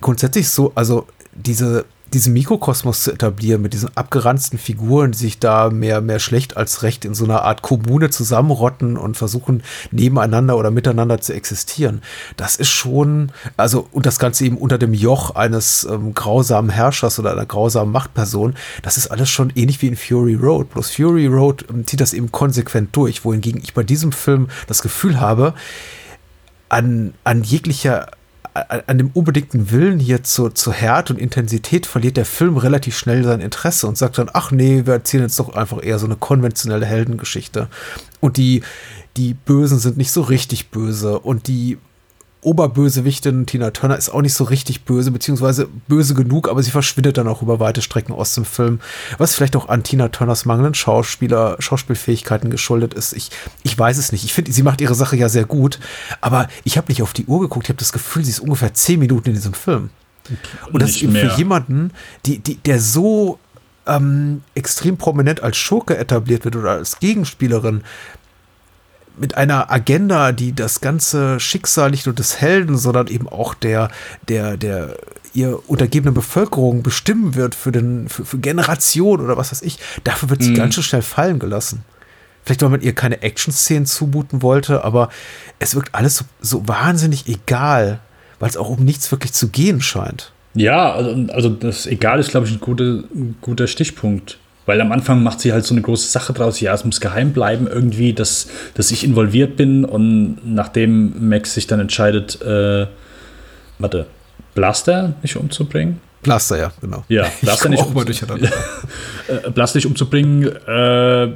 [0.00, 5.70] grundsätzlich so, also diese diesen Mikrokosmos zu etablieren mit diesen abgeranzten Figuren, die sich da
[5.70, 10.70] mehr, mehr schlecht als recht in so einer Art Kommune zusammenrotten und versuchen nebeneinander oder
[10.70, 12.02] miteinander zu existieren.
[12.36, 17.18] Das ist schon, also, und das Ganze eben unter dem Joch eines ähm, grausamen Herrschers
[17.18, 20.70] oder einer grausamen Machtperson, das ist alles schon ähnlich wie in Fury Road.
[20.70, 24.82] Bloß Fury Road ähm, zieht das eben konsequent durch, wohingegen ich bei diesem Film das
[24.82, 25.54] Gefühl habe,
[26.68, 28.08] an, an jeglicher
[28.86, 33.24] an dem unbedingten Willen hier zur, zur Härte und Intensität verliert der Film relativ schnell
[33.24, 36.16] sein Interesse und sagt dann, ach nee, wir erzählen jetzt doch einfach eher so eine
[36.16, 37.68] konventionelle Heldengeschichte.
[38.20, 38.62] Und die,
[39.16, 41.78] die Bösen sind nicht so richtig böse und die
[42.40, 47.18] Oberbösewichtin Tina Turner ist auch nicht so richtig böse, beziehungsweise böse genug, aber sie verschwindet
[47.18, 48.80] dann auch über weite Strecken aus dem Film,
[49.18, 53.12] was vielleicht auch an Tina Turners mangelnden Schauspieler, Schauspielfähigkeiten geschuldet ist.
[53.12, 53.30] Ich,
[53.64, 54.24] ich weiß es nicht.
[54.24, 55.80] Ich finde, sie macht ihre Sache ja sehr gut,
[56.20, 57.66] aber ich habe nicht auf die Uhr geguckt.
[57.66, 59.90] Ich habe das Gefühl, sie ist ungefähr zehn Minuten in diesem Film.
[60.72, 61.90] Und das ist eben für jemanden,
[62.26, 63.38] die, die, der so
[63.88, 67.82] ähm, extrem prominent als Schurke etabliert wird oder als Gegenspielerin,
[69.20, 73.90] mit einer Agenda, die das ganze Schicksal nicht nur des Helden, sondern eben auch der,
[74.28, 74.96] der, der
[75.34, 80.30] ihr untergebenen Bevölkerung bestimmen wird für, den, für, für Generationen oder was weiß ich, dafür
[80.30, 80.56] wird sie mhm.
[80.56, 81.84] ganz schön schnell fallen gelassen.
[82.44, 85.10] Vielleicht, weil man ihr keine Action-Szenen zumuten wollte, aber
[85.58, 88.00] es wirkt alles so, so wahnsinnig egal,
[88.38, 90.32] weil es auch um nichts wirklich zu gehen scheint.
[90.54, 94.38] Ja, also, also das Egal ist, glaube ich, ein, gute, ein guter Stichpunkt.
[94.68, 97.32] Weil am Anfang macht sie halt so eine große Sache draus, ja, es muss geheim
[97.32, 99.86] bleiben irgendwie, dass, dass ich involviert bin.
[99.86, 102.86] Und nachdem Max sich dann entscheidet, äh,
[103.78, 104.06] warte,
[104.54, 106.00] Blaster nicht umzubringen?
[106.22, 107.02] Blaster, ja, genau.
[107.08, 111.28] Ja, Blaster nicht, um, äh, Blaster nicht umzubringen, äh,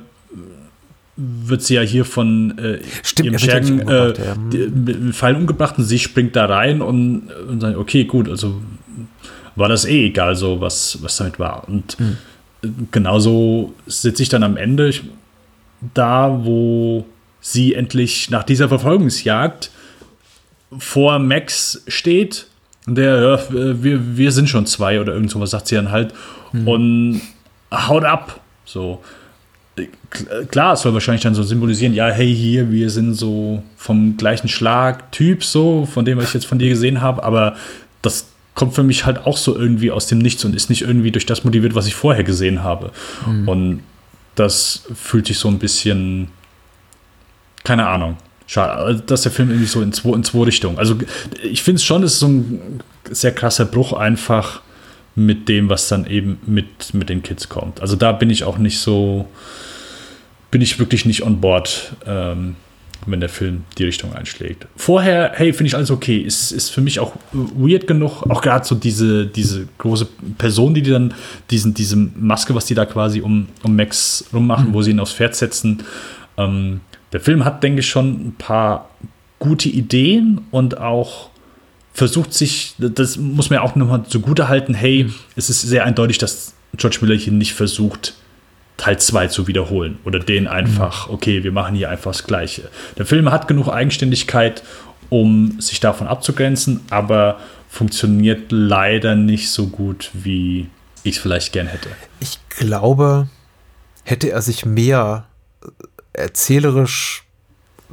[1.16, 5.12] wird sie ja hier von äh, Stimmt, ihrem Schergen äh, ja.
[5.12, 8.60] Pfeil umgebracht und sie springt da rein und, und sagt, okay, gut, also
[9.56, 11.66] war das eh egal, so was, was damit war.
[11.66, 12.18] Und mhm
[12.90, 14.92] genauso sitze ich dann am Ende
[15.94, 17.04] da, wo
[17.40, 19.70] sie endlich nach dieser Verfolgungsjagd
[20.78, 22.46] vor Max steht.
[22.86, 23.40] Der, ja,
[23.82, 26.14] wir, wir sind schon zwei oder irgend sowas, sagt sie dann halt.
[26.52, 26.68] Mhm.
[26.68, 27.20] Und
[27.72, 28.40] haut ab.
[28.64, 29.02] So.
[30.50, 34.48] Klar, es soll wahrscheinlich dann so symbolisieren, ja, hey, hier, wir sind so vom gleichen
[34.48, 37.56] Schlag Typ, so, von dem, was ich jetzt von dir gesehen habe, aber
[38.02, 41.10] das kommt für mich halt auch so irgendwie aus dem Nichts und ist nicht irgendwie
[41.10, 42.92] durch das motiviert, was ich vorher gesehen habe.
[43.26, 43.48] Mhm.
[43.48, 43.82] Und
[44.34, 46.28] das fühlt sich so ein bisschen,
[47.64, 48.16] keine Ahnung,
[48.46, 50.78] schade, also, dass der Film irgendwie so in zwei, in zwei Richtungen.
[50.78, 50.96] Also
[51.42, 52.80] ich finde es schon, es ist so ein
[53.10, 54.60] sehr krasser Bruch einfach
[55.14, 57.80] mit dem, was dann eben mit, mit den Kids kommt.
[57.80, 59.28] Also da bin ich auch nicht so,
[60.50, 61.92] bin ich wirklich nicht on board.
[62.06, 62.56] Ähm,
[63.06, 64.66] wenn der Film die Richtung einschlägt.
[64.76, 66.18] Vorher, hey, finde ich alles okay.
[66.18, 68.22] Ist, ist für mich auch weird genug.
[68.28, 70.06] Auch gerade so diese, diese große
[70.38, 71.14] Person, die, die dann
[71.50, 74.74] diesen, diese Maske, was die da quasi um, um Max rummachen, mhm.
[74.74, 75.82] wo sie ihn aufs Pferd setzen.
[76.36, 76.80] Ähm,
[77.12, 78.88] der Film hat, denke ich, schon ein paar
[79.38, 81.30] gute Ideen und auch
[81.92, 85.14] versucht sich, das muss man ja auch nochmal zugute halten, hey, mhm.
[85.36, 88.14] es ist sehr eindeutig, dass George Miller hier nicht versucht,
[88.82, 91.14] Teil 2 zu wiederholen oder den einfach, mhm.
[91.14, 92.68] okay, wir machen hier einfach das Gleiche.
[92.98, 94.64] Der Film hat genug Eigenständigkeit,
[95.08, 97.38] um sich davon abzugrenzen, aber
[97.68, 100.66] funktioniert leider nicht so gut, wie
[101.04, 101.90] ich es vielleicht gern hätte.
[102.18, 103.28] Ich glaube,
[104.02, 105.26] hätte er sich mehr
[106.12, 107.22] erzählerisch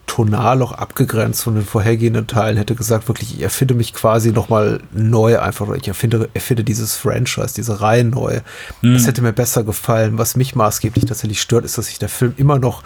[0.10, 4.81] tonal auch abgegrenzt von den vorhergehenden Teilen, hätte gesagt, wirklich, ich erfinde mich quasi nochmal
[4.91, 8.40] neu einfach, oder ich erfinde, erfinde dieses Franchise, diese Reihe neu.
[8.81, 8.94] Mhm.
[8.95, 10.18] Das hätte mir besser gefallen.
[10.18, 12.81] Was mich maßgeblich tatsächlich stört, ist, dass sich der Film immer noch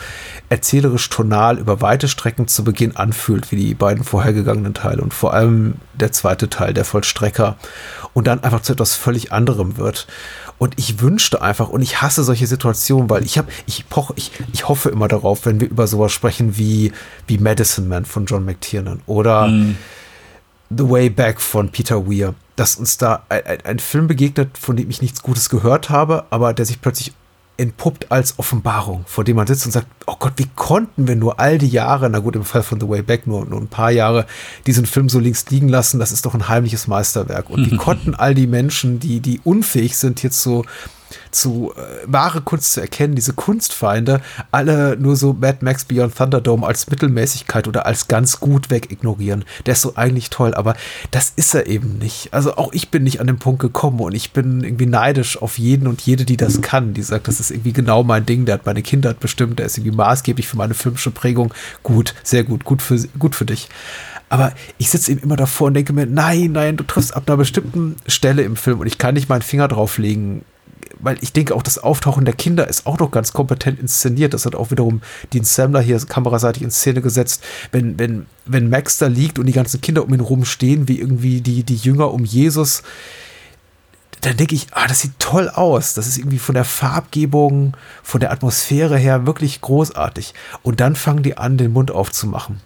[0.49, 5.33] erzählerisch tonal über weite Strecken zu Beginn anfühlt, wie die beiden vorhergegangenen Teile und vor
[5.33, 7.55] allem der zweite Teil, der Vollstrecker,
[8.13, 10.07] und dann einfach zu etwas völlig anderem wird.
[10.57, 13.85] Und ich wünschte einfach, und ich hasse solche Situationen, weil ich habe, ich,
[14.15, 16.91] ich, ich hoffe immer darauf, wenn wir über sowas sprechen wie,
[17.27, 19.75] wie Medicine Man von John McTiernan oder mm.
[20.69, 24.89] The Way Back von Peter Weir, dass uns da ein, ein Film begegnet, von dem
[24.89, 27.13] ich nichts Gutes gehört habe, aber der sich plötzlich
[27.57, 31.39] entpuppt als Offenbarung, vor dem man sitzt und sagt, oh Gott, wie konnten wir nur
[31.39, 33.91] all die Jahre, na gut, im Fall von The Way Back nur, nur ein paar
[33.91, 34.25] Jahre,
[34.65, 37.49] diesen Film so links liegen lassen, das ist doch ein heimliches Meisterwerk.
[37.49, 40.65] Und wie konnten all die Menschen, die, die unfähig sind, jetzt so
[41.31, 44.21] zu äh, wahre Kunst zu erkennen, diese Kunstfeinde,
[44.51, 49.45] alle nur so Mad Max Beyond Thunderdome als Mittelmäßigkeit oder als ganz gut weg ignorieren.
[49.65, 50.75] Der ist so eigentlich toll, aber
[51.11, 52.33] das ist er eben nicht.
[52.33, 55.57] Also auch ich bin nicht an den Punkt gekommen und ich bin irgendwie neidisch auf
[55.57, 58.55] jeden und jede, die das kann, die sagt, das ist irgendwie genau mein Ding, der
[58.55, 61.53] hat meine Kindheit bestimmt, der ist irgendwie maßgeblich für meine filmische Prägung.
[61.83, 63.69] Gut, sehr gut, gut für, gut für dich.
[64.29, 67.37] Aber ich sitze eben immer davor und denke mir, nein, nein, du triffst ab einer
[67.37, 70.43] bestimmten Stelle im Film und ich kann nicht meinen Finger drauflegen,
[70.99, 74.33] weil ich denke auch das Auftauchen der Kinder ist auch noch ganz kompetent inszeniert.
[74.33, 75.01] Das hat auch wiederum
[75.33, 77.43] Dean Samler hier kameraseitig in Szene gesetzt.
[77.71, 81.41] Wenn, wenn, wenn Max da liegt und die ganzen Kinder um ihn rumstehen, wie irgendwie
[81.41, 82.83] die, die Jünger um Jesus,
[84.21, 85.93] dann denke ich, ah, das sieht toll aus.
[85.93, 90.33] Das ist irgendwie von der Farbgebung, von der Atmosphäre her wirklich großartig.
[90.61, 92.61] Und dann fangen die an, den Mund aufzumachen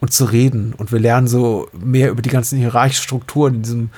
[0.00, 0.72] und zu reden.
[0.76, 3.90] Und wir lernen so mehr über die ganzen hierarchischen Strukturen in diesem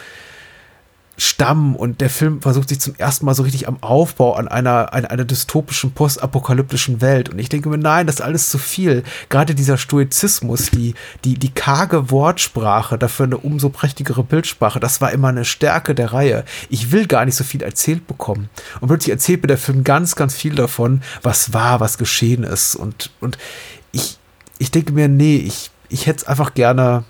[1.19, 4.95] Stamm und der Film versucht sich zum ersten Mal so richtig am Aufbau an einer,
[4.95, 7.29] einer, einer dystopischen, postapokalyptischen Welt.
[7.29, 9.03] Und ich denke mir, nein, das ist alles zu viel.
[9.29, 10.95] Gerade dieser Stoizismus, die,
[11.25, 16.15] die, die karge Wortsprache, dafür eine umso prächtigere Bildsprache, das war immer eine Stärke der
[16.15, 16.45] Reihe.
[16.71, 18.49] Ich will gar nicht so viel erzählt bekommen.
[18.81, 22.75] Und plötzlich erzählt mir der Film ganz, ganz viel davon, was war, was geschehen ist.
[22.75, 23.37] Und, und
[23.93, 24.19] ich,
[24.59, 27.05] ich denke mir, nee, ich, ich hätte es einfach gerne,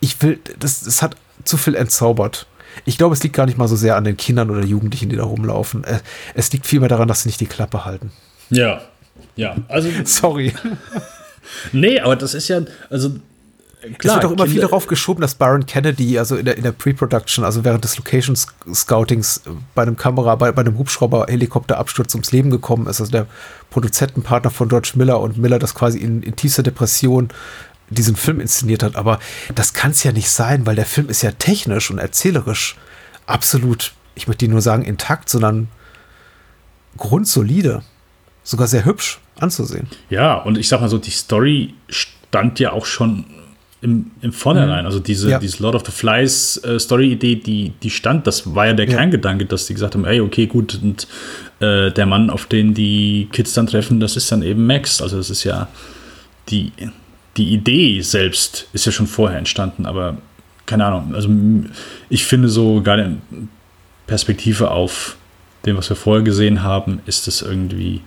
[0.00, 2.46] ich will, das, das hat zu viel entzaubert
[2.84, 5.16] Ich glaube, es liegt gar nicht mal so sehr an den Kindern oder Jugendlichen, die
[5.16, 5.84] da rumlaufen.
[5.84, 6.00] Äh,
[6.34, 8.12] es liegt vielmehr daran, dass sie nicht die Klappe halten.
[8.50, 8.80] Ja,
[9.34, 9.56] ja.
[9.68, 10.52] Also, Sorry.
[11.72, 13.12] nee, aber das ist ja, also
[13.98, 16.64] Klar, es wird auch immer viel darauf geschoben, dass Baron Kennedy, also in der, in
[16.64, 22.14] der Pre-Production, also während des Location Scoutings äh, bei einem Kamera, bei, bei einem Hubschrauber-Helikopterabsturz
[22.14, 23.00] ums Leben gekommen ist.
[23.00, 23.26] Also der
[23.70, 27.28] Produzentenpartner von George Miller und Miller das quasi in, in tiefster Depression
[27.90, 28.96] diesen Film inszeniert hat.
[28.96, 29.18] Aber
[29.54, 32.76] das kann es ja nicht sein, weil der Film ist ja technisch und erzählerisch
[33.26, 35.68] absolut, ich möchte nur sagen, intakt, sondern
[36.96, 37.82] grundsolide.
[38.42, 39.88] Sogar sehr hübsch anzusehen.
[40.08, 43.24] Ja, und ich sag mal so, die Story stand ja auch schon
[43.80, 44.80] im, im Vornherein.
[44.80, 44.86] Mhm.
[44.86, 45.38] Also diese, ja.
[45.38, 48.96] diese Lord of the Flies äh, Story-Idee, die, die stand, das war ja der ja.
[48.96, 51.06] Kerngedanke, dass die gesagt haben, ey, okay, gut, und
[51.60, 55.02] äh, der Mann, auf den die Kids dann treffen, das ist dann eben Max.
[55.02, 55.68] Also das ist ja
[56.48, 56.72] die,
[57.36, 60.16] die Idee selbst ist ja schon vorher entstanden, aber
[60.64, 61.28] keine Ahnung, also
[62.08, 63.48] ich finde so gerade in
[64.06, 65.16] Perspektive auf
[65.64, 68.00] dem, was wir vorher gesehen haben, ist das irgendwie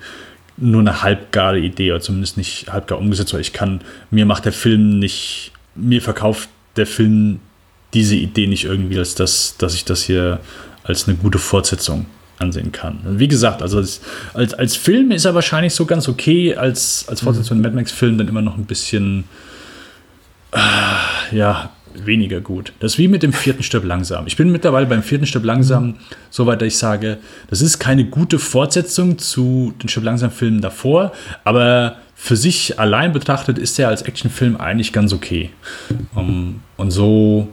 [0.57, 3.81] nur eine halbgare Idee oder zumindest nicht halbgar umgesetzt, weil ich kann,
[4.11, 7.39] mir macht der Film nicht mir verkauft der Film
[7.93, 10.39] diese Idee nicht irgendwie, als das, dass ich das hier
[10.83, 12.05] als eine gute Fortsetzung
[12.39, 12.99] ansehen kann.
[13.03, 14.01] Wie gesagt, also als,
[14.33, 17.63] als, als Film ist er wahrscheinlich so ganz okay, als, als Fortsetzung mhm.
[17.63, 19.25] Mad Max-Film dann immer noch ein bisschen
[20.51, 22.73] äh, ja, weniger gut.
[22.79, 24.25] Das ist wie mit dem vierten Stück langsam.
[24.27, 25.95] Ich bin mittlerweile beim vierten Stück langsam mhm.
[26.29, 27.17] so weit, dass ich sage,
[27.49, 31.11] das ist keine gute Fortsetzung zu den Stück langsam Filmen davor,
[31.43, 35.51] aber für sich allein betrachtet ist er als Actionfilm eigentlich ganz okay.
[36.13, 37.47] Um, ähm, und so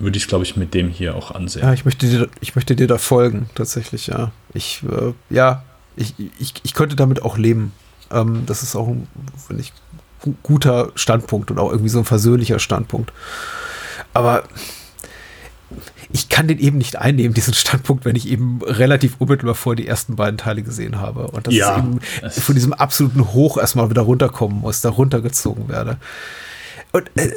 [0.00, 1.62] würde ich es, glaube ich, mit dem hier auch ansehen.
[1.62, 4.32] Ja, ich möchte dir, ich möchte dir da folgen, tatsächlich, ja.
[4.54, 5.64] Ich, äh, ja,
[5.96, 7.72] ich, ich, ich könnte damit auch leben.
[8.10, 8.94] Ähm, das ist auch,
[9.46, 9.72] finde ich,
[10.42, 13.12] guter Standpunkt und auch irgendwie so ein versöhnlicher Standpunkt.
[14.12, 14.44] Aber
[16.12, 19.86] ich kann den eben nicht einnehmen, diesen Standpunkt, wenn ich eben relativ unmittelbar vor die
[19.86, 21.28] ersten beiden Teile gesehen habe.
[21.28, 22.00] Und dass ja, eben
[22.30, 25.98] von diesem absoluten Hoch erstmal wieder runterkommen muss, da runtergezogen werde.
[26.92, 27.32] Und äh,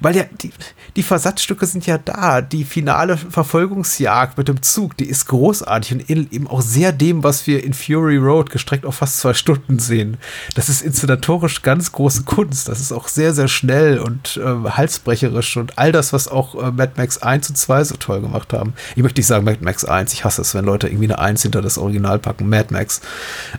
[0.00, 0.52] weil ja, die,
[0.96, 2.40] die Versatzstücke sind ja da.
[2.40, 7.46] Die finale Verfolgungsjagd mit dem Zug, die ist großartig und eben auch sehr dem, was
[7.46, 10.16] wir in Fury Road gestreckt auf fast zwei Stunden sehen.
[10.54, 12.68] Das ist inszenatorisch ganz große Kunst.
[12.68, 16.70] Das ist auch sehr, sehr schnell und äh, halsbrecherisch und all das, was auch äh,
[16.70, 18.74] Mad Max 1 und 2 so toll gemacht haben.
[18.96, 20.12] Ich möchte nicht sagen Mad Max 1.
[20.12, 22.48] Ich hasse es, wenn Leute irgendwie eine 1 hinter das Original packen.
[22.48, 23.00] Mad Max.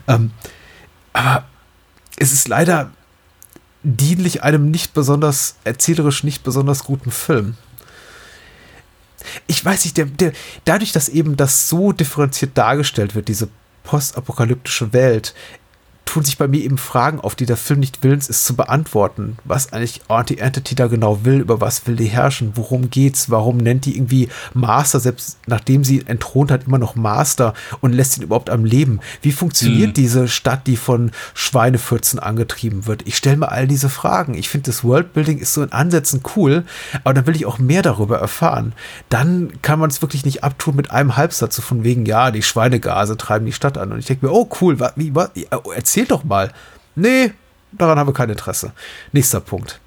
[0.08, 0.32] Ähm,
[1.14, 1.46] aber
[2.18, 2.92] es ist leider
[3.86, 7.56] dienlich einem nicht besonders, erzählerisch nicht besonders guten Film.
[9.48, 10.34] Ich weiß nicht, der, der,
[10.66, 13.48] dadurch, dass eben das so differenziert dargestellt wird, diese
[13.84, 15.34] postapokalyptische Welt,
[16.06, 19.38] tun sich bei mir eben Fragen auf, die der Film nicht willens ist zu beantworten.
[19.44, 23.86] Was eigentlich Anti-Entity da genau will, über was will die herrschen, worum geht's, warum nennt
[23.86, 28.24] die irgendwie Master, selbst nachdem sie ihn entthront hat, immer noch Master und lässt ihn
[28.24, 29.00] überhaupt am Leben.
[29.22, 29.94] Wie funktioniert mhm.
[29.94, 33.06] diese Stadt, die von Schweinefürzen angetrieben wird?
[33.08, 34.36] Ich stelle mir all diese Fragen.
[34.36, 36.64] Ich finde, das Worldbuilding ist so in Ansätzen cool,
[37.04, 38.74] aber dann will ich auch mehr darüber erfahren.
[39.10, 42.44] Dann kann man es wirklich nicht abtun mit einem Halbsatz, so von wegen, ja, die
[42.44, 43.92] Schweinegase treiben die Stadt an.
[43.92, 45.32] Und ich denke mir, oh cool, wie, was,
[45.76, 46.52] erzähl erzähl doch mal.
[46.96, 47.32] Nee,
[47.72, 48.74] daran haben wir kein Interesse.
[49.12, 49.80] Nächster Punkt.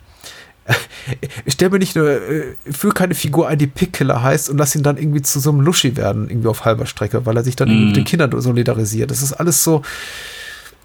[1.47, 4.74] Ich stelle mir nicht nur äh, für keine Figur ein, die Pickkiller heißt und lass
[4.74, 7.56] ihn dann irgendwie zu so einem Luschi werden, irgendwie auf halber Strecke, weil er sich
[7.56, 7.86] dann mm.
[7.86, 9.10] mit den Kindern solidarisiert.
[9.10, 9.80] Das ist alles so.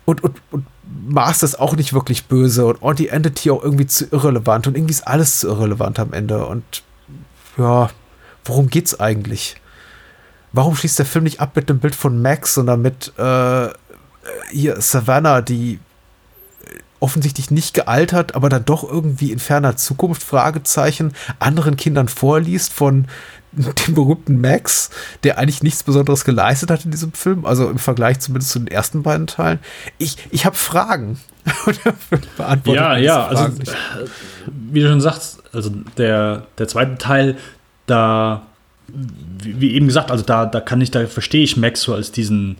[0.05, 0.65] Und, und, und
[1.07, 4.93] Master ist auch nicht wirklich böse und Auntie Entity auch irgendwie zu irrelevant und irgendwie
[4.93, 6.45] ist alles zu irrelevant am Ende.
[6.45, 6.63] Und
[7.57, 7.89] ja,
[8.45, 9.57] worum geht's eigentlich?
[10.53, 13.69] Warum schließt der Film nicht ab mit einem Bild von Max, sondern mit äh,
[14.51, 15.79] hier Savannah, die
[17.03, 23.07] offensichtlich nicht gealtert, aber dann doch irgendwie in ferner Zukunft Fragezeichen anderen Kindern vorliest von
[23.51, 24.89] dem berühmten Max,
[25.23, 28.69] der eigentlich nichts Besonderes geleistet hat in diesem Film, also im Vergleich zumindest zu den
[28.69, 29.59] ersten beiden Teilen.
[29.97, 31.19] Ich, ich habe Fragen.
[32.65, 33.75] ja, ja, also nicht.
[34.47, 37.37] wie du schon sagst, also der, der zweite Teil,
[37.85, 38.43] da,
[38.87, 42.13] wie, wie eben gesagt, also da, da kann ich, da verstehe ich Max so als
[42.13, 42.59] diesen äh,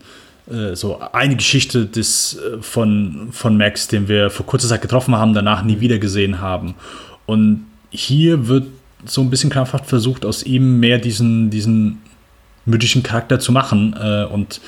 [0.74, 5.32] so eine Geschichte des, äh, von, von Max, den wir vor kurzer Zeit getroffen haben,
[5.32, 6.74] danach nie wieder gesehen haben.
[7.26, 8.66] Und hier wird
[9.06, 12.02] so ein bisschen krampfhaft versucht, aus ihm mehr diesen, diesen
[12.66, 14.60] mythischen Charakter zu machen äh, und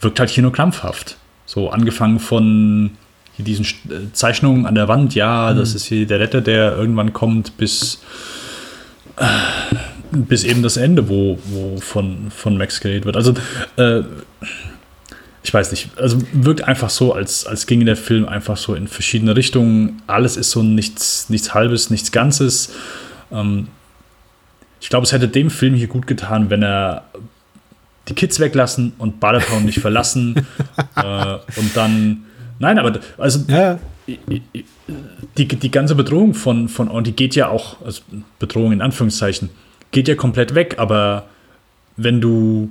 [0.00, 1.16] wirkt halt hier nur krampfhaft.
[1.46, 2.92] So angefangen von
[3.38, 5.58] diesen äh, Zeichnungen an der Wand, ja, mhm.
[5.58, 8.02] das ist hier der Retter, der irgendwann kommt, bis,
[9.16, 9.26] äh,
[10.12, 13.16] bis eben das Ende, wo, wo von, von Max geredet wird.
[13.16, 13.34] Also
[13.76, 14.02] äh,
[15.44, 18.88] ich weiß nicht, also wirkt einfach so, als, als ginge der Film einfach so in
[18.88, 20.02] verschiedene Richtungen.
[20.06, 22.72] Alles ist so nichts, nichts Halbes, nichts Ganzes.
[23.30, 23.68] Ähm,
[24.80, 27.04] ich glaube, es hätte dem Film hier gut getan, wenn er
[28.08, 30.46] die Kids weglassen und Badetown nicht verlassen
[30.96, 32.24] äh, und dann.
[32.58, 33.78] Nein, aber also Ja.
[35.36, 38.00] die, die ganze Bedrohung von, von und die geht ja auch, also
[38.38, 39.50] Bedrohung in Anführungszeichen,
[39.90, 41.26] geht ja komplett weg, aber
[41.96, 42.70] wenn du,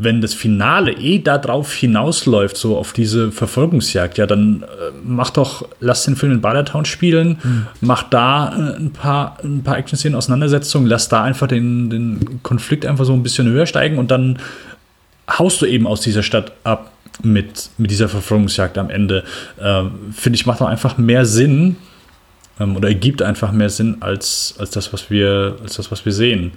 [0.00, 4.66] wenn das Finale eh darauf hinausläuft, so auf diese Verfolgungsjagd, ja, dann äh,
[5.04, 7.38] mach doch, lass den Film in Badatown spielen,
[7.80, 12.86] mach da äh, ein paar, ein paar Action-Szenen, Auseinandersetzungen, lass da einfach den, den Konflikt
[12.86, 14.38] einfach so ein bisschen höher steigen und dann
[15.28, 16.92] haust du eben aus dieser Stadt ab
[17.24, 19.24] mit, mit dieser Verfolgungsjagd am Ende.
[19.60, 21.74] Ähm, Finde ich, macht auch einfach mehr Sinn
[22.60, 26.12] ähm, oder ergibt einfach mehr Sinn als, als, das, was wir, als das, was wir
[26.12, 26.52] sehen.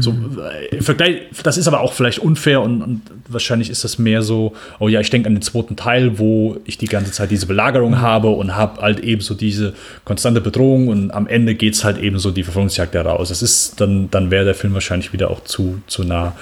[0.00, 3.98] So, äh, im Vergleich, das ist aber auch vielleicht unfair und, und wahrscheinlich ist das
[3.98, 7.30] mehr so, oh ja, ich denke an den zweiten Teil, wo ich die ganze Zeit
[7.30, 11.74] diese Belagerung habe und habe halt eben so diese konstante Bedrohung und am Ende geht
[11.74, 13.28] es halt eben so die Verfolgungsjagd heraus.
[13.28, 16.34] Das ist, dann, dann wäre der Film wahrscheinlich wieder auch zu, zu nah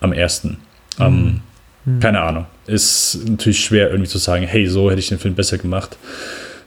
[0.00, 0.58] am ersten.
[1.00, 1.40] Ähm,
[2.00, 2.46] keine Ahnung.
[2.66, 5.96] Ist natürlich schwer irgendwie zu sagen, hey, so hätte ich den Film besser gemacht.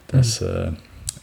[0.07, 0.71] Das äh,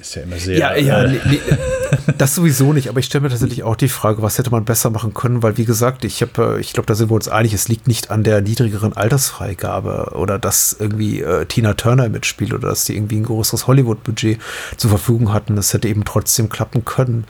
[0.00, 0.58] ist ja immer sehr.
[0.58, 1.40] Ja, ja, äh, nee, nee,
[2.18, 4.90] das sowieso nicht, aber ich stelle mir tatsächlich auch die Frage, was hätte man besser
[4.90, 7.68] machen können, weil wie gesagt, ich habe, ich glaube, da sind wir uns einig, es
[7.68, 12.84] liegt nicht an der niedrigeren Altersfreigabe oder dass irgendwie äh, Tina Turner mitspielt oder dass
[12.84, 14.38] die irgendwie ein größeres Hollywood-Budget
[14.76, 15.56] zur Verfügung hatten.
[15.56, 17.24] Das hätte eben trotzdem klappen können.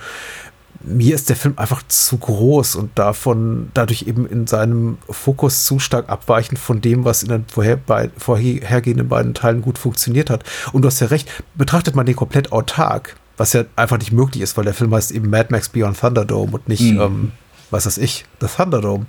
[0.81, 5.79] Mir ist der Film einfach zu groß und davon dadurch eben in seinem Fokus zu
[5.81, 10.45] stark abweichend von dem, was in den vorher, bei, vorhergehenden beiden Teilen gut funktioniert hat.
[10.73, 14.43] Und du hast ja recht, betrachtet man den komplett autark, was ja einfach nicht möglich
[14.43, 17.01] ist, weil der Film heißt eben Mad Max Beyond Thunderdome und nicht, Mhm.
[17.01, 17.33] ähm,
[17.71, 19.07] was weiß ich, The Thunderdome.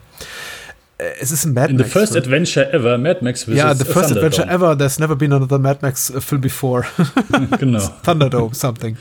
[0.97, 1.93] Äh, Es ist ein Mad in the Max.
[1.93, 2.23] first Film.
[2.23, 3.53] adventure ever, Mad Max vs.
[3.55, 4.75] Ja, the first adventure ever.
[4.77, 6.83] There's never been another Mad Max uh, film before.
[7.59, 7.79] Genau.
[8.03, 8.97] Thunderdome, something.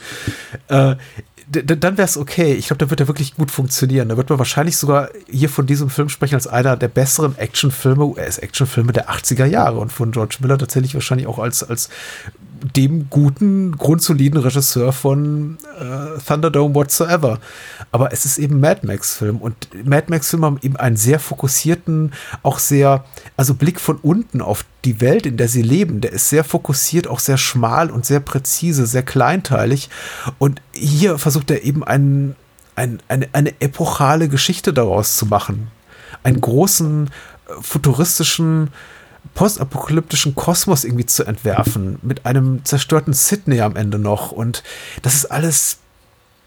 [0.68, 0.96] Äh,
[1.50, 2.52] dann wäre es okay.
[2.54, 4.08] Ich glaube, da wird er wirklich gut funktionieren.
[4.08, 8.04] Da wird man wahrscheinlich sogar hier von diesem Film sprechen als einer der besseren Actionfilme,
[8.04, 11.88] US-Actionfilme der 80er Jahre und von George Miller tatsächlich wahrscheinlich auch als, als
[12.76, 17.38] dem guten, grundsoliden Regisseur von äh, Thunderdome whatsoever.
[17.92, 22.12] Aber es ist eben Mad Max-Film und Mad Max-Filme haben eben einen sehr fokussierten,
[22.42, 23.04] auch sehr,
[23.36, 26.00] also Blick von unten auf die Welt, in der sie leben.
[26.00, 29.90] Der ist sehr fokussiert, auch sehr schmal und sehr präzise, sehr kleinteilig.
[30.38, 32.36] Und hier versucht er eben einen,
[32.76, 35.70] ein, eine, eine epochale Geschichte daraus zu machen.
[36.22, 37.06] Einen großen,
[37.48, 38.70] äh, futuristischen,
[39.34, 44.32] postapokalyptischen Kosmos irgendwie zu entwerfen, mit einem zerstörten Sydney am Ende noch.
[44.32, 44.62] Und
[45.02, 45.78] das ist alles,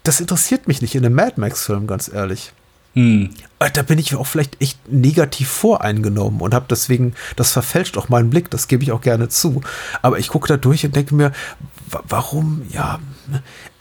[0.02, 2.52] das interessiert mich nicht in einem Mad Max-Film, ganz ehrlich.
[2.94, 3.30] Hm.
[3.58, 8.08] Äh, Da bin ich auch vielleicht echt negativ voreingenommen und habe deswegen, das verfälscht auch
[8.08, 9.62] meinen Blick, das gebe ich auch gerne zu.
[10.02, 11.32] Aber ich gucke da durch und denke mir,
[12.08, 12.98] warum, ja,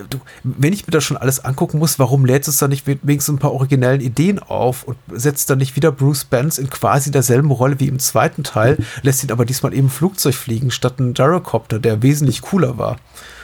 [0.10, 3.36] du, wenn ich mir das schon alles angucken muss, warum lädt es dann nicht wenigstens
[3.36, 7.52] ein paar originellen Ideen auf und setzt dann nicht wieder Bruce Benz in quasi derselben
[7.52, 11.80] Rolle wie im zweiten Teil, lässt ihn aber diesmal eben Flugzeug fliegen statt ein Gyrocopter,
[11.80, 12.98] der wesentlich cooler war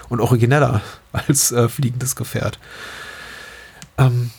[0.10, 0.81] und origineller
[1.11, 2.60] als äh, fliegendes Gefährt.
[3.98, 4.31] Ähm,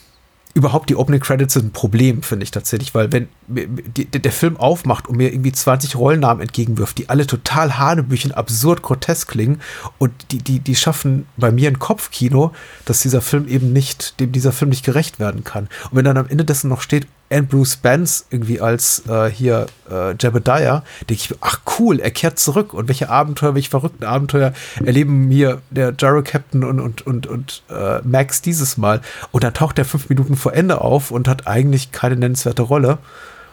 [0.54, 5.08] überhaupt die Opening Credits sind ein Problem, finde ich tatsächlich, weil wenn der Film aufmacht
[5.08, 9.60] und mir irgendwie 20 Rollennamen entgegenwirft, die alle total hanebüchen, absurd, grotesk klingen
[9.98, 12.52] und die, die, die schaffen bei mir ein Kopfkino,
[12.84, 15.64] dass dieser Film eben nicht, dem dieser Film nicht gerecht werden kann.
[15.90, 19.66] Und wenn dann am Ende dessen noch steht, and Bruce Benz irgendwie als äh, hier
[19.90, 24.05] äh, Jebediah, denke ich mir, ach cool, er kehrt zurück und welche Abenteuer, welche verrückten
[24.05, 24.52] Abenteuer
[24.84, 29.00] erleben hier der Gyro Captain und, und, und, und äh, Max dieses Mal.
[29.30, 32.98] Und dann taucht er fünf Minuten vor Ende auf und hat eigentlich keine nennenswerte Rolle,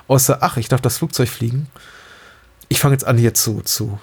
[0.08, 1.68] außer, ach, ich darf das Flugzeug fliegen.
[2.70, 4.00] Ich fange jetzt an hier zu, zu,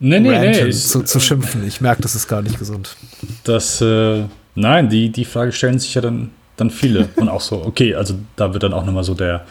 [0.00, 0.64] Nee, nee, ranten, nee.
[0.70, 1.66] ich- zu, zu schimpfen.
[1.66, 2.96] Ich merke, das ist gar nicht gesund.
[3.44, 4.24] Das, äh,
[4.54, 7.08] nein, die, die Frage stellen sich ja dann, dann viele.
[7.16, 9.44] Und auch so, okay, also da wird dann auch nochmal so der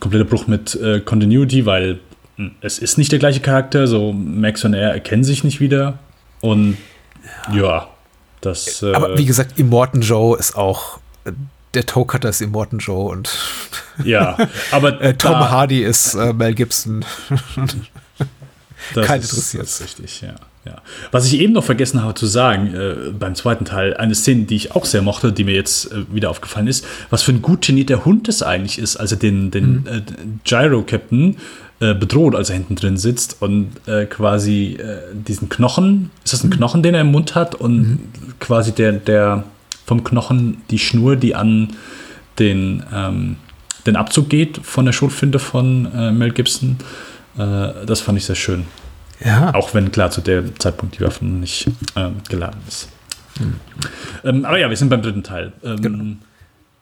[0.00, 1.98] komplette Bruch mit äh, Continuity, weil
[2.36, 5.98] mh, es ist nicht der gleiche Charakter, so Max und er erkennen sich nicht wieder.
[6.40, 6.76] Und
[7.52, 7.88] ja,
[8.40, 8.82] das.
[8.82, 11.32] Äh, Aber wie gesagt, Immortan Joe ist auch, äh,
[11.74, 13.30] der Toe Cutter ist Immortan Joe und
[14.04, 14.36] ja,
[14.70, 17.04] aber äh, Tom da- Hardy ist äh, Mel Gibson.
[18.94, 19.62] Das Kein ist, interessiert.
[19.64, 20.34] Das ist richtig, ja,
[20.64, 20.76] ja.
[21.10, 24.56] Was ich eben noch vergessen habe zu sagen, äh, beim zweiten Teil, eine Szene, die
[24.56, 27.64] ich auch sehr mochte, die mir jetzt äh, wieder aufgefallen ist, was für ein gut
[27.64, 30.00] trainierter Hund das eigentlich ist, als er den, den äh,
[30.44, 31.36] Gyro-Captain
[31.80, 36.44] äh, bedroht, als er hinten drin sitzt und äh, quasi äh, diesen Knochen, ist das
[36.44, 37.98] ein Knochen, den er im Mund hat und
[38.40, 39.44] quasi der, der
[39.84, 41.74] vom Knochen die Schnur, die an
[42.38, 43.36] den, ähm,
[43.86, 46.78] den Abzug geht von der Schrotflinte von Mel Gibson.
[47.36, 48.64] Das fand ich sehr schön.
[49.24, 49.54] Ja.
[49.54, 52.88] Auch wenn klar zu dem Zeitpunkt die Waffe noch nicht ähm, geladen ist.
[54.24, 55.52] Ähm, aber ja, wir sind beim dritten Teil.
[55.64, 56.18] Ähm,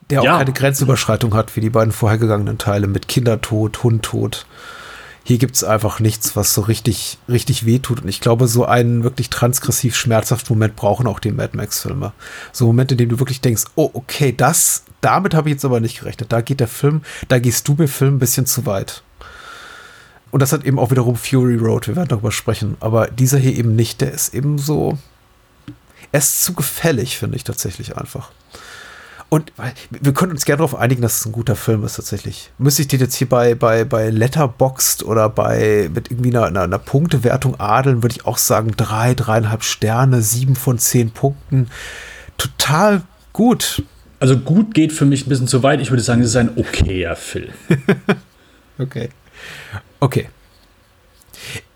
[0.09, 0.37] Der auch Ja.
[0.37, 4.45] keine Grenzüberschreitung hat, wie die beiden vorhergegangenen Teile mit Kindertod, Hundtod.
[5.25, 8.01] Hier gibt's einfach nichts, was so richtig, richtig wehtut.
[8.01, 12.11] Und ich glaube, so einen wirklich transgressiv schmerzhaften Moment brauchen auch die Mad Max-Filme.
[12.51, 15.79] So Momente, in denen du wirklich denkst, oh, okay, das, damit habe ich jetzt aber
[15.79, 16.33] nicht gerechnet.
[16.33, 19.01] Da geht der Film, da gehst du mir Film ein bisschen zu weit.
[20.33, 22.75] Und das hat eben auch wiederum Fury Road, wir werden darüber sprechen.
[22.79, 24.97] Aber dieser hier eben nicht, der ist eben so,
[26.11, 28.31] er ist zu gefällig, finde ich tatsächlich einfach.
[29.29, 29.53] Und
[29.91, 32.49] wir können uns gerne darauf einigen, dass es ein guter Film ist tatsächlich.
[32.57, 36.63] Müsste ich den jetzt hier bei, bei, bei Letterboxd oder bei mit irgendwie einer, einer,
[36.63, 41.67] einer Punktewertung adeln, würde ich auch sagen, drei, dreieinhalb Sterne, sieben von zehn Punkten.
[42.39, 43.03] Total
[43.33, 43.83] gut.
[44.19, 45.79] Also gut geht für mich ein bisschen zu weit.
[45.79, 47.51] Ich würde sagen, es ist ein okayer Film.
[48.79, 49.09] Okay.
[49.99, 50.29] Okay.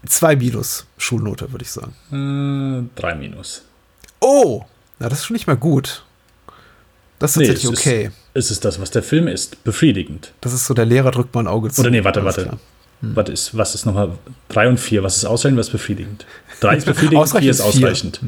[0.05, 1.93] Zwei Minus Schulnote, würde ich sagen.
[2.11, 3.63] Äh, drei Minus.
[4.19, 4.63] Oh!
[4.99, 6.03] Na, das ist schon nicht mehr gut.
[7.19, 8.05] Das ist Nee, tatsächlich es okay.
[8.05, 8.13] Ist,
[8.45, 9.63] es ist das, was der Film ist.
[9.63, 10.33] Befriedigend.
[10.41, 11.81] Das ist so, der Lehrer drückt mal ein Auge zu.
[11.81, 12.43] Oder nee, warte, warte.
[12.43, 12.59] klar.
[13.01, 14.17] Was ist, was ist nochmal?
[14.49, 15.03] Drei und vier.
[15.03, 16.25] Was ist ausreichend, was ist befriedigend?
[16.59, 18.19] Drei ist befriedigend, vier ist ausreichend.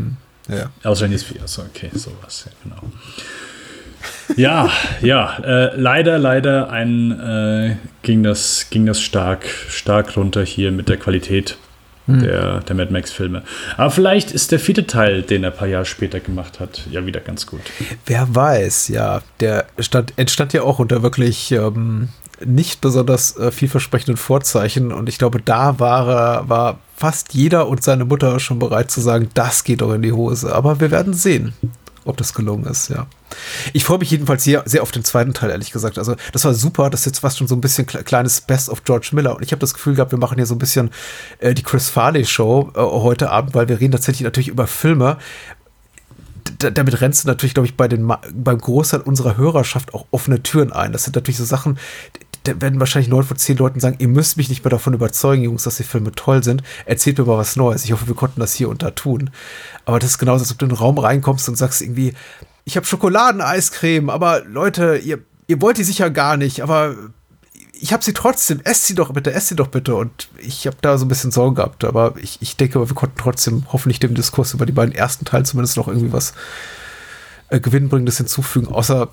[0.48, 0.72] Ja.
[0.84, 1.42] Ausreichend ist vier.
[1.46, 2.46] So, okay, sowas.
[2.46, 2.82] Ja, genau.
[4.36, 4.70] Ja,
[5.02, 10.90] ja, äh, leider, leider ein, äh, ging, das, ging das stark, stark runter hier mit
[10.90, 11.58] der Qualität
[12.10, 13.44] der, der Mad Max-Filme.
[13.78, 17.06] Aber vielleicht ist der vierte Teil, den er ein paar Jahre später gemacht hat, ja
[17.06, 17.62] wieder ganz gut.
[18.06, 19.22] Wer weiß, ja.
[19.40, 22.10] Der stand, entstand ja auch unter wirklich ähm,
[22.44, 24.92] nicht besonders äh, vielversprechenden Vorzeichen.
[24.92, 29.02] Und ich glaube, da war, er, war fast jeder und seine Mutter schon bereit zu
[29.02, 30.54] sagen, das geht doch in die Hose.
[30.54, 31.54] Aber wir werden sehen,
[32.06, 33.08] ob das gelungen ist, ja.
[33.74, 35.98] Ich freue mich jedenfalls sehr, sehr auf den zweiten Teil, ehrlich gesagt.
[35.98, 36.90] Also, das war super.
[36.90, 39.36] Das ist jetzt fast schon so ein bisschen kle- kleines Best of George Miller.
[39.36, 40.90] Und ich habe das Gefühl gehabt, wir machen hier so ein bisschen
[41.40, 45.18] äh, die Chris Farley Show äh, heute Abend, weil wir reden tatsächlich natürlich über Filme,
[46.58, 50.42] da, damit rennst du natürlich, glaube ich, bei den, beim Großteil unserer Hörerschaft auch offene
[50.42, 50.92] Türen ein.
[50.92, 51.78] Das sind natürlich so Sachen,
[52.44, 55.44] da werden wahrscheinlich neun von zehn Leuten sagen, ihr müsst mich nicht mehr davon überzeugen,
[55.44, 56.64] Jungs, dass die Filme toll sind.
[56.86, 57.84] Erzählt mir mal was Neues.
[57.84, 59.30] Ich hoffe, wir konnten das hier und da tun.
[59.86, 62.14] Aber das ist genauso, als ob du in den Raum reinkommst und sagst irgendwie,
[62.66, 66.96] ich habe Schokoladeneiscreme, aber Leute, ihr, ihr wollt die sicher gar nicht, aber
[67.82, 68.60] ich habe sie trotzdem.
[68.64, 69.96] Esst sie doch bitte, esst sie doch bitte.
[69.96, 71.84] Und ich habe da so ein bisschen Sorgen gehabt.
[71.84, 75.44] Aber ich, ich denke, wir konnten trotzdem hoffentlich dem Diskurs über die beiden ersten Teile
[75.44, 76.34] zumindest noch irgendwie was
[77.50, 79.10] äh, Gewinnbringendes hinzufügen, außer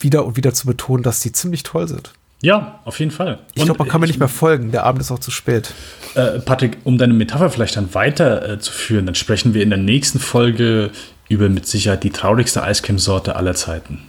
[0.00, 2.14] wieder und wieder zu betonen, dass die ziemlich toll sind.
[2.42, 3.38] Ja, auf jeden Fall.
[3.54, 4.70] Ich glaube, man kann mir nicht mehr folgen.
[4.70, 5.72] Der Abend ist auch zu spät.
[6.14, 9.70] Äh, Patrick, um deine Metapher vielleicht dann weiter äh, zu führen, dann sprechen wir in
[9.70, 10.90] der nächsten Folge
[11.28, 14.00] über mit Sicherheit die traurigste Eiscremesorte aller Zeiten.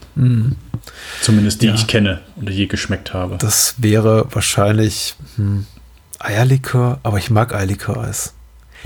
[1.22, 1.74] Zumindest die Ja.
[1.74, 3.38] ich kenne oder je geschmeckt habe.
[3.38, 5.66] Das wäre wahrscheinlich hm,
[6.20, 8.34] Eierlikör, aber ich mag Eierlikör-Eis.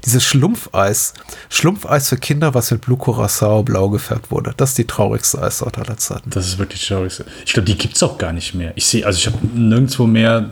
[0.05, 1.13] Dieses Schlumpfeis.
[1.49, 4.53] Schlumpfeis für Kinder, was mit Blue Curacao blau gefärbt wurde.
[4.57, 6.29] Das ist die traurigste Eissorte aller Zeiten.
[6.29, 7.21] Das ist wirklich traurig.
[7.45, 8.73] Ich glaube, die gibt es auch gar nicht mehr.
[8.75, 10.49] Ich sehe, also ich habe nirgendwo mehr,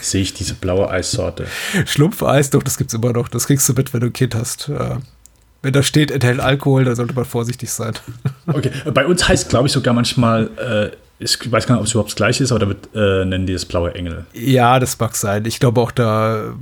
[0.00, 1.46] sehe ich diese blaue Eissorte.
[1.86, 3.28] Schlumpfeis, doch, das gibt's immer noch.
[3.28, 4.70] Das kriegst du mit, wenn du ein Kind hast.
[5.62, 7.94] Wenn da steht, enthält Alkohol, dann sollte man vorsichtig sein.
[8.46, 11.92] Okay, bei uns heißt, glaube ich, sogar manchmal, äh, ich weiß gar nicht, ob es
[11.92, 14.26] überhaupt das gleiche ist, aber damit äh, nennen die es blaue Engel.
[14.32, 15.44] Ja, das mag sein.
[15.46, 16.54] Ich glaube auch da,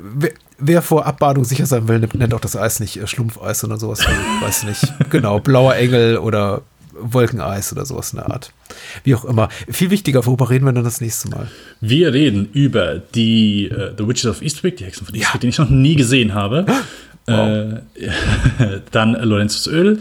[0.00, 3.78] wer, wer vor Abbahnung sicher sein will, nennt auch das Eis nicht äh, Schlumpfeis, sondern
[3.78, 5.10] sowas, wie, weiß nicht.
[5.10, 6.62] Genau, blauer Engel oder
[6.94, 8.52] Wolkeneis oder sowas in der Art.
[9.04, 9.48] Wie auch immer.
[9.68, 11.48] Viel wichtiger, worüber reden wir dann das nächste Mal?
[11.80, 15.58] Wir reden über die äh, The Witches of Eastwick, die Hexen von Eastwick, den ich
[15.58, 16.66] noch nie gesehen habe.
[17.26, 17.80] Äh,
[18.90, 20.00] dann Lorenzos Öl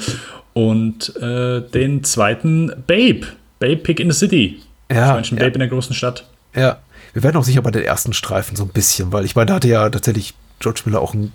[0.53, 3.27] und äh, den zweiten Babe.
[3.61, 4.61] Babe Pig in the City.
[4.91, 5.45] Ja, Menschen ja.
[5.45, 6.27] Babe in der großen Stadt.
[6.53, 6.79] Ja,
[7.13, 9.53] wir werden auch sicher bei den ersten Streifen so ein bisschen, weil ich meine, da
[9.55, 11.31] hatte ja tatsächlich George Miller auch ein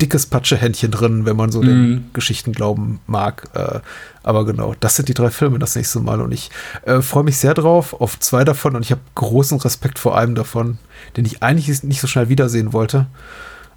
[0.00, 3.48] dickes Patschehändchen drin, wenn man so den Geschichten glauben mag.
[3.54, 3.80] Äh,
[4.22, 6.50] aber genau, das sind die drei Filme das nächste Mal und ich
[6.84, 10.34] äh, freue mich sehr drauf auf zwei davon und ich habe großen Respekt vor einem
[10.34, 10.78] davon,
[11.16, 13.06] den ich eigentlich nicht so schnell wiedersehen wollte.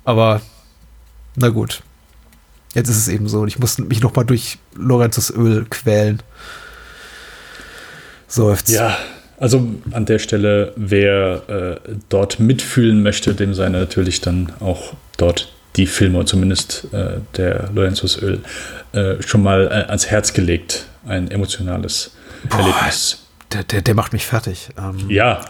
[0.06, 0.42] Aber
[1.36, 1.82] na gut.
[2.74, 6.22] Jetzt ist es eben so und ich muss mich noch mal durch Lorenzos Öl quälen.
[8.34, 8.70] Seufzt.
[8.70, 8.98] Ja,
[9.38, 15.54] also an der Stelle, wer äh, dort mitfühlen möchte, dem sei natürlich dann auch dort
[15.76, 18.42] die Filme, zumindest äh, der Lorenzos Öl,
[18.94, 20.88] äh, schon mal äh, ans Herz gelegt.
[21.06, 22.12] Ein emotionales
[22.50, 23.24] Erlebnis.
[23.52, 24.70] Der, der, der macht mich fertig.
[24.78, 25.42] Ähm, Ja,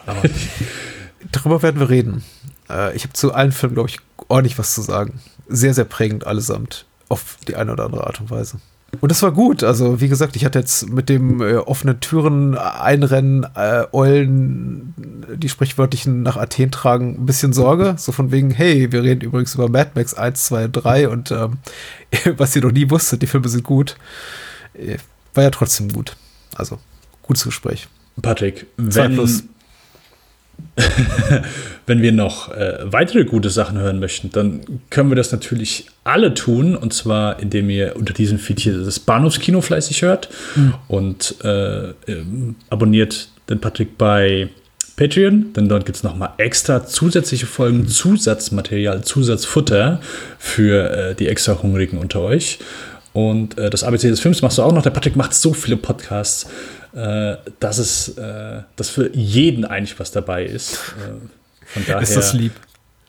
[1.31, 2.23] Darüber werden wir reden.
[2.69, 5.21] Äh, ich habe zu allen Filmen, glaube ich, ordentlich was zu sagen.
[5.47, 6.85] Sehr, sehr prägend allesamt.
[7.07, 8.57] Auf die eine oder andere Art und Weise.
[9.01, 9.63] Und das war gut.
[9.63, 14.93] Also, wie gesagt, ich hatte jetzt mit dem äh, offenen Türen einrennen, äh, Eulen,
[15.35, 17.95] die sprichwörtlichen nach Athen tragen, ein bisschen Sorge.
[17.97, 21.57] So von wegen, hey, wir reden übrigens über Mad Max 1, 2, 3 und ähm,
[22.37, 23.97] was ihr noch nie wusstet, die Filme sind gut.
[24.73, 24.97] Äh,
[25.33, 26.15] War ja trotzdem gut.
[26.55, 26.79] Also,
[27.23, 27.87] Gutes Gespräch.
[28.21, 29.17] Patrick, wenn.
[31.85, 36.33] wenn wir noch äh, weitere gute Sachen hören möchten, dann können wir das natürlich alle
[36.33, 36.75] tun.
[36.75, 40.29] Und zwar, indem ihr unter diesem Feed hier das Bahnhofskino fleißig hört
[40.87, 44.49] und äh, ähm, abonniert den Patrick bei
[44.95, 49.99] Patreon, denn dort gibt es nochmal extra zusätzliche Folgen, Zusatzmaterial, Zusatzfutter
[50.37, 52.59] für äh, die extra Hungrigen unter euch.
[53.11, 54.83] Und äh, das ABC des Films machst du auch noch.
[54.83, 56.47] Der Patrick macht so viele Podcasts,
[56.95, 60.77] äh, dass es äh, dass für jeden eigentlich was dabei ist.
[61.73, 62.53] Von daher Ist das lieb?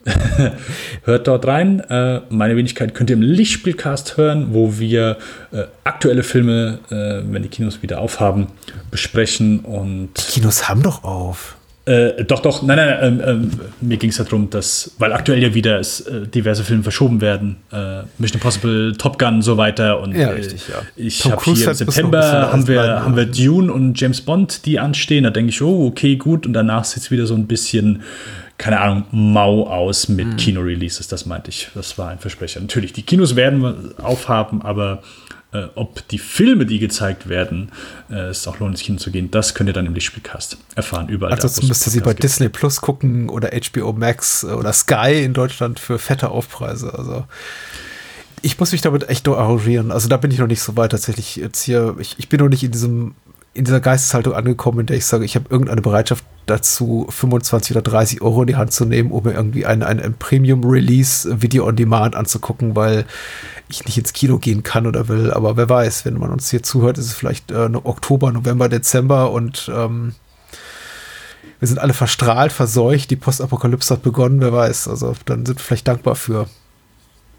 [1.04, 1.80] hört dort rein.
[1.80, 5.18] Äh, meine Wenigkeit könnt ihr im Lichtspielcast hören, wo wir
[5.52, 8.48] äh, aktuelle Filme, äh, wenn die Kinos wieder aufhaben,
[8.90, 11.56] besprechen und Kinos haben doch auf.
[11.86, 13.50] doch, doch, nein, nein, ähm, ähm,
[13.82, 17.56] mir ging es darum, dass, weil aktuell ja wieder äh, diverse Filme verschoben werden,
[18.16, 20.00] Mission Impossible, Top Gun und so weiter.
[20.00, 20.76] Und Ja, richtig, ja.
[20.96, 23.30] ich habe hier im September haben wir, haben wir ja.
[23.30, 25.24] Dune und James Bond, die anstehen.
[25.24, 26.46] Da denke ich, oh, okay, gut.
[26.46, 28.02] Und danach es wieder so ein bisschen,
[28.58, 30.36] keine Ahnung, mau aus mit Hm.
[30.36, 31.08] Kino-Releases.
[31.08, 31.68] Das meinte ich.
[31.74, 32.60] Das war ein Versprecher.
[32.60, 35.02] Natürlich, die Kinos werden wir aufhaben, aber
[35.52, 37.72] äh, ob die Filme, die gezeigt werden,
[38.10, 41.08] äh, es auch lohnt, ins Kino zu gehen, das könnt ihr dann im Lichtspielcast erfahren.
[41.08, 41.32] Überall.
[41.32, 42.24] Ansonsten müsst ihr sie bei gibt.
[42.24, 46.92] Disney Plus gucken oder HBO Max oder Sky in Deutschland für fette Aufpreise.
[46.96, 47.24] Also
[48.42, 49.90] ich muss mich damit echt nur arrangieren.
[49.90, 51.96] Also da bin ich noch nicht so weit tatsächlich jetzt hier.
[51.98, 53.14] Ich, ich bin noch nicht in diesem
[53.54, 57.82] in dieser Geisteshaltung angekommen, in der ich sage, ich habe irgendeine Bereitschaft dazu, 25 oder
[57.82, 61.66] 30 Euro in die Hand zu nehmen, um mir irgendwie ein, ein, ein Premium-Release Video
[61.66, 63.06] on Demand anzugucken, weil
[63.68, 65.32] ich nicht ins Kino gehen kann oder will.
[65.32, 69.30] Aber wer weiß, wenn man uns hier zuhört, ist es vielleicht äh, Oktober, November, Dezember
[69.30, 70.14] und ähm,
[71.60, 74.88] wir sind alle verstrahlt, verseucht, die Postapokalypse hat begonnen, wer weiß.
[74.88, 76.48] Also dann sind wir vielleicht dankbar für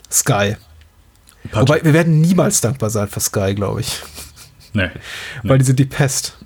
[0.10, 0.56] Sky.
[1.52, 1.70] Patrick.
[1.70, 4.02] Wobei, wir werden niemals dankbar sein für Sky, glaube ich.
[4.76, 4.90] Nee.
[5.44, 6.38] Weil die sind die Pest.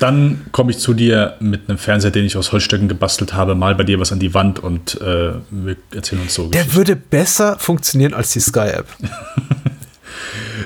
[0.00, 3.74] Dann komme ich zu dir mit einem Fernseher, den ich aus Holzstöcken gebastelt habe, mal
[3.74, 6.48] bei dir was an die Wand und äh, wir erzählen uns so.
[6.48, 8.86] Der würde besser funktionieren als die Sky-App.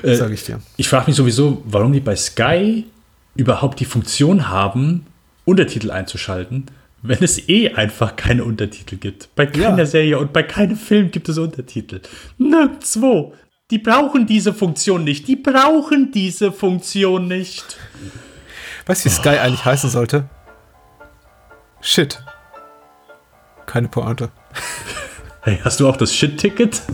[0.03, 0.59] Äh, Sag ich dir.
[0.75, 2.85] Ich frage mich sowieso, warum die bei Sky
[3.35, 5.05] überhaupt die Funktion haben,
[5.45, 6.65] Untertitel einzuschalten,
[7.01, 9.29] wenn es eh einfach keine Untertitel gibt.
[9.35, 9.85] Bei keiner Ja.
[9.85, 12.01] Serie und bei keinem Film gibt es Untertitel.
[12.37, 13.33] Nirgendwo.
[13.69, 15.27] Die brauchen diese Funktion nicht.
[15.27, 17.77] Die brauchen diese Funktion nicht.
[18.85, 20.29] Weißt du, wie Sky eigentlich heißen sollte?
[21.81, 22.23] Shit.
[23.65, 24.29] Keine Pointe.
[25.41, 26.81] Hey, hast du auch das Shit-Ticket?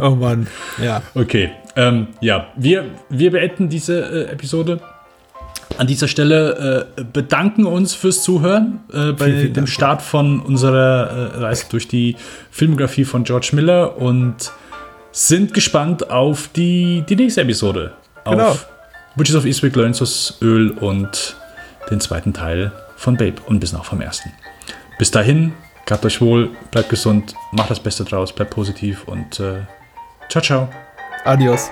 [0.00, 0.48] Oh Mann.
[0.82, 1.00] Ja.
[1.14, 4.80] Okay, ähm, ja, wir, wir beenden diese äh, Episode.
[5.78, 9.68] An dieser Stelle äh, bedanken uns fürs Zuhören äh, bei Vielen, vielen dem Dank.
[9.68, 12.16] Start von unserer äh, Reise durch die
[12.50, 14.50] Filmografie von George Miller und
[15.12, 17.92] sind gespannt auf die, die nächste Episode.
[18.24, 18.50] Genau.
[18.50, 18.68] Auf
[19.16, 21.36] Witches of Eastwick, Lorenzo's Öl und
[21.90, 24.32] den zweiten Teil von Babe und bisschen auch vom ersten.
[24.98, 25.52] Bis dahin,
[25.86, 29.62] gehabt euch wohl, bleibt gesund, macht das Beste draus, bleibt positiv und äh,
[30.28, 30.68] ciao, ciao.
[31.24, 31.70] Adios.